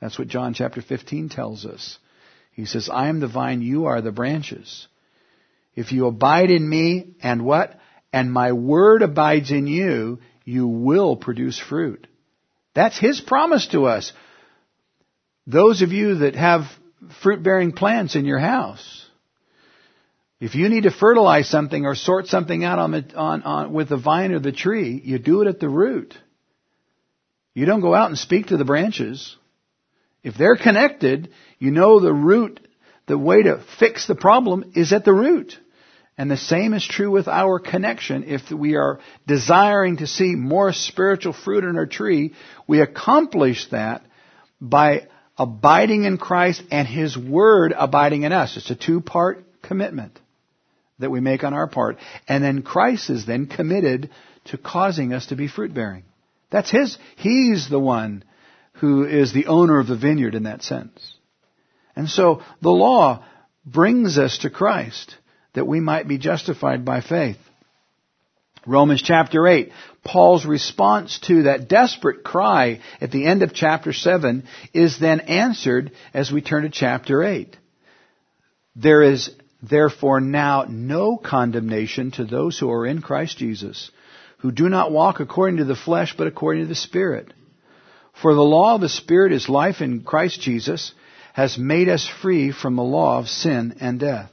That's 0.00 0.18
what 0.18 0.28
John 0.28 0.54
chapter 0.54 0.80
15 0.80 1.28
tells 1.28 1.66
us. 1.66 1.98
He 2.52 2.64
says, 2.64 2.88
I 2.90 3.08
am 3.08 3.20
the 3.20 3.28
vine, 3.28 3.60
you 3.60 3.84
are 3.84 4.00
the 4.00 4.10
branches. 4.10 4.88
If 5.74 5.92
you 5.92 6.06
abide 6.06 6.50
in 6.50 6.66
me 6.66 7.16
and 7.22 7.44
what? 7.44 7.78
And 8.14 8.32
my 8.32 8.52
word 8.52 9.02
abides 9.02 9.50
in 9.50 9.66
you, 9.66 10.20
you 10.42 10.66
will 10.66 11.16
produce 11.16 11.58
fruit. 11.58 12.06
That's 12.72 12.98
His 12.98 13.20
promise 13.20 13.66
to 13.72 13.84
us. 13.84 14.14
Those 15.46 15.82
of 15.82 15.92
you 15.92 16.14
that 16.20 16.34
have 16.34 16.62
fruit 17.20 17.42
bearing 17.42 17.72
plants 17.72 18.16
in 18.16 18.24
your 18.24 18.38
house, 18.38 19.04
if 20.40 20.54
you 20.54 20.68
need 20.68 20.84
to 20.84 20.90
fertilize 20.90 21.48
something 21.48 21.84
or 21.84 21.96
sort 21.96 22.28
something 22.28 22.64
out 22.64 22.78
on 22.78 22.92
the, 22.92 23.14
on, 23.16 23.42
on, 23.42 23.72
with 23.72 23.88
the 23.88 23.96
vine 23.96 24.32
or 24.32 24.38
the 24.38 24.52
tree, 24.52 25.00
you 25.04 25.18
do 25.18 25.42
it 25.42 25.48
at 25.48 25.58
the 25.58 25.68
root. 25.68 26.14
You 27.54 27.66
don't 27.66 27.80
go 27.80 27.94
out 27.94 28.08
and 28.08 28.18
speak 28.18 28.46
to 28.46 28.56
the 28.56 28.64
branches. 28.64 29.36
If 30.22 30.36
they're 30.36 30.56
connected, 30.56 31.30
you 31.58 31.72
know 31.72 31.98
the 31.98 32.12
root, 32.12 32.60
the 33.06 33.18
way 33.18 33.42
to 33.42 33.64
fix 33.80 34.06
the 34.06 34.14
problem 34.14 34.72
is 34.76 34.92
at 34.92 35.04
the 35.04 35.12
root. 35.12 35.58
And 36.16 36.30
the 36.30 36.36
same 36.36 36.72
is 36.72 36.86
true 36.86 37.10
with 37.10 37.26
our 37.26 37.58
connection. 37.58 38.24
If 38.24 38.50
we 38.50 38.76
are 38.76 39.00
desiring 39.26 39.98
to 39.98 40.06
see 40.06 40.34
more 40.36 40.72
spiritual 40.72 41.32
fruit 41.32 41.64
in 41.64 41.76
our 41.76 41.86
tree, 41.86 42.34
we 42.68 42.80
accomplish 42.80 43.68
that 43.70 44.04
by 44.60 45.08
abiding 45.36 46.04
in 46.04 46.16
Christ 46.16 46.62
and 46.70 46.86
His 46.86 47.16
Word 47.16 47.74
abiding 47.76 48.22
in 48.22 48.32
us. 48.32 48.56
It's 48.56 48.70
a 48.70 48.76
two-part 48.76 49.44
commitment 49.62 50.18
that 50.98 51.10
we 51.10 51.20
make 51.20 51.44
on 51.44 51.54
our 51.54 51.66
part. 51.66 51.98
And 52.26 52.42
then 52.42 52.62
Christ 52.62 53.10
is 53.10 53.26
then 53.26 53.46
committed 53.46 54.10
to 54.46 54.58
causing 54.58 55.12
us 55.12 55.26
to 55.26 55.36
be 55.36 55.48
fruit 55.48 55.74
bearing. 55.74 56.04
That's 56.50 56.70
His, 56.70 56.98
He's 57.16 57.68
the 57.68 57.78
one 57.78 58.24
who 58.74 59.04
is 59.04 59.32
the 59.32 59.46
owner 59.46 59.78
of 59.78 59.86
the 59.86 59.96
vineyard 59.96 60.34
in 60.34 60.44
that 60.44 60.62
sense. 60.62 61.14
And 61.96 62.08
so 62.08 62.42
the 62.62 62.70
law 62.70 63.24
brings 63.66 64.18
us 64.18 64.38
to 64.38 64.50
Christ 64.50 65.16
that 65.54 65.66
we 65.66 65.80
might 65.80 66.06
be 66.06 66.18
justified 66.18 66.84
by 66.84 67.00
faith. 67.00 67.38
Romans 68.66 69.02
chapter 69.02 69.46
8, 69.46 69.72
Paul's 70.04 70.44
response 70.44 71.18
to 71.20 71.44
that 71.44 71.68
desperate 71.68 72.22
cry 72.22 72.80
at 73.00 73.10
the 73.10 73.26
end 73.26 73.42
of 73.42 73.54
chapter 73.54 73.92
7 73.92 74.44
is 74.74 74.98
then 74.98 75.20
answered 75.20 75.92
as 76.12 76.30
we 76.30 76.42
turn 76.42 76.64
to 76.64 76.68
chapter 76.68 77.24
8. 77.24 77.56
There 78.76 79.02
is 79.02 79.30
therefore 79.62 80.20
now 80.20 80.64
no 80.68 81.16
condemnation 81.16 82.10
to 82.12 82.24
those 82.24 82.58
who 82.58 82.70
are 82.70 82.86
in 82.86 83.02
Christ 83.02 83.38
Jesus, 83.38 83.90
who 84.38 84.52
do 84.52 84.68
not 84.68 84.92
walk 84.92 85.20
according 85.20 85.58
to 85.58 85.64
the 85.64 85.74
flesh, 85.74 86.14
but 86.16 86.26
according 86.26 86.62
to 86.62 86.68
the 86.68 86.74
Spirit. 86.74 87.32
For 88.20 88.34
the 88.34 88.42
law 88.42 88.74
of 88.74 88.80
the 88.80 88.88
Spirit 88.88 89.32
is 89.32 89.48
life 89.48 89.80
in 89.80 90.02
Christ 90.02 90.40
Jesus, 90.40 90.92
has 91.32 91.58
made 91.58 91.88
us 91.88 92.06
free 92.06 92.52
from 92.52 92.76
the 92.76 92.82
law 92.82 93.18
of 93.18 93.28
sin 93.28 93.76
and 93.80 94.00
death. 94.00 94.30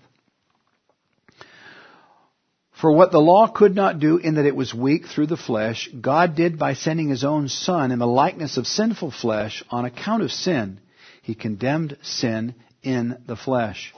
For 2.80 2.91
what 2.91 3.11
the 3.11 3.21
law 3.21 3.47
could 3.47 3.76
not 3.76 3.99
do 3.99 4.17
in 4.17 4.36
that 4.36 4.45
it 4.45 4.55
was 4.55 4.73
weak 4.73 5.07
through 5.07 5.28
the 5.28 5.38
flesh, 5.38 5.88
God 5.99 6.36
did 6.36 6.59
by 6.59 6.73
sending 6.73 7.09
His 7.09 7.23
own 7.23 7.47
Son 7.47 7.91
in 7.91 7.99
the 7.99 8.07
likeness 8.07 8.57
of 8.57 8.67
sinful 8.67 9.11
flesh 9.11 9.63
on 9.69 9.86
account 9.86 10.23
of 10.23 10.32
sin. 10.32 10.80
He 11.21 11.36
condemned 11.36 11.97
sin 12.01 12.53
in 12.84 13.17
the 13.26 13.38
flesh 13.38 13.93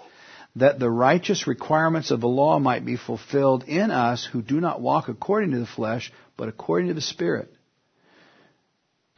that 0.58 0.80
the 0.80 0.90
righteous 0.90 1.46
requirements 1.46 2.10
of 2.10 2.20
the 2.20 2.28
law 2.28 2.58
might 2.58 2.84
be 2.84 2.98
fulfilled 2.98 3.64
in 3.68 3.92
us 3.92 4.26
who 4.26 4.42
do 4.42 4.60
not 4.60 4.82
walk 4.82 5.08
according 5.08 5.52
to 5.52 5.60
the 5.60 5.68
flesh, 5.68 6.12
but 6.36 6.50
according 6.50 6.88
to 6.88 6.94
the 6.96 7.02
Spirit. 7.02 7.54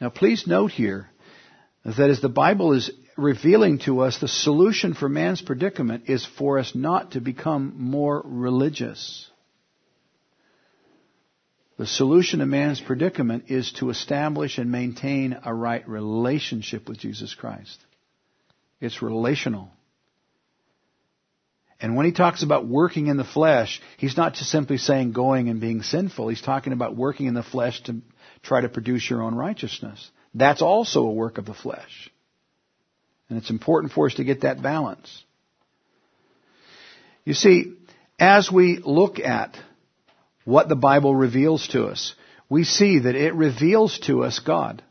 Now 0.00 0.10
please 0.10 0.46
note 0.46 0.70
here 0.70 1.08
that 1.84 2.10
as 2.10 2.20
the 2.20 2.28
Bible 2.28 2.72
is 2.72 2.90
revealing 3.16 3.78
to 3.80 4.00
us 4.00 4.18
the 4.18 4.28
solution 4.28 4.94
for 4.94 5.08
man's 5.08 5.40
predicament 5.40 6.04
is 6.08 6.26
for 6.38 6.58
us 6.58 6.74
not 6.74 7.12
to 7.12 7.20
become 7.20 7.74
more 7.76 8.22
religious. 8.24 9.26
The 11.78 11.86
solution 11.86 12.40
to 12.40 12.46
man's 12.46 12.80
predicament 12.80 13.44
is 13.48 13.72
to 13.78 13.88
establish 13.88 14.58
and 14.58 14.70
maintain 14.70 15.38
a 15.42 15.54
right 15.54 15.86
relationship 15.88 16.86
with 16.86 16.98
Jesus 16.98 17.34
Christ. 17.34 17.78
It's 18.80 19.00
relational. 19.00 19.70
And 21.80 21.96
when 21.96 22.04
he 22.04 22.12
talks 22.12 22.42
about 22.42 22.66
working 22.66 23.06
in 23.06 23.16
the 23.16 23.24
flesh, 23.24 23.80
he's 23.96 24.16
not 24.16 24.34
just 24.34 24.50
simply 24.50 24.76
saying 24.76 25.12
going 25.12 25.48
and 25.48 25.60
being 25.60 25.82
sinful. 25.82 26.28
He's 26.28 26.42
talking 26.42 26.74
about 26.74 26.94
working 26.94 27.26
in 27.26 27.34
the 27.34 27.42
flesh 27.42 27.82
to 27.84 27.96
try 28.42 28.60
to 28.60 28.68
produce 28.68 29.08
your 29.08 29.22
own 29.22 29.34
righteousness. 29.34 30.10
That's 30.34 30.60
also 30.60 31.06
a 31.06 31.12
work 31.12 31.38
of 31.38 31.46
the 31.46 31.54
flesh. 31.54 32.10
And 33.28 33.38
it's 33.38 33.50
important 33.50 33.92
for 33.92 34.06
us 34.06 34.14
to 34.14 34.24
get 34.24 34.42
that 34.42 34.62
balance. 34.62 35.24
You 37.24 37.32
see, 37.32 37.74
as 38.18 38.50
we 38.52 38.78
look 38.78 39.18
at 39.18 39.56
what 40.44 40.68
the 40.68 40.76
Bible 40.76 41.14
reveals 41.14 41.68
to 41.68 41.86
us, 41.86 42.14
we 42.50 42.64
see 42.64 42.98
that 42.98 43.14
it 43.14 43.34
reveals 43.34 43.98
to 44.00 44.24
us 44.24 44.38
God. 44.40 44.82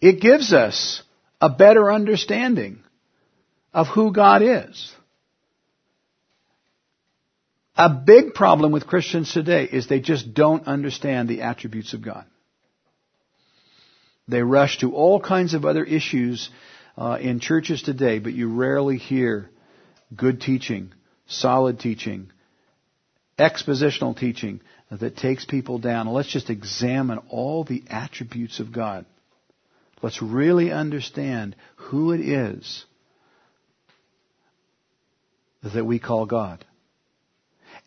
It 0.00 0.20
gives 0.20 0.52
us 0.52 1.02
a 1.40 1.48
better 1.48 1.90
understanding 1.90 2.80
of 3.76 3.88
who 3.88 4.10
God 4.10 4.40
is. 4.42 4.90
A 7.76 7.90
big 7.90 8.32
problem 8.32 8.72
with 8.72 8.86
Christians 8.86 9.30
today 9.34 9.64
is 9.64 9.86
they 9.86 10.00
just 10.00 10.32
don't 10.32 10.66
understand 10.66 11.28
the 11.28 11.42
attributes 11.42 11.92
of 11.92 12.00
God. 12.00 12.24
They 14.28 14.40
rush 14.40 14.78
to 14.78 14.94
all 14.94 15.20
kinds 15.20 15.52
of 15.52 15.66
other 15.66 15.84
issues 15.84 16.48
uh, 16.96 17.18
in 17.20 17.38
churches 17.38 17.82
today, 17.82 18.18
but 18.18 18.32
you 18.32 18.48
rarely 18.48 18.96
hear 18.96 19.50
good 20.16 20.40
teaching, 20.40 20.94
solid 21.26 21.78
teaching, 21.78 22.30
expositional 23.38 24.18
teaching 24.18 24.62
that 24.90 25.18
takes 25.18 25.44
people 25.44 25.78
down. 25.78 26.06
Let's 26.06 26.32
just 26.32 26.48
examine 26.48 27.18
all 27.28 27.62
the 27.62 27.84
attributes 27.90 28.58
of 28.58 28.72
God. 28.72 29.04
Let's 30.00 30.22
really 30.22 30.72
understand 30.72 31.56
who 31.76 32.12
it 32.12 32.20
is 32.20 32.86
that 35.62 35.84
we 35.84 35.98
call 35.98 36.26
God. 36.26 36.64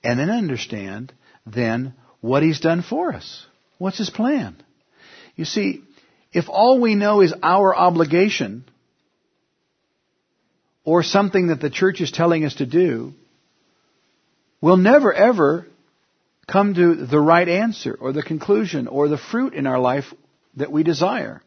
And 0.04 0.20
then 0.20 0.30
understand 0.30 1.14
then 1.46 1.94
what 2.22 2.44
He's 2.44 2.60
done 2.60 2.82
for 2.82 3.14
us. 3.14 3.46
What's 3.78 3.98
His 3.98 4.10
plan? 4.10 4.56
You 5.36 5.46
see, 5.46 5.84
if 6.32 6.46
all 6.50 6.80
we 6.80 6.96
know 6.96 7.22
is 7.22 7.34
our 7.42 7.76
obligation, 7.76 8.66
or 10.90 11.04
something 11.04 11.48
that 11.48 11.62
the 11.62 11.70
church 11.70 12.02
is 12.02 12.12
telling 12.12 12.44
us 12.46 12.56
to 12.56 12.66
do, 12.66 13.14
we'll 14.60 14.76
never 14.76 15.14
ever 15.14 15.68
come 16.48 16.74
to 16.74 17.06
the 17.06 17.20
right 17.20 17.48
answer 17.48 17.96
or 18.00 18.12
the 18.12 18.24
conclusion 18.24 18.88
or 18.88 19.08
the 19.08 19.18
fruit 19.18 19.54
in 19.54 19.68
our 19.68 19.80
life 19.80 20.06
that 20.56 20.72
we 20.72 20.82
desire. 20.82 21.44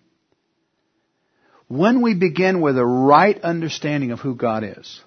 When 1.67 2.03
we 2.03 2.15
begin 2.15 2.61
with 2.61 2.79
a 2.79 2.87
right 2.87 3.41
understanding 3.43 4.13
of 4.13 4.21
who 4.21 4.37
God 4.37 4.63
is, 4.63 5.01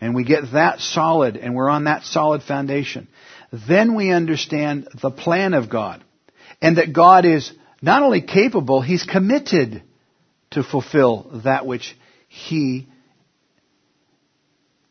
and 0.00 0.14
we 0.14 0.24
get 0.24 0.52
that 0.52 0.80
solid 0.80 1.36
and 1.36 1.54
we're 1.54 1.68
on 1.68 1.84
that 1.84 2.04
solid 2.04 2.42
foundation, 2.42 3.08
then 3.68 3.94
we 3.94 4.10
understand 4.10 4.88
the 5.00 5.10
plan 5.10 5.54
of 5.54 5.68
God. 5.68 6.04
And 6.60 6.78
that 6.78 6.92
God 6.92 7.24
is 7.24 7.52
not 7.80 8.02
only 8.02 8.20
capable, 8.20 8.80
He's 8.80 9.04
committed 9.04 9.82
to 10.50 10.62
fulfill 10.62 11.40
that 11.44 11.66
which 11.66 11.96
He 12.28 12.88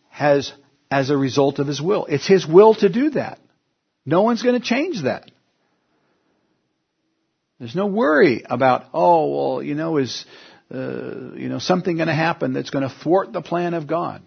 has 0.10 0.52
as 0.90 1.10
a 1.10 1.18
result 1.18 1.60
of 1.60 1.68
His 1.68 1.82
will. 1.82 2.06
It's 2.06 2.28
His 2.28 2.48
will 2.48 2.76
to 2.76 2.90
do 2.90 3.12
that. 3.12 3.40
No 4.06 4.22
one's 4.22 4.44
going 4.44 4.60
to 4.60 4.66
change 4.66 5.04
that. 5.04 5.30
There's 7.60 7.76
no 7.76 7.88
worry 7.88 8.44
about, 8.48 8.86
oh, 8.94 9.54
well, 9.54 9.64
you 9.64 9.74
know, 9.76 9.98
is, 9.98 10.26
uh, 10.74 11.34
you 11.36 11.50
know, 11.50 11.60
something 11.60 11.98
going 11.98 12.08
to 12.08 12.14
happen 12.14 12.54
that's 12.54 12.70
going 12.70 12.88
to 12.88 12.96
thwart 13.04 13.34
the 13.34 13.42
plan 13.42 13.74
of 13.74 13.88
God. 13.88 14.22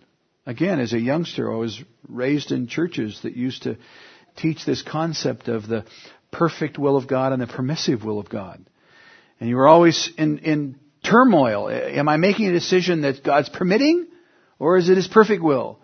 Again, 0.47 0.81
as 0.81 0.93
a 0.93 1.01
youngster, 1.01 1.53
I 1.53 1.57
was 1.57 1.83
raised 2.09 2.51
in 2.51 2.67
churches 2.67 3.21
that 3.23 3.37
used 3.37 3.65
to 3.65 3.77
teach 4.37 4.65
this 4.65 4.83
concept 4.83 5.49
of 5.49 5.67
the 5.67 5.85
perfect 6.31 6.79
will 6.79 6.97
of 6.97 7.07
God 7.07 7.33
and 7.33 7.43
the 7.43 7.47
permissive 7.47 8.05
will 8.05 8.19
of 8.19 8.29
God. 8.29 8.65
And 9.39 9.49
you 9.49 9.57
were 9.57 9.69
always 9.69 10.11
in, 10.17 10.39
in 10.39 10.79
turmoil. 11.03 11.69
Am 11.71 12.09
I 12.09 12.17
making 12.17 12.49
a 12.49 12.53
decision 12.53 13.03
that 13.03 13.23
God's 13.23 13.49
permitting 13.49 14.07
or 14.59 14.77
is 14.77 14.89
it 14.89 14.97
His 14.97 15.09
perfect 15.09 15.43
will? 15.43 15.79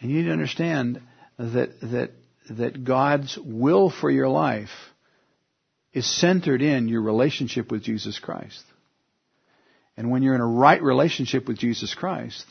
And 0.00 0.10
you 0.10 0.18
need 0.18 0.26
to 0.26 0.32
understand 0.32 1.00
that, 1.38 1.80
that, 1.80 2.10
that 2.50 2.84
God's 2.84 3.38
will 3.42 3.90
for 3.90 4.10
your 4.10 4.28
life 4.28 4.68
is 5.92 6.06
centered 6.06 6.60
in 6.60 6.88
your 6.88 7.00
relationship 7.00 7.70
with 7.70 7.82
Jesus 7.82 8.18
Christ. 8.18 8.62
And 9.96 10.10
when 10.10 10.22
you're 10.22 10.34
in 10.34 10.40
a 10.40 10.46
right 10.46 10.82
relationship 10.82 11.46
with 11.46 11.58
Jesus 11.58 11.94
Christ, 11.94 12.46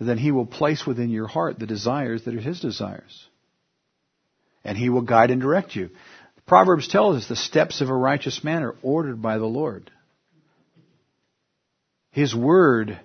then 0.00 0.18
He 0.18 0.32
will 0.32 0.46
place 0.46 0.86
within 0.86 1.10
your 1.10 1.26
heart 1.26 1.58
the 1.58 1.66
desires 1.66 2.24
that 2.24 2.34
are 2.34 2.40
His 2.40 2.60
desires. 2.60 3.26
And 4.64 4.76
He 4.76 4.88
will 4.88 5.02
guide 5.02 5.30
and 5.30 5.40
direct 5.40 5.76
you. 5.76 5.90
Proverbs 6.46 6.88
tells 6.88 7.16
us 7.16 7.28
the 7.28 7.36
steps 7.36 7.80
of 7.80 7.88
a 7.88 7.94
righteous 7.94 8.44
man 8.44 8.62
are 8.62 8.74
ordered 8.82 9.22
by 9.22 9.38
the 9.38 9.46
Lord. 9.46 9.90
His 12.10 12.34
Word 12.34 12.98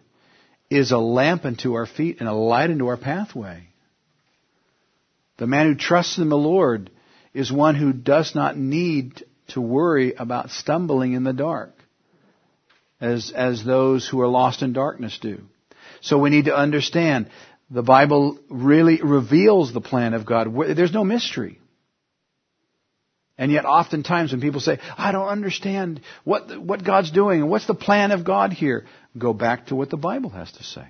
is 0.69 0.91
a 0.91 0.97
lamp 0.97 1.45
unto 1.45 1.73
our 1.73 1.85
feet 1.85 2.17
and 2.19 2.29
a 2.29 2.33
light 2.33 2.69
unto 2.69 2.87
our 2.87 2.97
pathway. 2.97 3.67
The 5.37 5.47
man 5.47 5.67
who 5.67 5.75
trusts 5.75 6.17
in 6.17 6.29
the 6.29 6.37
Lord 6.37 6.91
is 7.33 7.51
one 7.51 7.75
who 7.75 7.93
does 7.93 8.35
not 8.35 8.57
need 8.57 9.23
to 9.49 9.61
worry 9.61 10.13
about 10.13 10.51
stumbling 10.51 11.13
in 11.13 11.23
the 11.23 11.33
dark 11.33 11.78
as, 13.01 13.31
as 13.31 13.63
those 13.63 14.07
who 14.07 14.21
are 14.21 14.27
lost 14.27 14.61
in 14.61 14.73
darkness 14.73 15.17
do. 15.19 15.41
So 16.01 16.17
we 16.17 16.29
need 16.29 16.45
to 16.45 16.55
understand 16.55 17.29
the 17.69 17.83
Bible 17.83 18.39
really 18.49 19.01
reveals 19.01 19.73
the 19.73 19.81
plan 19.81 20.13
of 20.13 20.25
God. 20.25 20.53
There's 20.75 20.93
no 20.93 21.03
mystery. 21.03 21.59
And 23.37 23.51
yet 23.51 23.65
oftentimes 23.65 24.31
when 24.31 24.41
people 24.41 24.59
say, 24.59 24.79
I 24.97 25.13
don't 25.13 25.27
understand 25.27 26.01
what, 26.25 26.59
what 26.59 26.83
God's 26.83 27.11
doing 27.11 27.41
and 27.41 27.49
what's 27.49 27.67
the 27.67 27.73
plan 27.73 28.11
of 28.11 28.25
God 28.25 28.51
here, 28.51 28.85
go 29.17 29.33
back 29.33 29.67
to 29.67 29.75
what 29.75 29.89
the 29.89 29.97
Bible 29.97 30.29
has 30.31 30.51
to 30.53 30.63
say. 30.63 30.85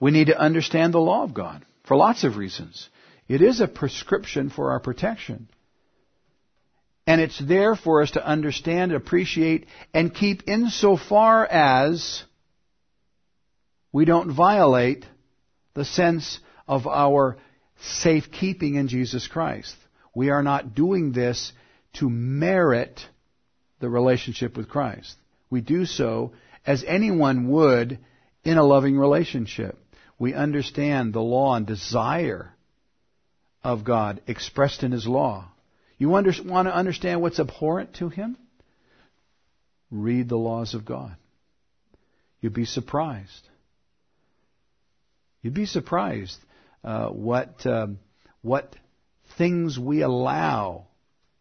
We 0.00 0.10
need 0.10 0.28
to 0.28 0.38
understand 0.38 0.94
the 0.94 1.00
law 1.00 1.24
of 1.24 1.34
God 1.34 1.64
for 1.84 1.96
lots 1.96 2.24
of 2.24 2.36
reasons. 2.36 2.88
It 3.28 3.42
is 3.42 3.60
a 3.60 3.68
prescription 3.68 4.48
for 4.48 4.70
our 4.70 4.80
protection. 4.80 5.48
And 7.08 7.22
it's 7.22 7.38
there 7.38 7.74
for 7.74 8.02
us 8.02 8.10
to 8.10 8.26
understand, 8.26 8.92
appreciate, 8.92 9.66
and 9.94 10.14
keep 10.14 10.46
insofar 10.46 11.46
as 11.46 12.22
we 13.92 14.04
don't 14.04 14.30
violate 14.30 15.06
the 15.72 15.86
sense 15.86 16.38
of 16.66 16.86
our 16.86 17.38
safekeeping 17.80 18.74
in 18.74 18.88
Jesus 18.88 19.26
Christ. 19.26 19.74
We 20.14 20.28
are 20.28 20.42
not 20.42 20.74
doing 20.74 21.12
this 21.12 21.54
to 21.94 22.10
merit 22.10 23.00
the 23.80 23.88
relationship 23.88 24.54
with 24.54 24.68
Christ. 24.68 25.16
We 25.48 25.62
do 25.62 25.86
so 25.86 26.32
as 26.66 26.84
anyone 26.86 27.48
would 27.48 28.00
in 28.44 28.58
a 28.58 28.62
loving 28.62 28.98
relationship. 28.98 29.78
We 30.18 30.34
understand 30.34 31.14
the 31.14 31.20
law 31.20 31.54
and 31.54 31.66
desire 31.66 32.52
of 33.64 33.84
God 33.84 34.20
expressed 34.26 34.82
in 34.82 34.92
His 34.92 35.06
law. 35.06 35.48
You 35.98 36.14
under, 36.14 36.32
want 36.44 36.68
to 36.68 36.74
understand 36.74 37.20
what's 37.20 37.40
abhorrent 37.40 37.94
to 37.94 38.08
him? 38.08 38.36
Read 39.90 40.28
the 40.28 40.36
laws 40.36 40.74
of 40.74 40.84
God. 40.84 41.16
You'd 42.40 42.54
be 42.54 42.66
surprised. 42.66 43.48
You'd 45.42 45.54
be 45.54 45.66
surprised 45.66 46.38
uh, 46.84 47.08
what 47.08 47.66
um, 47.66 47.98
what 48.42 48.74
things 49.36 49.78
we 49.78 50.02
allow 50.02 50.86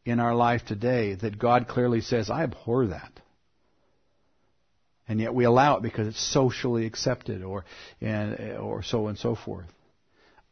in 0.05 0.19
our 0.19 0.33
life 0.33 0.65
today 0.65 1.13
that 1.13 1.37
God 1.37 1.67
clearly 1.67 2.01
says, 2.01 2.29
"I 2.29 2.43
abhor 2.43 2.87
that," 2.87 3.11
and 5.07 5.19
yet 5.19 5.35
we 5.35 5.43
allow 5.43 5.77
it 5.77 5.83
because 5.83 6.07
it's 6.07 6.33
socially 6.33 6.85
accepted, 6.85 7.43
or 7.43 7.65
and, 8.01 8.57
or 8.57 8.81
so 8.81 9.07
and 9.07 9.17
so 9.17 9.35
forth 9.35 9.67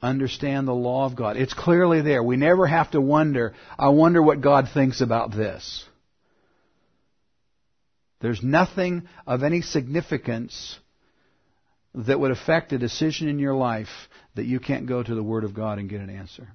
understand 0.05 0.67
the 0.67 0.73
law 0.73 1.05
of 1.05 1.15
God. 1.15 1.37
It's 1.37 1.53
clearly 1.53 2.01
there. 2.01 2.23
We 2.23 2.37
never 2.37 2.65
have 2.65 2.91
to 2.91 3.01
wonder, 3.01 3.53
I 3.77 3.89
wonder 3.89 4.21
what 4.21 4.41
God 4.41 4.69
thinks 4.73 5.01
about 5.01 5.31
this. 5.31 5.85
There's 8.21 8.41
nothing 8.41 9.07
of 9.27 9.43
any 9.43 9.61
significance 9.61 10.79
that 11.93 12.19
would 12.19 12.31
affect 12.31 12.73
a 12.73 12.77
decision 12.77 13.27
in 13.27 13.39
your 13.39 13.53
life 13.53 13.89
that 14.35 14.45
you 14.45 14.59
can't 14.59 14.87
go 14.87 15.01
to 15.01 15.15
the 15.15 15.23
Word 15.23 15.43
of 15.43 15.53
God 15.53 15.79
and 15.79 15.89
get 15.89 16.01
an 16.01 16.09
answer. 16.09 16.47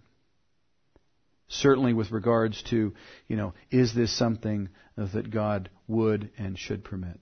Certainly 1.49 1.95
with 1.95 2.11
regards 2.11 2.63
to, 2.71 2.95
you 3.27 3.37
know, 3.37 3.55
is 3.71 3.95
this 3.95 4.17
something 4.17 4.69
that 4.97 5.31
God 5.31 5.71
would 5.89 6.31
and 6.39 6.59
should 6.59 6.85
permit? 6.85 7.19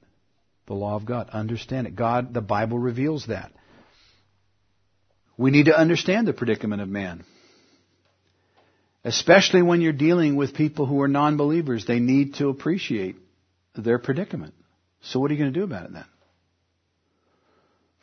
The 0.66 0.74
law 0.74 0.97
of 0.97 1.07
God. 1.07 1.31
Understand 1.31 1.87
it. 1.87 1.97
God, 1.97 2.35
the 2.35 2.43
Bible 2.43 2.79
reveals 2.79 3.26
that. 3.29 3.53
We 5.39 5.53
need 5.53 5.66
to 5.66 5.78
understand 5.78 6.26
the 6.26 6.32
predicament 6.34 6.82
of 6.82 6.89
man. 6.89 7.24
Especially 9.05 9.62
when 9.62 9.80
you're 9.80 9.93
dealing 9.93 10.34
with 10.34 10.53
people 10.53 10.84
who 10.84 11.01
are 11.01 11.09
non-believers, 11.09 11.86
they 11.86 12.01
need 12.01 12.34
to 12.34 12.49
appreciate 12.49 13.16
their 13.74 13.99
predicament. 13.99 14.53
So 15.01 15.20
what 15.20 15.30
are 15.30 15.34
you 15.34 15.41
going 15.41 15.53
to 15.53 15.59
do 15.59 15.64
about 15.64 15.84
it 15.84 15.93
then? 15.93 16.05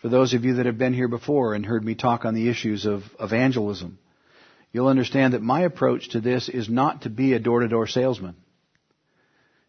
For 0.01 0.07
those 0.07 0.33
of 0.33 0.45
you 0.45 0.55
that 0.55 0.65
have 0.65 0.77
been 0.77 0.93
here 0.93 1.09
before 1.09 1.53
and 1.53 1.65
heard 1.65 1.83
me 1.83 1.93
talk 1.93 2.23
on 2.23 2.33
the 2.33 2.47
issues 2.47 2.85
of 2.85 3.03
evangelism, 3.19 3.99
you'll 4.71 4.87
understand 4.87 5.33
that 5.33 5.41
my 5.41 5.61
approach 5.61 6.09
to 6.11 6.21
this 6.21 6.47
is 6.47 6.69
not 6.69 7.01
to 7.01 7.09
be 7.09 7.33
a 7.33 7.39
door-to-door 7.39 7.87
salesman. 7.87 8.35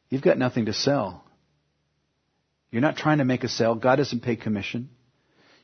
You've 0.08 0.22
got 0.22 0.38
nothing 0.38 0.66
to 0.66 0.72
sell. 0.72 1.24
You're 2.70 2.82
not 2.82 2.96
trying 2.96 3.18
to 3.18 3.24
make 3.24 3.42
a 3.42 3.48
sale. 3.48 3.74
God 3.74 3.96
doesn't 3.96 4.22
pay 4.22 4.36
commission. 4.36 4.90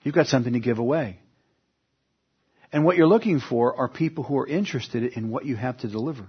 You've 0.03 0.15
got 0.15 0.27
something 0.27 0.55
to 0.55 0.61
give 0.61 0.79
away. 0.79 1.21
And 2.73 2.85
what 2.85 2.97
you're 2.97 3.07
looking 3.07 3.39
for 3.39 3.77
are 3.77 3.89
people 3.89 4.25
who 4.25 4.39
are 4.39 4.47
interested 4.47 5.05
in 5.05 5.29
what 5.31 5.45
you 5.45 5.57
have 5.57 5.79
to 5.79 5.89
deliver, 5.89 6.27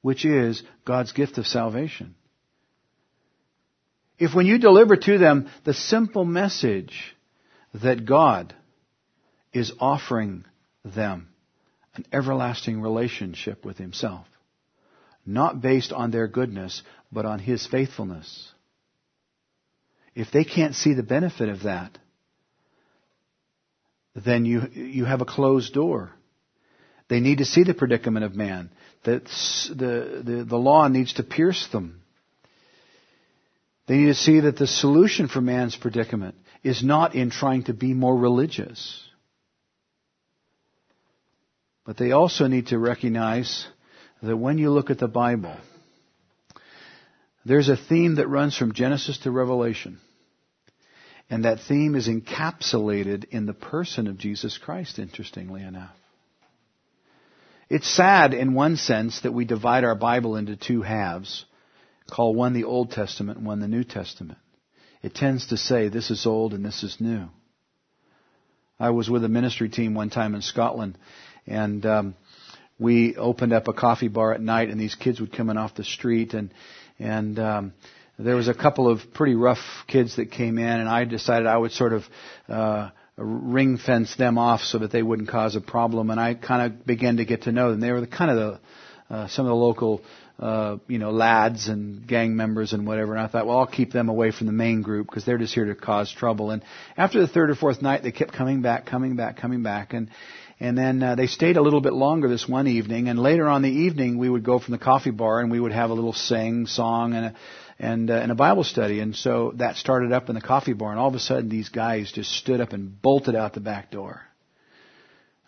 which 0.00 0.24
is 0.24 0.62
God's 0.86 1.12
gift 1.12 1.36
of 1.36 1.46
salvation. 1.46 2.14
If 4.18 4.34
when 4.34 4.46
you 4.46 4.58
deliver 4.58 4.96
to 4.96 5.18
them 5.18 5.50
the 5.64 5.74
simple 5.74 6.24
message 6.24 7.14
that 7.82 8.06
God 8.06 8.54
is 9.52 9.72
offering 9.80 10.44
them 10.84 11.28
an 11.94 12.06
everlasting 12.12 12.80
relationship 12.80 13.64
with 13.64 13.76
Himself, 13.76 14.26
not 15.26 15.60
based 15.60 15.92
on 15.92 16.10
their 16.10 16.28
goodness, 16.28 16.82
but 17.12 17.24
on 17.24 17.38
His 17.38 17.66
faithfulness. 17.66 18.52
If 20.14 20.30
they 20.30 20.44
can't 20.44 20.74
see 20.74 20.94
the 20.94 21.02
benefit 21.02 21.48
of 21.48 21.64
that, 21.64 21.98
then 24.14 24.44
you, 24.44 24.62
you 24.72 25.04
have 25.04 25.20
a 25.20 25.26
closed 25.26 25.74
door. 25.74 26.12
They 27.08 27.20
need 27.20 27.38
to 27.38 27.44
see 27.44 27.64
the 27.64 27.74
predicament 27.74 28.24
of 28.24 28.34
man. 28.34 28.70
That 29.04 29.24
the, 29.24 30.22
the, 30.24 30.44
the 30.48 30.56
law 30.56 30.88
needs 30.88 31.14
to 31.14 31.22
pierce 31.22 31.68
them. 31.72 32.00
They 33.86 33.98
need 33.98 34.06
to 34.06 34.14
see 34.14 34.40
that 34.40 34.56
the 34.56 34.66
solution 34.66 35.28
for 35.28 35.40
man's 35.40 35.76
predicament 35.76 36.36
is 36.62 36.82
not 36.82 37.14
in 37.14 37.30
trying 37.30 37.64
to 37.64 37.74
be 37.74 37.92
more 37.92 38.16
religious. 38.16 39.02
But 41.84 41.98
they 41.98 42.12
also 42.12 42.46
need 42.46 42.68
to 42.68 42.78
recognize 42.78 43.66
that 44.22 44.36
when 44.36 44.56
you 44.56 44.70
look 44.70 44.88
at 44.88 44.98
the 44.98 45.08
Bible, 45.08 45.54
there's 47.44 47.68
a 47.68 47.76
theme 47.76 48.14
that 48.14 48.28
runs 48.28 48.56
from 48.56 48.72
Genesis 48.72 49.18
to 49.18 49.30
Revelation. 49.30 49.98
And 51.30 51.44
that 51.44 51.60
theme 51.60 51.94
is 51.94 52.08
encapsulated 52.08 53.24
in 53.30 53.46
the 53.46 53.54
person 53.54 54.06
of 54.06 54.18
Jesus 54.18 54.58
Christ, 54.58 54.98
interestingly 54.98 55.62
enough. 55.62 55.96
It's 57.70 57.88
sad 57.88 58.34
in 58.34 58.54
one 58.54 58.76
sense 58.76 59.20
that 59.20 59.32
we 59.32 59.44
divide 59.44 59.84
our 59.84 59.94
Bible 59.94 60.36
into 60.36 60.54
two 60.54 60.82
halves, 60.82 61.44
call 62.10 62.34
one 62.34 62.52
the 62.52 62.64
Old 62.64 62.90
Testament 62.90 63.38
and 63.38 63.46
one 63.46 63.60
the 63.60 63.68
New 63.68 63.84
Testament. 63.84 64.38
It 65.02 65.14
tends 65.14 65.48
to 65.48 65.56
say 65.56 65.88
this 65.88 66.10
is 66.10 66.26
old 66.26 66.52
and 66.52 66.64
this 66.64 66.82
is 66.82 67.00
new. 67.00 67.28
I 68.78 68.90
was 68.90 69.08
with 69.08 69.24
a 69.24 69.28
ministry 69.28 69.68
team 69.68 69.94
one 69.94 70.10
time 70.10 70.34
in 70.34 70.42
Scotland, 70.42 70.98
and 71.46 71.84
um, 71.86 72.14
we 72.78 73.16
opened 73.16 73.52
up 73.52 73.68
a 73.68 73.72
coffee 73.72 74.08
bar 74.08 74.32
at 74.32 74.40
night, 74.40 74.68
and 74.68 74.80
these 74.80 74.94
kids 74.94 75.20
would 75.20 75.32
come 75.32 75.48
in 75.48 75.56
off 75.56 75.74
the 75.74 75.84
street, 75.84 76.34
and 76.34 76.52
and 76.98 77.38
um, 77.38 77.72
there 78.18 78.36
was 78.36 78.48
a 78.48 78.54
couple 78.54 78.88
of 78.88 79.00
pretty 79.12 79.34
rough 79.34 79.58
kids 79.86 80.16
that 80.16 80.30
came 80.30 80.58
in, 80.58 80.66
and 80.66 80.88
I 80.88 81.04
decided 81.04 81.46
I 81.46 81.56
would 81.56 81.72
sort 81.72 81.92
of 81.92 82.04
uh, 82.48 82.90
ring 83.16 83.76
fence 83.78 84.14
them 84.16 84.38
off 84.38 84.62
so 84.62 84.78
that 84.78 84.92
they 84.92 85.02
wouldn't 85.02 85.28
cause 85.28 85.56
a 85.56 85.60
problem. 85.60 86.10
And 86.10 86.20
I 86.20 86.34
kind 86.34 86.62
of 86.62 86.86
began 86.86 87.16
to 87.16 87.24
get 87.24 87.42
to 87.42 87.52
know 87.52 87.70
them. 87.70 87.80
They 87.80 87.92
were 87.92 88.00
the, 88.00 88.06
kind 88.06 88.30
of 88.30 88.36
the 88.36 89.14
uh, 89.14 89.28
some 89.28 89.46
of 89.46 89.50
the 89.50 89.56
local 89.56 90.02
uh, 90.38 90.78
you 90.88 90.98
know 90.98 91.10
lads 91.10 91.68
and 91.68 92.06
gang 92.06 92.36
members 92.36 92.72
and 92.72 92.86
whatever. 92.86 93.14
And 93.14 93.22
I 93.22 93.26
thought, 93.28 93.46
well, 93.46 93.58
I'll 93.58 93.66
keep 93.66 93.92
them 93.92 94.08
away 94.08 94.30
from 94.30 94.46
the 94.46 94.52
main 94.52 94.82
group 94.82 95.08
because 95.08 95.24
they're 95.24 95.38
just 95.38 95.54
here 95.54 95.66
to 95.66 95.74
cause 95.74 96.12
trouble. 96.12 96.50
And 96.50 96.62
after 96.96 97.20
the 97.20 97.28
third 97.28 97.50
or 97.50 97.54
fourth 97.54 97.82
night, 97.82 98.02
they 98.02 98.12
kept 98.12 98.32
coming 98.32 98.62
back, 98.62 98.86
coming 98.86 99.16
back, 99.16 99.36
coming 99.36 99.62
back, 99.62 99.92
and 99.92 100.08
and 100.60 100.78
then 100.78 101.02
uh, 101.02 101.14
they 101.16 101.26
stayed 101.26 101.56
a 101.56 101.62
little 101.62 101.80
bit 101.80 101.92
longer 101.92 102.28
this 102.28 102.48
one 102.48 102.68
evening. 102.68 103.08
And 103.08 103.18
later 103.18 103.48
on 103.48 103.62
the 103.62 103.70
evening, 103.70 104.18
we 104.18 104.30
would 104.30 104.44
go 104.44 104.60
from 104.60 104.72
the 104.72 104.78
coffee 104.78 105.10
bar 105.10 105.40
and 105.40 105.50
we 105.50 105.58
would 105.58 105.72
have 105.72 105.90
a 105.90 105.94
little 105.94 106.12
sing 106.12 106.66
song 106.66 107.14
and 107.14 107.26
a 107.26 107.34
and 107.78 108.10
uh, 108.10 108.14
in 108.14 108.30
a 108.30 108.34
Bible 108.34 108.64
study. 108.64 109.00
And 109.00 109.14
so 109.14 109.52
that 109.56 109.76
started 109.76 110.12
up 110.12 110.28
in 110.28 110.34
the 110.34 110.40
coffee 110.40 110.72
bar, 110.72 110.90
and 110.90 110.98
all 110.98 111.08
of 111.08 111.14
a 111.14 111.20
sudden 111.20 111.48
these 111.48 111.68
guys 111.68 112.12
just 112.12 112.30
stood 112.32 112.60
up 112.60 112.72
and 112.72 113.00
bolted 113.00 113.34
out 113.34 113.54
the 113.54 113.60
back 113.60 113.90
door. 113.90 114.22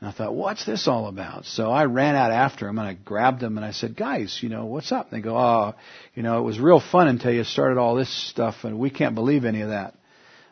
And 0.01 0.09
I 0.09 0.13
thought, 0.13 0.35
what's 0.35 0.67
this 0.67 0.89
all 0.89 1.07
about? 1.07 1.47
So 1.47 1.71
I 1.71 1.87
ran 1.87 2.17
out 2.17 2.31
after 2.31 2.67
them 2.67 2.79
and 2.79 2.87
I 2.87 2.93
grabbed 2.93 3.41
them 3.41 3.57
and 3.57 3.65
I 3.65 3.71
said, 3.71 3.97
guys, 3.97 4.39
you 4.43 4.51
know, 4.51 4.67
what's 4.67 4.93
up? 4.93 5.11
And 5.11 5.19
they 5.19 5.25
go, 5.25 5.37
oh, 5.37 5.75
you 6.15 6.23
know, 6.23 6.39
it 6.39 6.43
was 6.43 6.61
real 6.61 6.81
fun 6.81 7.09
until 7.09 7.33
you 7.33 7.45
started 7.45 7.79
all 7.79 7.95
this 7.95 8.11
stuff 8.29 8.57
and 8.65 8.79
we 8.79 8.91
can't 8.91 9.15
believe 9.15 9.47
any 9.47 9.63
of 9.63 9.71
that. 9.71 9.95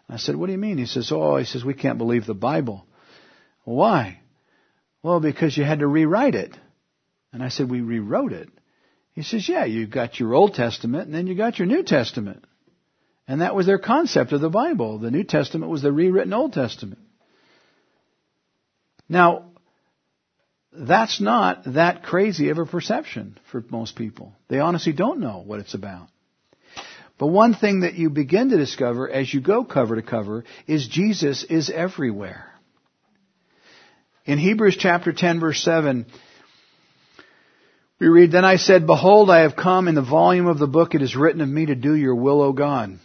And 0.08 0.14
I 0.14 0.18
said, 0.18 0.36
what 0.36 0.46
do 0.46 0.52
you 0.52 0.58
mean? 0.58 0.78
He 0.78 0.86
says, 0.86 1.12
oh, 1.12 1.36
he 1.36 1.44
says, 1.44 1.62
we 1.62 1.74
can't 1.74 1.98
believe 1.98 2.24
the 2.24 2.32
Bible. 2.32 2.86
Why? 3.64 4.20
Well, 5.02 5.20
because 5.20 5.56
you 5.58 5.64
had 5.64 5.80
to 5.80 5.86
rewrite 5.86 6.34
it. 6.34 6.56
And 7.30 7.42
I 7.42 7.50
said, 7.50 7.70
we 7.70 7.82
rewrote 7.82 8.32
it. 8.32 8.48
He 9.14 9.22
says, 9.22 9.48
yeah, 9.48 9.64
you've 9.64 9.90
got 9.90 10.18
your 10.18 10.34
Old 10.34 10.54
Testament 10.54 11.06
and 11.06 11.14
then 11.14 11.26
you 11.26 11.34
got 11.34 11.58
your 11.58 11.66
New 11.66 11.82
Testament. 11.82 12.44
And 13.26 13.40
that 13.40 13.54
was 13.54 13.64
their 13.64 13.78
concept 13.78 14.32
of 14.32 14.40
the 14.40 14.50
Bible. 14.50 14.98
The 14.98 15.10
New 15.10 15.24
Testament 15.24 15.70
was 15.70 15.82
the 15.82 15.92
rewritten 15.92 16.32
Old 16.32 16.52
Testament. 16.52 17.00
Now, 19.08 19.46
that's 20.72 21.20
not 21.20 21.62
that 21.74 22.02
crazy 22.02 22.48
of 22.48 22.58
a 22.58 22.66
perception 22.66 23.38
for 23.50 23.64
most 23.70 23.96
people. 23.96 24.34
They 24.48 24.58
honestly 24.58 24.92
don't 24.92 25.20
know 25.20 25.42
what 25.44 25.60
it's 25.60 25.74
about. 25.74 26.08
But 27.16 27.28
one 27.28 27.54
thing 27.54 27.80
that 27.80 27.94
you 27.94 28.10
begin 28.10 28.50
to 28.50 28.56
discover 28.56 29.08
as 29.08 29.32
you 29.32 29.40
go 29.40 29.64
cover 29.64 29.94
to 29.94 30.02
cover 30.02 30.44
is 30.66 30.88
Jesus 30.88 31.44
is 31.44 31.70
everywhere. 31.70 32.50
In 34.24 34.38
Hebrews 34.38 34.76
chapter 34.76 35.12
10 35.12 35.38
verse 35.38 35.62
7, 35.62 36.06
we 38.04 38.10
read, 38.10 38.32
Then 38.32 38.44
I 38.44 38.56
said, 38.56 38.86
Behold, 38.86 39.30
I 39.30 39.40
have 39.40 39.56
come 39.56 39.88
in 39.88 39.94
the 39.94 40.02
volume 40.02 40.46
of 40.46 40.58
the 40.58 40.66
book 40.66 40.94
it 40.94 41.00
is 41.00 41.16
written 41.16 41.40
of 41.40 41.48
me 41.48 41.64
to 41.64 41.74
do 41.74 41.94
your 41.94 42.14
will, 42.14 42.42
O 42.42 42.52
God. 42.52 42.98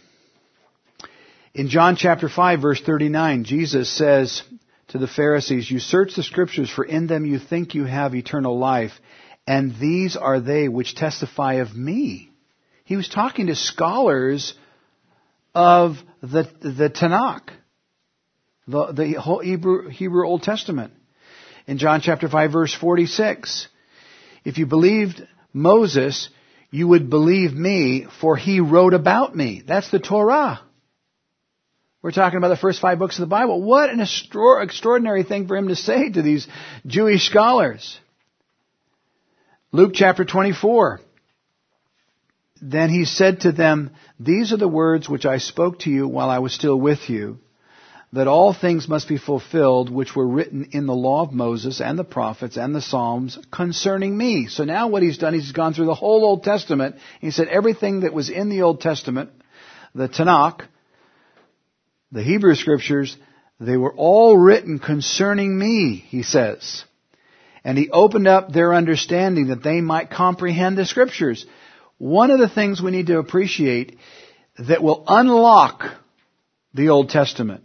In 1.54 1.70
John 1.70 1.96
chapter 1.96 2.28
5 2.28 2.60
verse 2.60 2.82
39, 2.82 3.44
Jesus 3.44 3.88
says, 3.88 4.42
to 4.88 4.98
the 4.98 5.08
Pharisees, 5.08 5.70
You 5.70 5.78
search 5.78 6.16
the 6.16 6.22
scriptures, 6.22 6.68
for 6.68 6.84
in 6.84 7.06
them 7.06 7.24
you 7.24 7.38
think 7.38 7.74
you 7.74 7.84
have 7.84 8.14
eternal 8.14 8.58
life, 8.58 8.92
and 9.46 9.74
these 9.80 10.18
are 10.18 10.38
they 10.38 10.68
which 10.68 10.94
testify 10.94 11.54
of 11.54 11.74
me. 11.74 12.30
He 12.84 12.96
was 12.96 13.08
talking 13.08 13.46
to 13.46 13.54
scholars 13.54 14.52
of 15.54 15.96
the, 16.20 16.46
the 16.60 16.90
Tanakh, 16.90 17.48
the, 18.68 18.92
the 18.92 19.12
whole 19.14 19.38
Hebrew, 19.38 19.88
Hebrew 19.88 20.26
Old 20.26 20.42
Testament. 20.42 20.92
In 21.66 21.78
John 21.78 22.02
chapter 22.02 22.28
5 22.28 22.52
verse 22.52 22.74
46, 22.74 23.68
if 24.44 24.58
you 24.58 24.66
believed 24.66 25.26
Moses, 25.52 26.28
you 26.70 26.88
would 26.88 27.10
believe 27.10 27.52
me, 27.52 28.06
for 28.20 28.36
he 28.36 28.60
wrote 28.60 28.94
about 28.94 29.34
me. 29.34 29.62
That's 29.66 29.90
the 29.90 29.98
Torah. 29.98 30.60
We're 32.02 32.12
talking 32.12 32.38
about 32.38 32.48
the 32.48 32.56
first 32.56 32.80
five 32.80 32.98
books 32.98 33.18
of 33.18 33.20
the 33.20 33.26
Bible. 33.26 33.60
What 33.60 33.90
an 33.90 34.00
extraordinary 34.00 35.22
thing 35.22 35.46
for 35.46 35.56
him 35.56 35.68
to 35.68 35.76
say 35.76 36.10
to 36.10 36.22
these 36.22 36.48
Jewish 36.86 37.26
scholars. 37.26 37.98
Luke 39.72 39.92
chapter 39.94 40.24
24. 40.24 41.00
Then 42.62 42.90
he 42.90 43.04
said 43.04 43.40
to 43.40 43.52
them, 43.52 43.90
These 44.18 44.52
are 44.52 44.56
the 44.56 44.68
words 44.68 45.08
which 45.08 45.26
I 45.26 45.38
spoke 45.38 45.80
to 45.80 45.90
you 45.90 46.08
while 46.08 46.30
I 46.30 46.38
was 46.38 46.54
still 46.54 46.78
with 46.78 47.08
you, 47.08 47.38
that 48.12 48.26
all 48.26 48.52
things 48.52 48.88
must 48.88 49.08
be 49.08 49.18
fulfilled 49.18 49.88
which 49.88 50.16
were 50.16 50.26
written 50.26 50.70
in 50.72 50.86
the 50.86 50.94
law 50.94 51.22
of 51.22 51.32
Moses 51.32 51.80
and 51.80 51.98
the 51.98 52.04
prophets 52.04 52.56
and 52.56 52.74
the 52.74 52.82
Psalms 52.82 53.38
concerning 53.52 54.16
me. 54.16 54.48
So 54.48 54.64
now 54.64 54.88
what 54.88 55.02
he's 55.02 55.18
done, 55.18 55.32
he's 55.32 55.52
gone 55.52 55.74
through 55.74 55.86
the 55.86 55.94
whole 55.94 56.24
Old 56.24 56.42
Testament. 56.42 56.96
He 57.20 57.30
said 57.30 57.46
everything 57.46 58.00
that 58.00 58.12
was 58.12 58.28
in 58.28 58.48
the 58.48 58.62
Old 58.62 58.80
Testament, 58.80 59.30
the 59.94 60.08
Tanakh, 60.08 60.62
the 62.10 62.22
Hebrew 62.22 62.56
scriptures, 62.56 63.16
they 63.60 63.76
were 63.76 63.94
all 63.94 64.36
written 64.36 64.80
concerning 64.80 65.56
me, 65.56 65.94
he 66.08 66.24
says. 66.24 66.84
And 67.62 67.78
he 67.78 67.90
opened 67.90 68.26
up 68.26 68.50
their 68.52 68.74
understanding 68.74 69.48
that 69.48 69.62
they 69.62 69.80
might 69.80 70.10
comprehend 70.10 70.76
the 70.76 70.86
scriptures. 70.86 71.46
One 71.98 72.32
of 72.32 72.40
the 72.40 72.48
things 72.48 72.82
we 72.82 72.90
need 72.90 73.06
to 73.08 73.18
appreciate 73.18 73.98
that 74.58 74.82
will 74.82 75.04
unlock 75.06 75.84
the 76.74 76.88
Old 76.88 77.10
Testament 77.10 77.62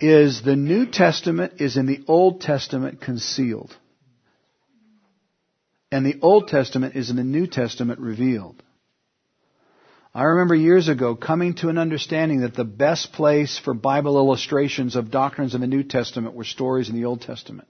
is 0.00 0.42
the 0.42 0.56
New 0.56 0.86
Testament 0.86 1.54
is 1.60 1.76
in 1.76 1.86
the 1.86 2.02
Old 2.06 2.40
Testament 2.40 3.00
concealed. 3.00 3.76
And 5.92 6.06
the 6.06 6.18
Old 6.22 6.48
Testament 6.48 6.96
is 6.96 7.10
in 7.10 7.16
the 7.16 7.24
New 7.24 7.46
Testament 7.46 8.00
revealed. 8.00 8.62
I 10.14 10.24
remember 10.24 10.54
years 10.54 10.88
ago 10.88 11.14
coming 11.14 11.54
to 11.56 11.68
an 11.68 11.78
understanding 11.78 12.40
that 12.40 12.54
the 12.54 12.64
best 12.64 13.12
place 13.12 13.58
for 13.58 13.74
Bible 13.74 14.18
illustrations 14.18 14.96
of 14.96 15.10
doctrines 15.10 15.54
in 15.54 15.60
the 15.60 15.66
New 15.66 15.84
Testament 15.84 16.34
were 16.34 16.44
stories 16.44 16.88
in 16.88 16.96
the 16.96 17.04
Old 17.04 17.22
Testament. 17.22 17.68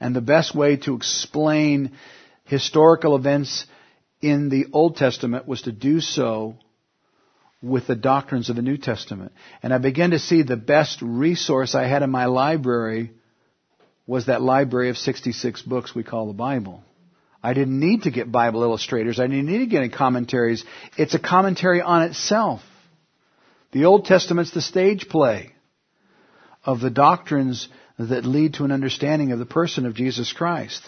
And 0.00 0.14
the 0.14 0.20
best 0.20 0.54
way 0.54 0.76
to 0.78 0.94
explain 0.94 1.92
historical 2.44 3.16
events 3.16 3.66
in 4.20 4.50
the 4.50 4.66
Old 4.72 4.96
Testament 4.96 5.46
was 5.46 5.62
to 5.62 5.72
do 5.72 6.00
so 6.00 6.56
with 7.64 7.86
the 7.86 7.96
doctrines 7.96 8.50
of 8.50 8.56
the 8.56 8.62
New 8.62 8.76
Testament. 8.76 9.32
And 9.62 9.72
I 9.72 9.78
began 9.78 10.10
to 10.10 10.18
see 10.18 10.42
the 10.42 10.56
best 10.56 11.00
resource 11.02 11.74
I 11.74 11.86
had 11.86 12.02
in 12.02 12.10
my 12.10 12.26
library 12.26 13.12
was 14.06 14.26
that 14.26 14.42
library 14.42 14.90
of 14.90 14.98
66 14.98 15.62
books 15.62 15.94
we 15.94 16.04
call 16.04 16.26
the 16.26 16.34
Bible. 16.34 16.82
I 17.42 17.54
didn't 17.54 17.80
need 17.80 18.02
to 18.02 18.10
get 18.10 18.30
Bible 18.30 18.62
illustrators. 18.62 19.18
I 19.18 19.26
didn't 19.26 19.46
need 19.46 19.58
to 19.58 19.66
get 19.66 19.78
any 19.78 19.88
commentaries. 19.88 20.64
It's 20.96 21.14
a 21.14 21.18
commentary 21.18 21.80
on 21.80 22.02
itself. 22.02 22.60
The 23.72 23.86
Old 23.86 24.04
Testament's 24.04 24.52
the 24.52 24.62
stage 24.62 25.08
play 25.08 25.52
of 26.64 26.80
the 26.80 26.90
doctrines 26.90 27.68
that 27.98 28.24
lead 28.24 28.54
to 28.54 28.64
an 28.64 28.72
understanding 28.72 29.32
of 29.32 29.38
the 29.38 29.46
person 29.46 29.86
of 29.86 29.94
Jesus 29.94 30.32
Christ. 30.32 30.82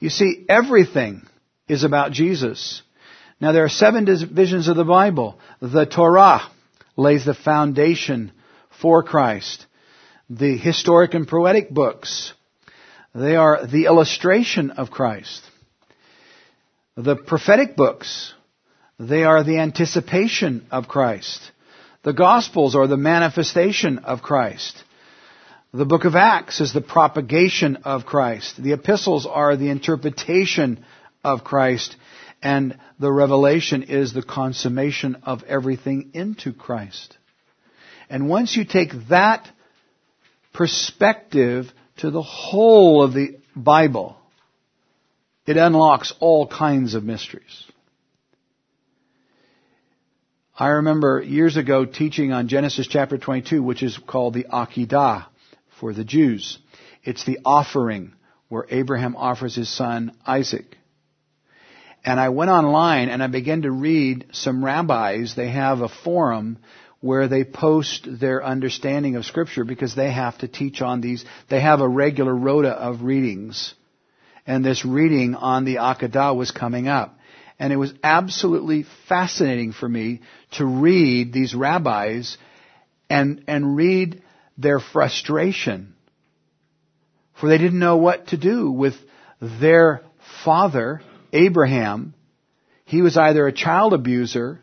You 0.00 0.10
see, 0.10 0.44
everything 0.48 1.26
is 1.66 1.84
about 1.84 2.12
Jesus. 2.12 2.82
Now 3.40 3.52
there 3.52 3.64
are 3.64 3.68
seven 3.68 4.04
divisions 4.04 4.68
of 4.68 4.76
the 4.76 4.84
Bible. 4.84 5.38
The 5.60 5.86
Torah 5.86 6.42
lays 6.96 7.24
the 7.24 7.34
foundation 7.34 8.32
for 8.80 9.02
Christ. 9.02 9.64
The 10.28 10.56
historic 10.56 11.14
and 11.14 11.26
poetic 11.26 11.70
books, 11.70 12.32
they 13.14 13.36
are 13.36 13.66
the 13.66 13.86
illustration 13.86 14.72
of 14.72 14.90
Christ. 14.90 15.42
The 16.96 17.16
prophetic 17.16 17.76
books, 17.76 18.34
they 18.98 19.22
are 19.24 19.44
the 19.44 19.58
anticipation 19.58 20.66
of 20.70 20.88
Christ. 20.88 21.40
The 22.02 22.12
Gospels 22.12 22.74
are 22.74 22.86
the 22.86 22.96
manifestation 22.96 23.98
of 23.98 24.22
Christ. 24.22 24.82
The 25.72 25.84
book 25.84 26.04
of 26.04 26.16
Acts 26.16 26.60
is 26.60 26.72
the 26.72 26.80
propagation 26.80 27.76
of 27.84 28.04
Christ. 28.06 28.62
The 28.62 28.72
epistles 28.72 29.26
are 29.26 29.56
the 29.56 29.70
interpretation 29.70 30.84
of 31.22 31.44
Christ. 31.44 31.96
And 32.42 32.78
the 33.00 33.12
revelation 33.12 33.82
is 33.84 34.12
the 34.12 34.22
consummation 34.22 35.16
of 35.24 35.42
everything 35.44 36.10
into 36.14 36.52
Christ. 36.52 37.16
And 38.08 38.28
once 38.28 38.56
you 38.56 38.64
take 38.64 38.92
that 39.08 39.48
perspective 40.52 41.72
to 41.98 42.10
the 42.10 42.22
whole 42.22 43.02
of 43.02 43.12
the 43.12 43.38
Bible, 43.56 44.16
it 45.46 45.56
unlocks 45.56 46.12
all 46.20 46.46
kinds 46.46 46.94
of 46.94 47.04
mysteries. 47.04 47.64
I 50.58 50.68
remember 50.68 51.22
years 51.22 51.56
ago 51.56 51.84
teaching 51.84 52.32
on 52.32 52.48
Genesis 52.48 52.88
chapter 52.88 53.16
22, 53.16 53.62
which 53.62 53.82
is 53.82 53.96
called 53.96 54.34
the 54.34 54.46
Akedah 54.52 55.26
for 55.78 55.92
the 55.92 56.04
Jews. 56.04 56.58
It's 57.04 57.24
the 57.24 57.38
offering 57.44 58.12
where 58.48 58.66
Abraham 58.68 59.14
offers 59.14 59.54
his 59.54 59.68
son 59.68 60.12
Isaac. 60.26 60.77
And 62.08 62.18
I 62.18 62.30
went 62.30 62.50
online 62.50 63.10
and 63.10 63.22
I 63.22 63.26
began 63.26 63.62
to 63.62 63.70
read 63.70 64.28
some 64.32 64.64
rabbis. 64.64 65.34
They 65.34 65.50
have 65.50 65.82
a 65.82 65.90
forum 65.90 66.56
where 67.00 67.28
they 67.28 67.44
post 67.44 68.08
their 68.18 68.42
understanding 68.42 69.16
of 69.16 69.26
scripture 69.26 69.62
because 69.62 69.94
they 69.94 70.10
have 70.10 70.38
to 70.38 70.48
teach 70.48 70.80
on 70.80 71.02
these. 71.02 71.26
They 71.50 71.60
have 71.60 71.82
a 71.82 71.88
regular 71.88 72.34
rota 72.34 72.70
of 72.70 73.02
readings 73.02 73.74
and 74.46 74.64
this 74.64 74.86
reading 74.86 75.34
on 75.34 75.66
the 75.66 75.74
Akedah 75.76 76.34
was 76.34 76.50
coming 76.50 76.88
up. 76.88 77.18
And 77.58 77.74
it 77.74 77.76
was 77.76 77.92
absolutely 78.02 78.86
fascinating 79.06 79.72
for 79.72 79.86
me 79.86 80.22
to 80.52 80.64
read 80.64 81.34
these 81.34 81.54
rabbis 81.54 82.38
and, 83.10 83.44
and 83.46 83.76
read 83.76 84.22
their 84.56 84.80
frustration. 84.80 85.92
For 87.38 87.50
they 87.50 87.58
didn't 87.58 87.78
know 87.78 87.98
what 87.98 88.28
to 88.28 88.38
do 88.38 88.70
with 88.70 88.94
their 89.42 90.04
father, 90.42 91.02
Abraham. 91.32 92.14
He 92.84 93.02
was 93.02 93.16
either 93.16 93.46
a 93.46 93.52
child 93.52 93.92
abuser 93.92 94.60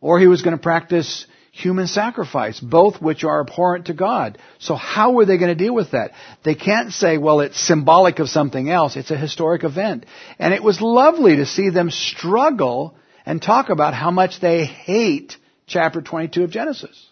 or 0.00 0.18
he 0.18 0.26
was 0.26 0.42
going 0.42 0.56
to 0.56 0.62
practice 0.62 1.26
human 1.52 1.86
sacrifice, 1.86 2.58
both 2.58 3.00
which 3.00 3.24
are 3.24 3.40
abhorrent 3.40 3.86
to 3.86 3.94
God. 3.94 4.38
So 4.58 4.74
how 4.74 5.12
were 5.12 5.26
they 5.26 5.36
going 5.36 5.56
to 5.56 5.64
deal 5.64 5.74
with 5.74 5.92
that? 5.92 6.12
They 6.44 6.54
can't 6.54 6.92
say, 6.92 7.18
well, 7.18 7.40
it's 7.40 7.60
symbolic 7.60 8.18
of 8.18 8.28
something 8.28 8.70
else. 8.70 8.96
It's 8.96 9.10
a 9.10 9.16
historic 9.16 9.62
event. 9.62 10.06
And 10.38 10.54
it 10.54 10.62
was 10.62 10.80
lovely 10.80 11.36
to 11.36 11.46
see 11.46 11.68
them 11.68 11.90
struggle 11.90 12.96
and 13.26 13.40
talk 13.40 13.68
about 13.68 13.94
how 13.94 14.10
much 14.10 14.40
they 14.40 14.64
hate 14.64 15.36
chapter 15.66 16.00
22 16.00 16.44
of 16.44 16.50
Genesis. 16.50 17.08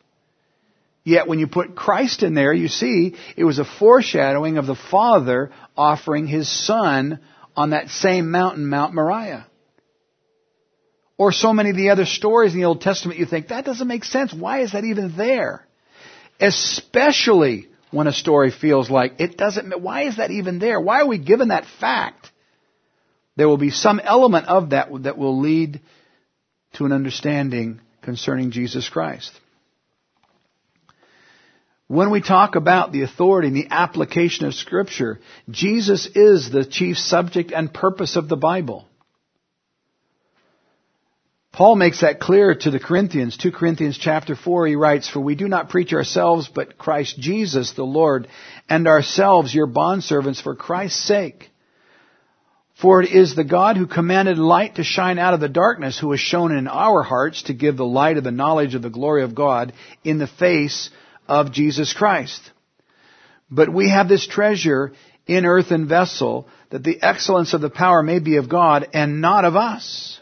Yet 1.04 1.28
when 1.28 1.38
you 1.38 1.46
put 1.46 1.76
Christ 1.76 2.22
in 2.22 2.34
there, 2.34 2.52
you 2.52 2.68
see 2.68 3.16
it 3.36 3.44
was 3.44 3.58
a 3.58 3.64
foreshadowing 3.64 4.58
of 4.58 4.66
the 4.66 4.74
Father 4.74 5.50
offering 5.76 6.26
His 6.26 6.48
Son 6.48 7.20
on 7.56 7.70
that 7.70 7.88
same 7.88 8.30
mountain, 8.30 8.66
Mount 8.66 8.94
Moriah. 8.94 9.46
Or 11.18 11.32
so 11.32 11.52
many 11.52 11.70
of 11.70 11.76
the 11.76 11.90
other 11.90 12.06
stories 12.06 12.54
in 12.54 12.60
the 12.60 12.66
Old 12.66 12.80
Testament, 12.80 13.18
you 13.18 13.26
think, 13.26 13.48
that 13.48 13.64
doesn't 13.64 13.86
make 13.86 14.04
sense. 14.04 14.32
Why 14.32 14.60
is 14.60 14.72
that 14.72 14.84
even 14.84 15.16
there? 15.16 15.66
Especially 16.40 17.68
when 17.90 18.06
a 18.06 18.12
story 18.12 18.50
feels 18.50 18.88
like 18.88 19.20
it 19.20 19.36
doesn't, 19.36 19.80
why 19.80 20.04
is 20.04 20.16
that 20.16 20.30
even 20.30 20.58
there? 20.58 20.80
Why 20.80 21.00
are 21.00 21.06
we 21.06 21.18
given 21.18 21.48
that 21.48 21.66
fact? 21.78 22.30
There 23.36 23.48
will 23.48 23.58
be 23.58 23.70
some 23.70 24.00
element 24.00 24.46
of 24.46 24.70
that 24.70 24.88
that 25.02 25.18
will 25.18 25.40
lead 25.40 25.80
to 26.74 26.84
an 26.84 26.92
understanding 26.92 27.80
concerning 28.02 28.50
Jesus 28.50 28.88
Christ. 28.88 29.32
When 31.90 32.12
we 32.12 32.20
talk 32.20 32.54
about 32.54 32.92
the 32.92 33.02
authority 33.02 33.48
and 33.48 33.56
the 33.56 33.66
application 33.68 34.46
of 34.46 34.54
Scripture, 34.54 35.18
Jesus 35.50 36.06
is 36.14 36.48
the 36.48 36.64
chief 36.64 36.96
subject 36.96 37.50
and 37.50 37.74
purpose 37.74 38.14
of 38.14 38.28
the 38.28 38.36
Bible. 38.36 38.86
Paul 41.50 41.74
makes 41.74 42.02
that 42.02 42.20
clear 42.20 42.54
to 42.54 42.70
the 42.70 42.78
Corinthians. 42.78 43.36
2 43.38 43.50
Corinthians 43.50 43.98
chapter 43.98 44.36
4, 44.36 44.68
he 44.68 44.76
writes, 44.76 45.08
For 45.08 45.18
we 45.18 45.34
do 45.34 45.48
not 45.48 45.68
preach 45.68 45.92
ourselves, 45.92 46.48
but 46.48 46.78
Christ 46.78 47.18
Jesus 47.18 47.72
the 47.72 47.82
Lord, 47.82 48.28
and 48.68 48.86
ourselves 48.86 49.52
your 49.52 49.66
bondservants 49.66 50.40
for 50.40 50.54
Christ's 50.54 51.04
sake. 51.04 51.50
For 52.80 53.02
it 53.02 53.10
is 53.10 53.34
the 53.34 53.42
God 53.42 53.76
who 53.76 53.88
commanded 53.88 54.38
light 54.38 54.76
to 54.76 54.84
shine 54.84 55.18
out 55.18 55.34
of 55.34 55.40
the 55.40 55.48
darkness 55.48 55.98
who 55.98 56.12
has 56.12 56.20
shown 56.20 56.52
in 56.56 56.68
our 56.68 57.02
hearts 57.02 57.42
to 57.42 57.52
give 57.52 57.76
the 57.76 57.84
light 57.84 58.16
of 58.16 58.22
the 58.22 58.30
knowledge 58.30 58.76
of 58.76 58.82
the 58.82 58.90
glory 58.90 59.24
of 59.24 59.34
God 59.34 59.72
in 60.04 60.18
the 60.18 60.28
face 60.28 60.88
of 61.30 61.52
Jesus 61.52 61.94
Christ. 61.94 62.50
But 63.50 63.72
we 63.72 63.88
have 63.88 64.08
this 64.08 64.26
treasure 64.26 64.92
in 65.26 65.46
earthen 65.46 65.86
vessel 65.86 66.48
that 66.70 66.82
the 66.82 67.00
excellence 67.00 67.54
of 67.54 67.60
the 67.60 67.70
power 67.70 68.02
may 68.02 68.18
be 68.18 68.36
of 68.36 68.48
God 68.48 68.88
and 68.92 69.20
not 69.20 69.44
of 69.44 69.54
us. 69.54 70.20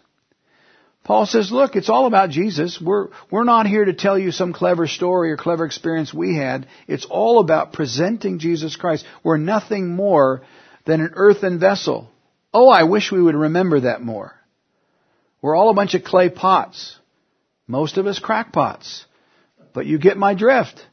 Paul 1.05 1.25
says, 1.25 1.51
look, 1.51 1.75
it's 1.75 1.89
all 1.89 2.05
about 2.05 2.29
Jesus. 2.29 2.79
We're, 2.79 3.09
we're 3.31 3.45
not 3.45 3.67
here 3.67 3.87
to 3.87 3.95
tell 3.95 4.19
you 4.19 4.31
some 4.31 4.53
clever 4.53 4.87
story 4.87 5.33
or 5.33 5.39
clever 5.39 5.65
experience 5.65 6.13
we 6.13 6.37
had. 6.37 6.69
It's 6.87 7.07
all 7.07 7.41
about 7.41 7.73
presenting 7.73 8.39
Jesus 8.39 8.77
Christ. 8.77 9.07
We're 9.25 9.39
nothing 9.39 9.89
more 9.89 10.43
than 10.85 11.01
an 11.01 11.13
earthen 11.15 11.59
vessel. 11.59 12.11
Oh, 12.53 12.69
I 12.69 12.83
wish 12.83 13.11
we 13.11 13.23
would 13.23 13.35
remember 13.35 13.81
that 13.81 14.03
more. 14.03 14.35
We're 15.41 15.57
all 15.57 15.71
a 15.71 15.75
bunch 15.75 15.95
of 15.95 16.05
clay 16.05 16.29
pots. 16.29 16.99
Most 17.67 17.97
of 17.97 18.07
us 18.07 18.19
crackpots. 18.19 19.07
But 19.73 19.87
you 19.87 19.99
get 19.99 20.19
my 20.19 20.35
drift. 20.35 20.85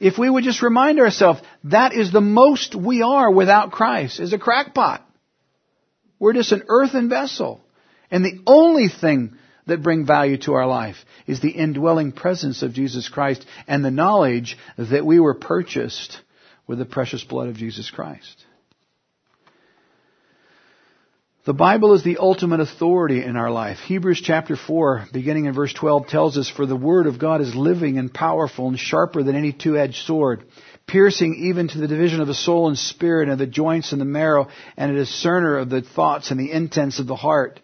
If 0.00 0.16
we 0.16 0.30
would 0.30 0.44
just 0.44 0.62
remind 0.62 0.98
ourselves, 0.98 1.42
that 1.64 1.92
is 1.92 2.10
the 2.10 2.22
most 2.22 2.74
we 2.74 3.02
are 3.02 3.30
without 3.30 3.70
Christ, 3.70 4.18
is 4.18 4.32
a 4.32 4.38
crackpot. 4.38 5.06
We're 6.18 6.32
just 6.32 6.52
an 6.52 6.64
earthen 6.68 7.10
vessel. 7.10 7.60
And 8.10 8.24
the 8.24 8.40
only 8.46 8.88
thing 8.88 9.36
that 9.66 9.82
bring 9.82 10.06
value 10.06 10.38
to 10.38 10.54
our 10.54 10.66
life 10.66 10.96
is 11.26 11.40
the 11.40 11.50
indwelling 11.50 12.12
presence 12.12 12.62
of 12.62 12.72
Jesus 12.72 13.08
Christ 13.08 13.44
and 13.68 13.84
the 13.84 13.90
knowledge 13.90 14.56
that 14.78 15.06
we 15.06 15.20
were 15.20 15.34
purchased 15.34 16.18
with 16.66 16.78
the 16.78 16.86
precious 16.86 17.22
blood 17.22 17.48
of 17.48 17.56
Jesus 17.56 17.90
Christ. 17.90 18.44
The 21.50 21.54
Bible 21.54 21.94
is 21.94 22.04
the 22.04 22.18
ultimate 22.18 22.60
authority 22.60 23.24
in 23.24 23.34
our 23.34 23.50
life. 23.50 23.78
Hebrews 23.78 24.22
chapter 24.24 24.54
4, 24.54 25.06
beginning 25.12 25.46
in 25.46 25.52
verse 25.52 25.72
12, 25.72 26.06
tells 26.06 26.38
us, 26.38 26.48
For 26.48 26.64
the 26.64 26.76
Word 26.76 27.08
of 27.08 27.18
God 27.18 27.40
is 27.40 27.56
living 27.56 27.98
and 27.98 28.14
powerful 28.14 28.68
and 28.68 28.78
sharper 28.78 29.24
than 29.24 29.34
any 29.34 29.52
two-edged 29.52 30.06
sword, 30.06 30.44
piercing 30.86 31.34
even 31.34 31.66
to 31.66 31.78
the 31.78 31.88
division 31.88 32.20
of 32.20 32.28
the 32.28 32.34
soul 32.34 32.68
and 32.68 32.78
spirit 32.78 33.28
and 33.28 33.36
the 33.36 33.48
joints 33.48 33.90
and 33.90 34.00
the 34.00 34.04
marrow, 34.04 34.46
and 34.76 34.92
a 34.92 34.94
discerner 34.94 35.58
of 35.58 35.70
the 35.70 35.82
thoughts 35.82 36.30
and 36.30 36.38
the 36.38 36.52
intents 36.52 37.00
of 37.00 37.08
the 37.08 37.16
heart 37.16 37.58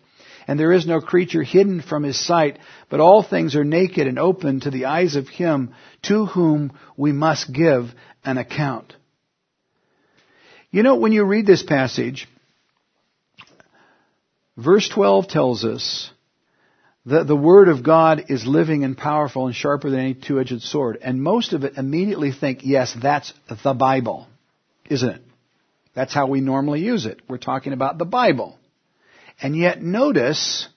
and 0.48 0.58
there 0.58 0.72
is 0.72 0.84
no 0.84 1.00
creature 1.00 1.44
hidden 1.44 1.80
from 1.80 2.02
his 2.02 2.18
sight, 2.18 2.58
but 2.88 2.98
all 2.98 3.22
things 3.22 3.54
are 3.54 3.64
naked 3.64 4.08
and 4.08 4.18
open 4.18 4.60
to 4.60 4.70
the 4.70 4.86
eyes 4.86 5.14
of 5.14 5.28
him 5.28 5.74
to 6.02 6.26
whom 6.26 6.72
we 6.96 7.12
must 7.12 7.52
give 7.52 7.92
an 8.24 8.38
account. 8.38 8.94
You 10.70 10.82
know, 10.82 10.96
when 10.96 11.12
you 11.12 11.24
read 11.24 11.46
this 11.46 11.64
passage, 11.64 12.28
verse 14.56 14.88
12 14.88 15.28
tells 15.28 15.64
us 15.64 16.10
that 17.06 17.26
the 17.26 17.36
Word 17.36 17.68
of 17.68 17.84
God 17.84 18.24
is 18.28 18.46
living 18.46 18.82
and 18.82 18.96
powerful 18.96 19.46
and 19.46 19.54
sharper 19.54 19.90
than 19.90 20.00
any 20.00 20.14
two-edged 20.14 20.62
sword. 20.62 20.98
And 21.00 21.22
most 21.22 21.52
of 21.52 21.64
it 21.64 21.76
immediately 21.76 22.32
think, 22.32 22.60
yes, 22.62 22.94
that's 23.00 23.32
the 23.62 23.74
Bible, 23.74 24.26
isn't 24.90 25.08
it? 25.08 25.22
That's 25.94 26.12
how 26.12 26.26
we 26.26 26.40
normally 26.40 26.80
use 26.80 27.06
it. 27.06 27.20
We're 27.28 27.38
talking 27.38 27.72
about 27.72 27.96
the 27.96 28.04
Bible. 28.04 28.58
And 29.40 29.56
yet 29.56 29.82
notice 29.82 30.68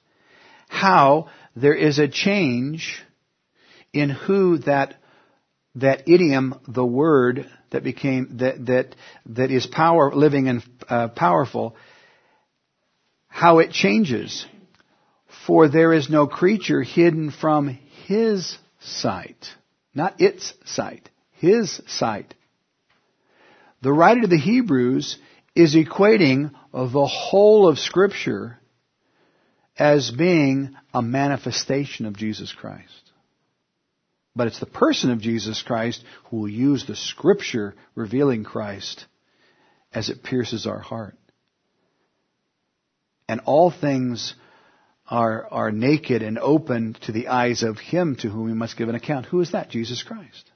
how 0.68 1.30
there 1.56 1.74
is 1.74 2.00
a 2.00 2.08
change 2.08 3.04
in 3.92 4.10
who 4.10 4.60
that 4.60 4.96
that 5.76 6.10
idiom, 6.10 6.60
the 6.68 6.86
word 6.86 7.50
that 7.72 7.84
became 7.84 8.38
that 8.38 8.66
that 8.68 8.96
that 9.28 9.52
is 9.52 9.66
power, 9.68 10.14
living 10.14 10.48
and 10.48 10.64
uh, 10.88 11.08
powerful, 11.10 11.76
how 13.30 13.60
it 13.60 13.72
changes. 13.72 14.46
For 15.48 15.70
there 15.70 15.94
is 15.94 16.10
no 16.10 16.28
creature 16.28 16.84
hidden 16.84 17.32
from 17.32 17.80
His 18.06 18.58
sight, 18.82 19.48
not 19.96 20.20
its 20.20 20.54
sight, 20.66 21.10
His 21.34 21.82
sight. 21.88 22.34
The 23.82 23.94
writer 23.94 24.22
to 24.22 24.28
the 24.28 24.38
Hebrews 24.38 25.18
is 25.56 25.76
equating 25.76 26.52
the 26.74 27.06
whole 27.08 27.70
of 27.70 27.80
Scripture 27.80 28.60
as 29.78 30.12
being 30.12 30.76
a 30.94 31.02
manifestation 31.02 32.06
of 32.06 32.18
Jesus 32.18 32.52
Christ. 32.52 33.12
But 34.36 34.48
it's 34.48 34.60
the 34.60 34.66
person 34.66 35.12
of 35.12 35.22
Jesus 35.22 35.62
Christ 35.62 36.04
who 36.26 36.38
will 36.38 36.50
use 36.50 36.86
the 36.86 36.96
Scripture 36.96 37.76
revealing 37.96 38.44
Christ 38.44 39.06
as 39.94 40.10
it 40.10 40.24
pierces 40.24 40.68
our 40.68 40.80
heart. 40.80 41.16
And 43.30 43.42
all 43.46 43.70
things 43.70 44.34
are, 45.08 45.48
are 45.52 45.72
naked 45.72 46.24
and 46.24 46.40
open 46.40 46.98
to 47.02 47.12
the 47.12 47.28
eyes 47.28 47.62
of 47.62 47.78
Him 47.78 48.16
to 48.22 48.28
whom 48.28 48.46
we 48.46 48.54
must 48.54 48.76
give 48.76 48.90
an 48.90 48.96
account. 48.96 49.28
Who 49.28 49.40
is 49.40 49.52
that? 49.52 49.70
Jesus 49.70 50.02
Christ. 50.02 50.50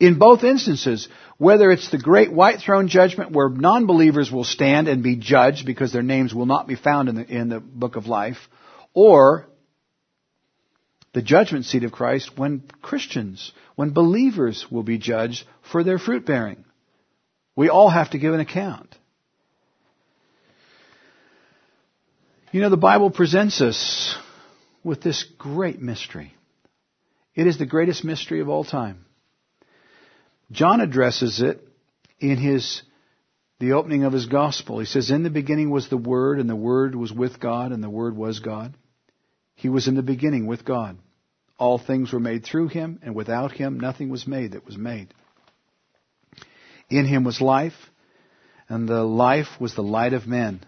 In 0.00 0.18
both 0.18 0.44
instances, 0.44 1.08
whether 1.36 1.70
it's 1.70 1.90
the 1.90 1.98
great 1.98 2.32
white 2.32 2.60
throne 2.60 2.88
judgment 2.88 3.32
where 3.32 3.50
non-believers 3.50 4.32
will 4.32 4.44
stand 4.44 4.88
and 4.88 5.02
be 5.02 5.16
judged 5.16 5.66
because 5.66 5.92
their 5.92 6.02
names 6.02 6.34
will 6.34 6.46
not 6.46 6.66
be 6.66 6.74
found 6.74 7.10
in 7.10 7.14
the, 7.16 7.26
in 7.26 7.48
the 7.50 7.60
book 7.60 7.96
of 7.96 8.06
life, 8.06 8.38
or 8.94 9.46
the 11.12 11.20
judgment 11.20 11.66
seat 11.66 11.84
of 11.84 11.92
Christ 11.92 12.30
when 12.36 12.62
Christians, 12.80 13.52
when 13.74 13.92
believers 13.92 14.66
will 14.70 14.84
be 14.84 14.96
judged 14.96 15.46
for 15.70 15.84
their 15.84 15.98
fruit 15.98 16.24
bearing. 16.24 16.64
We 17.54 17.68
all 17.68 17.90
have 17.90 18.12
to 18.12 18.18
give 18.18 18.32
an 18.32 18.40
account. 18.40 18.94
You 22.56 22.62
know, 22.62 22.70
the 22.70 22.78
Bible 22.78 23.10
presents 23.10 23.60
us 23.60 24.16
with 24.82 25.02
this 25.02 25.24
great 25.36 25.78
mystery. 25.78 26.32
It 27.34 27.46
is 27.46 27.58
the 27.58 27.66
greatest 27.66 28.02
mystery 28.02 28.40
of 28.40 28.48
all 28.48 28.64
time. 28.64 29.04
John 30.50 30.80
addresses 30.80 31.42
it 31.42 31.60
in 32.18 32.38
his 32.38 32.80
the 33.60 33.72
opening 33.72 34.04
of 34.04 34.14
his 34.14 34.24
gospel. 34.24 34.78
He 34.78 34.86
says, 34.86 35.10
In 35.10 35.22
the 35.22 35.28
beginning 35.28 35.68
was 35.68 35.90
the 35.90 35.98
Word, 35.98 36.40
and 36.40 36.48
the 36.48 36.56
Word 36.56 36.94
was 36.94 37.12
with 37.12 37.38
God, 37.38 37.72
and 37.72 37.84
the 37.84 37.90
Word 37.90 38.16
was 38.16 38.40
God. 38.40 38.74
He 39.54 39.68
was 39.68 39.86
in 39.86 39.94
the 39.94 40.00
beginning 40.00 40.46
with 40.46 40.64
God. 40.64 40.96
All 41.58 41.76
things 41.76 42.10
were 42.10 42.20
made 42.20 42.46
through 42.46 42.68
him, 42.68 43.00
and 43.02 43.14
without 43.14 43.52
him 43.52 43.78
nothing 43.78 44.08
was 44.08 44.26
made 44.26 44.52
that 44.52 44.64
was 44.64 44.78
made. 44.78 45.12
In 46.88 47.04
him 47.04 47.22
was 47.22 47.42
life, 47.42 47.90
and 48.66 48.88
the 48.88 49.04
life 49.04 49.60
was 49.60 49.74
the 49.74 49.82
light 49.82 50.14
of 50.14 50.26
men. 50.26 50.64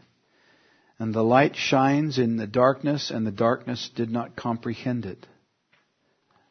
And 0.99 1.15
the 1.15 1.23
light 1.23 1.55
shines 1.55 2.19
in 2.19 2.37
the 2.37 2.47
darkness, 2.47 3.11
and 3.11 3.27
the 3.27 3.33
darkness 3.33 3.91
did 3.95 4.11
not 4.11 4.35
comprehend 4.35 5.07
it. 5.07 5.27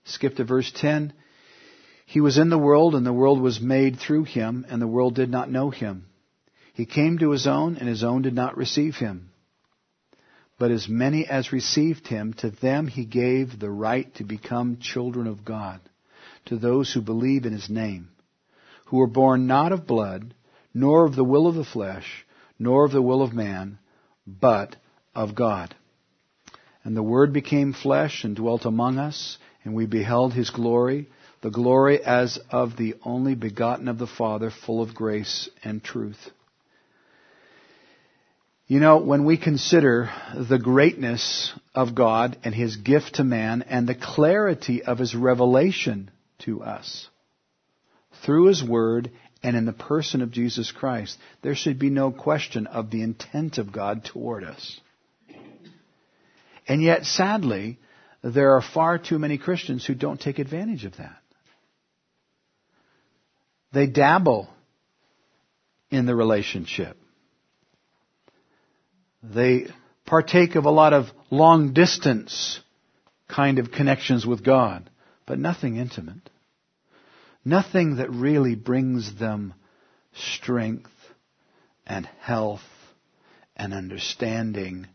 Skip 0.05 0.35
to 0.37 0.45
verse 0.45 0.71
10. 0.73 1.11
He 2.05 2.21
was 2.21 2.37
in 2.37 2.49
the 2.49 2.57
world, 2.57 2.95
and 2.95 3.05
the 3.05 3.11
world 3.11 3.41
was 3.41 3.59
made 3.59 3.99
through 3.99 4.23
him, 4.23 4.65
and 4.69 4.81
the 4.81 4.87
world 4.87 5.15
did 5.15 5.29
not 5.29 5.51
know 5.51 5.69
him. 5.69 6.05
He 6.73 6.85
came 6.85 7.17
to 7.17 7.31
his 7.31 7.45
own, 7.45 7.75
and 7.75 7.89
his 7.89 8.03
own 8.03 8.21
did 8.21 8.33
not 8.33 8.55
receive 8.55 8.95
him. 8.95 9.31
But 10.57 10.71
as 10.71 10.87
many 10.87 11.27
as 11.27 11.51
received 11.51 12.07
him, 12.07 12.33
to 12.35 12.49
them 12.49 12.87
he 12.87 13.03
gave 13.03 13.59
the 13.59 13.69
right 13.69 14.13
to 14.15 14.23
become 14.23 14.77
children 14.77 15.27
of 15.27 15.43
God, 15.43 15.81
to 16.45 16.55
those 16.55 16.93
who 16.93 17.01
believe 17.01 17.45
in 17.45 17.51
his 17.51 17.69
name, 17.69 18.09
who 18.85 18.97
were 18.97 19.07
born 19.07 19.45
not 19.45 19.73
of 19.73 19.85
blood, 19.85 20.33
nor 20.73 21.05
of 21.05 21.15
the 21.15 21.23
will 21.23 21.47
of 21.47 21.55
the 21.55 21.65
flesh, 21.65 22.25
nor 22.57 22.85
of 22.85 22.91
the 22.91 23.01
will 23.01 23.21
of 23.21 23.33
man, 23.33 23.77
but 24.27 24.75
of 25.15 25.33
God. 25.33 25.73
And 26.83 26.95
the 26.95 27.03
Word 27.03 27.33
became 27.33 27.73
flesh 27.73 28.23
and 28.23 28.35
dwelt 28.35 28.65
among 28.65 28.97
us, 28.97 29.37
and 29.63 29.73
we 29.73 29.85
beheld 29.85 30.33
His 30.33 30.49
glory, 30.49 31.07
the 31.41 31.49
glory 31.49 32.03
as 32.03 32.39
of 32.51 32.77
the 32.77 32.95
only 33.03 33.35
begotten 33.35 33.87
of 33.87 33.97
the 33.97 34.07
Father, 34.07 34.51
full 34.51 34.81
of 34.81 34.93
grace 34.93 35.49
and 35.63 35.83
truth. 35.83 36.29
You 38.67 38.81
know, 38.81 38.97
when 38.97 39.23
we 39.23 39.37
consider 39.37 40.09
the 40.35 40.59
greatness 40.59 41.53
of 41.73 41.95
God 41.95 42.37
and 42.43 42.53
His 42.53 42.75
gift 42.75 43.15
to 43.15 43.23
man 43.23 43.61
and 43.61 43.87
the 43.87 43.95
clarity 43.95 44.83
of 44.83 44.97
His 44.97 45.15
revelation 45.15 46.11
to 46.39 46.63
us 46.63 47.07
through 48.25 48.47
His 48.47 48.61
Word 48.61 49.11
and 49.47 49.55
in 49.55 49.65
the 49.65 49.71
person 49.71 50.21
of 50.21 50.29
Jesus 50.29 50.73
Christ, 50.73 51.17
there 51.41 51.55
should 51.55 51.79
be 51.79 51.89
no 51.89 52.11
question 52.11 52.67
of 52.67 52.91
the 52.91 53.01
intent 53.01 53.59
of 53.59 53.71
God 53.71 54.03
toward 54.03 54.43
us. 54.43 54.77
And 56.67 56.83
yet, 56.83 57.05
sadly, 57.05 57.79
there 58.21 58.57
are 58.57 58.61
far 58.61 58.97
too 58.97 59.17
many 59.17 59.37
Christians 59.37 59.85
who 59.85 59.95
don't 59.95 60.19
take 60.19 60.39
advantage 60.39 60.83
of 60.83 60.97
that. 60.97 61.21
They 63.71 63.87
dabble 63.87 64.49
in 65.89 66.05
the 66.05 66.13
relationship. 66.13 66.97
They 69.23 69.67
partake 70.05 70.55
of 70.55 70.65
a 70.65 70.71
lot 70.71 70.91
of 70.91 71.05
long 71.29 71.71
distance 71.71 72.59
kind 73.29 73.59
of 73.59 73.71
connections 73.71 74.25
with 74.25 74.43
God, 74.43 74.89
but 75.25 75.39
nothing 75.39 75.77
intimate. 75.77 76.29
Nothing 77.47 77.95
that 77.95 78.11
really 78.11 78.55
brings 78.55 79.17
them 79.17 79.53
strength 80.13 80.91
and 81.85 82.05
health 82.19 82.59
and 83.55 83.73
understanding 83.73 84.85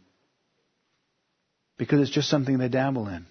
because 1.78 2.02
it's 2.02 2.10
just 2.10 2.28
something 2.28 2.58
they 2.58 2.68
dabble 2.68 3.08
in. 3.08 3.24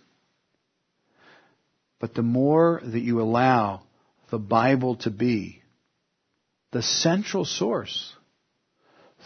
But 1.99 2.15
the 2.15 2.23
more 2.23 2.81
that 2.83 3.01
you 3.01 3.21
allow 3.21 3.83
the 4.31 4.39
Bible 4.39 4.95
to 5.01 5.11
be 5.11 5.61
the 6.71 6.81
central 6.81 7.45
source 7.45 8.15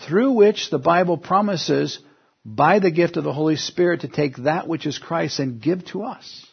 through 0.06 0.34
which 0.34 0.72
the 0.72 0.78
Bible 0.78 1.18
promises 1.18 2.00
by 2.44 2.80
the 2.80 2.92
gift 2.92 3.16
of 3.16 3.24
the 3.24 3.32
Holy 3.32 3.56
Spirit 3.56 4.02
to 4.02 4.10
take 4.10 4.36
that 4.40 4.68
which 4.68 4.86
is 4.86 4.98
Christ 4.98 5.40
and 5.40 5.62
give 5.62 5.86
to 5.86 6.04
us. 6.04 6.46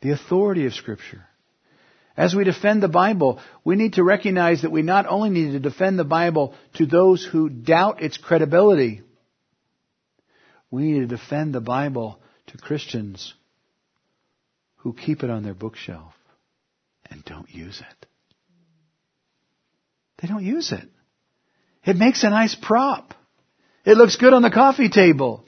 The 0.00 0.12
authority 0.12 0.66
of 0.66 0.74
Scripture. 0.74 1.24
As 2.16 2.34
we 2.34 2.44
defend 2.44 2.82
the 2.82 2.88
Bible, 2.88 3.40
we 3.64 3.76
need 3.76 3.94
to 3.94 4.02
recognize 4.02 4.62
that 4.62 4.72
we 4.72 4.82
not 4.82 5.06
only 5.06 5.30
need 5.30 5.52
to 5.52 5.60
defend 5.60 5.98
the 5.98 6.04
Bible 6.04 6.54
to 6.74 6.86
those 6.86 7.24
who 7.24 7.48
doubt 7.48 8.02
its 8.02 8.16
credibility, 8.16 9.02
we 10.70 10.82
need 10.82 11.00
to 11.00 11.06
defend 11.06 11.54
the 11.54 11.60
Bible 11.60 12.18
to 12.48 12.58
Christians 12.58 13.34
who 14.78 14.92
keep 14.92 15.22
it 15.22 15.30
on 15.30 15.42
their 15.42 15.54
bookshelf 15.54 16.12
and 17.10 17.24
don't 17.24 17.50
use 17.50 17.80
it. 17.80 18.06
They 20.20 20.28
don't 20.28 20.44
use 20.44 20.72
it. 20.72 20.88
It 21.84 21.96
makes 21.96 22.24
a 22.24 22.30
nice 22.30 22.54
prop. 22.54 23.14
It 23.84 23.96
looks 23.96 24.16
good 24.16 24.32
on 24.32 24.42
the 24.42 24.50
coffee 24.50 24.88
table. 24.88 25.44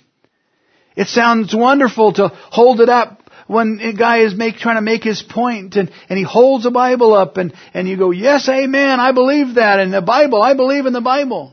It 0.97 1.09
sounds 1.09 1.55
wonderful 1.55 2.13
to 2.15 2.29
hold 2.29 2.81
it 2.81 2.89
up 2.89 3.20
when 3.51 3.81
a 3.81 3.93
guy 3.93 4.19
is 4.19 4.33
make, 4.33 4.59
trying 4.59 4.77
to 4.77 4.81
make 4.81 5.03
his 5.03 5.23
point 5.29 5.75
and, 5.75 5.91
and 6.09 6.17
he 6.17 6.25
holds 6.25 6.67
a 6.67 6.71
Bible 6.71 7.15
up 7.15 7.37
and, 7.37 7.53
and 7.75 7.89
you 7.89 7.97
go, 7.97 8.13
yes, 8.13 8.49
amen, 8.49 9.01
I 9.01 9.11
believe 9.11 9.57
that. 9.57 9.81
And 9.81 9.93
the 9.93 10.01
Bible, 10.01 10.41
I 10.41 10.55
believe 10.55 10.87
in 10.87 10.93
the 10.93 11.01
Bible. 11.01 11.53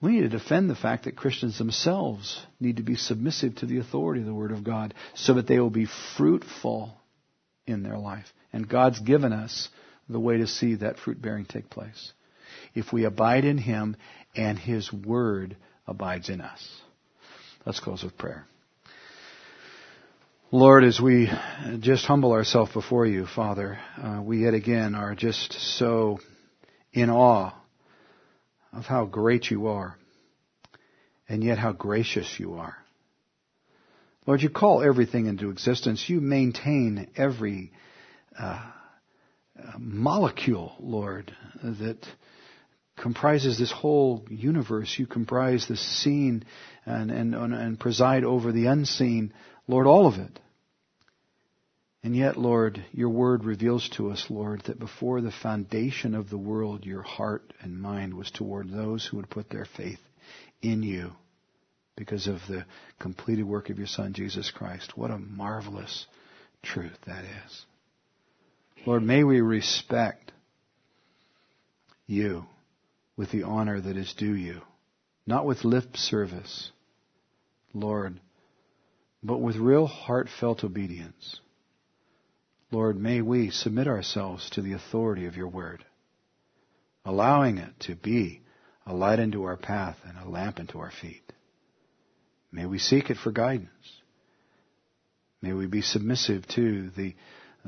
We 0.00 0.10
need 0.10 0.22
to 0.22 0.28
defend 0.28 0.68
the 0.68 0.74
fact 0.74 1.04
that 1.04 1.14
Christians 1.14 1.56
themselves 1.56 2.44
need 2.58 2.78
to 2.78 2.82
be 2.82 2.96
submissive 2.96 3.54
to 3.56 3.66
the 3.66 3.78
authority 3.78 4.22
of 4.22 4.26
the 4.26 4.34
Word 4.34 4.50
of 4.50 4.64
God 4.64 4.92
so 5.14 5.34
that 5.34 5.46
they 5.46 5.60
will 5.60 5.70
be 5.70 5.86
fruitful 6.16 6.92
in 7.68 7.84
their 7.84 7.96
life. 7.96 8.26
And 8.52 8.68
God's 8.68 8.98
given 8.98 9.32
us 9.32 9.68
the 10.08 10.18
way 10.18 10.38
to 10.38 10.48
see 10.48 10.74
that 10.74 10.98
fruit 10.98 11.22
bearing 11.22 11.44
take 11.44 11.70
place. 11.70 12.12
If 12.74 12.92
we 12.92 13.04
abide 13.04 13.44
in 13.44 13.58
Him 13.58 13.96
and 14.34 14.58
His 14.58 14.92
Word 14.92 15.56
abides 15.86 16.28
in 16.28 16.40
us. 16.40 16.68
Let's 17.64 17.78
close 17.78 18.02
with 18.02 18.18
prayer. 18.18 18.44
Lord, 20.50 20.82
as 20.82 21.00
we 21.00 21.30
just 21.78 22.04
humble 22.06 22.32
ourselves 22.32 22.72
before 22.72 23.06
you, 23.06 23.24
Father, 23.24 23.78
uh, 24.02 24.20
we 24.20 24.42
yet 24.42 24.52
again 24.52 24.96
are 24.96 25.14
just 25.14 25.52
so 25.78 26.18
in 26.92 27.08
awe 27.08 27.54
of 28.72 28.84
how 28.86 29.04
great 29.04 29.48
you 29.48 29.68
are, 29.68 29.96
and 31.28 31.44
yet 31.44 31.56
how 31.56 31.70
gracious 31.70 32.34
you 32.36 32.54
are. 32.54 32.76
Lord, 34.26 34.42
you 34.42 34.50
call 34.50 34.82
everything 34.82 35.26
into 35.26 35.50
existence. 35.50 36.04
You 36.08 36.20
maintain 36.20 37.10
every 37.16 37.70
uh, 38.36 38.60
molecule, 39.78 40.74
Lord, 40.80 41.32
that 41.62 41.98
comprises 43.02 43.58
this 43.58 43.72
whole 43.72 44.24
universe. 44.30 44.96
You 44.96 45.06
comprise 45.08 45.66
the 45.66 45.76
seen 45.76 46.44
and, 46.86 47.10
and, 47.10 47.34
and 47.34 47.80
preside 47.80 48.22
over 48.22 48.52
the 48.52 48.66
unseen. 48.66 49.34
Lord, 49.66 49.88
all 49.88 50.06
of 50.06 50.20
it. 50.20 50.38
And 52.04 52.14
yet, 52.14 52.36
Lord, 52.36 52.84
your 52.92 53.08
word 53.08 53.44
reveals 53.44 53.88
to 53.90 54.10
us, 54.10 54.26
Lord, 54.30 54.62
that 54.66 54.78
before 54.78 55.20
the 55.20 55.32
foundation 55.32 56.14
of 56.14 56.30
the 56.30 56.38
world, 56.38 56.84
your 56.84 57.02
heart 57.02 57.52
and 57.60 57.80
mind 57.80 58.14
was 58.14 58.30
toward 58.30 58.70
those 58.70 59.04
who 59.04 59.16
would 59.16 59.30
put 59.30 59.50
their 59.50 59.66
faith 59.76 60.00
in 60.62 60.84
you 60.84 61.12
because 61.96 62.28
of 62.28 62.38
the 62.48 62.64
completed 63.00 63.44
work 63.44 63.68
of 63.68 63.78
your 63.78 63.88
Son, 63.88 64.12
Jesus 64.12 64.52
Christ. 64.52 64.96
What 64.96 65.10
a 65.10 65.18
marvelous 65.18 66.06
truth 66.62 66.98
that 67.06 67.24
is. 67.24 67.66
Lord, 68.86 69.02
may 69.02 69.24
we 69.24 69.40
respect 69.40 70.30
you 72.06 72.46
with 73.16 73.30
the 73.30 73.42
honor 73.42 73.80
that 73.80 73.96
is 73.96 74.14
due 74.14 74.34
you, 74.34 74.62
not 75.26 75.46
with 75.46 75.64
lip 75.64 75.96
service, 75.96 76.70
Lord, 77.74 78.20
but 79.22 79.38
with 79.38 79.56
real 79.56 79.86
heartfelt 79.86 80.64
obedience. 80.64 81.40
Lord, 82.70 82.98
may 82.98 83.20
we 83.20 83.50
submit 83.50 83.86
ourselves 83.86 84.48
to 84.50 84.62
the 84.62 84.72
authority 84.72 85.26
of 85.26 85.36
your 85.36 85.48
word, 85.48 85.84
allowing 87.04 87.58
it 87.58 87.72
to 87.80 87.94
be 87.94 88.40
a 88.86 88.94
light 88.94 89.20
unto 89.20 89.44
our 89.44 89.56
path 89.56 89.96
and 90.04 90.18
a 90.18 90.28
lamp 90.28 90.58
unto 90.58 90.78
our 90.78 90.90
feet. 90.90 91.22
May 92.50 92.66
we 92.66 92.78
seek 92.78 93.10
it 93.10 93.16
for 93.16 93.30
guidance. 93.30 93.68
May 95.40 95.52
we 95.52 95.66
be 95.66 95.82
submissive 95.82 96.46
to 96.48 96.90
the, 96.90 97.14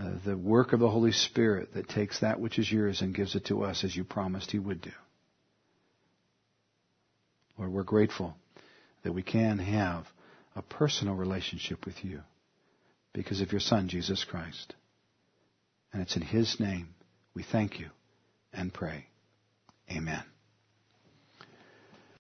uh, 0.00 0.12
the 0.24 0.36
work 0.36 0.72
of 0.72 0.80
the 0.80 0.90
Holy 0.90 1.12
Spirit 1.12 1.74
that 1.74 1.88
takes 1.88 2.20
that 2.20 2.40
which 2.40 2.58
is 2.58 2.70
yours 2.70 3.00
and 3.00 3.14
gives 3.14 3.34
it 3.34 3.46
to 3.46 3.62
us 3.62 3.84
as 3.84 3.94
you 3.94 4.04
promised 4.04 4.50
He 4.50 4.58
would 4.58 4.80
do. 4.80 4.92
Lord, 7.58 7.72
we're 7.72 7.82
grateful 7.82 8.34
that 9.02 9.12
we 9.12 9.22
can 9.22 9.58
have 9.58 10.06
a 10.56 10.62
personal 10.62 11.14
relationship 11.14 11.86
with 11.86 12.04
you 12.04 12.20
because 13.12 13.40
of 13.40 13.52
your 13.52 13.60
Son, 13.60 13.88
Jesus 13.88 14.24
Christ. 14.24 14.74
And 15.92 16.02
it's 16.02 16.16
in 16.16 16.22
His 16.22 16.58
name 16.58 16.88
we 17.34 17.42
thank 17.42 17.78
you 17.78 17.88
and 18.52 18.72
pray. 18.72 19.06
Amen. 19.90 20.33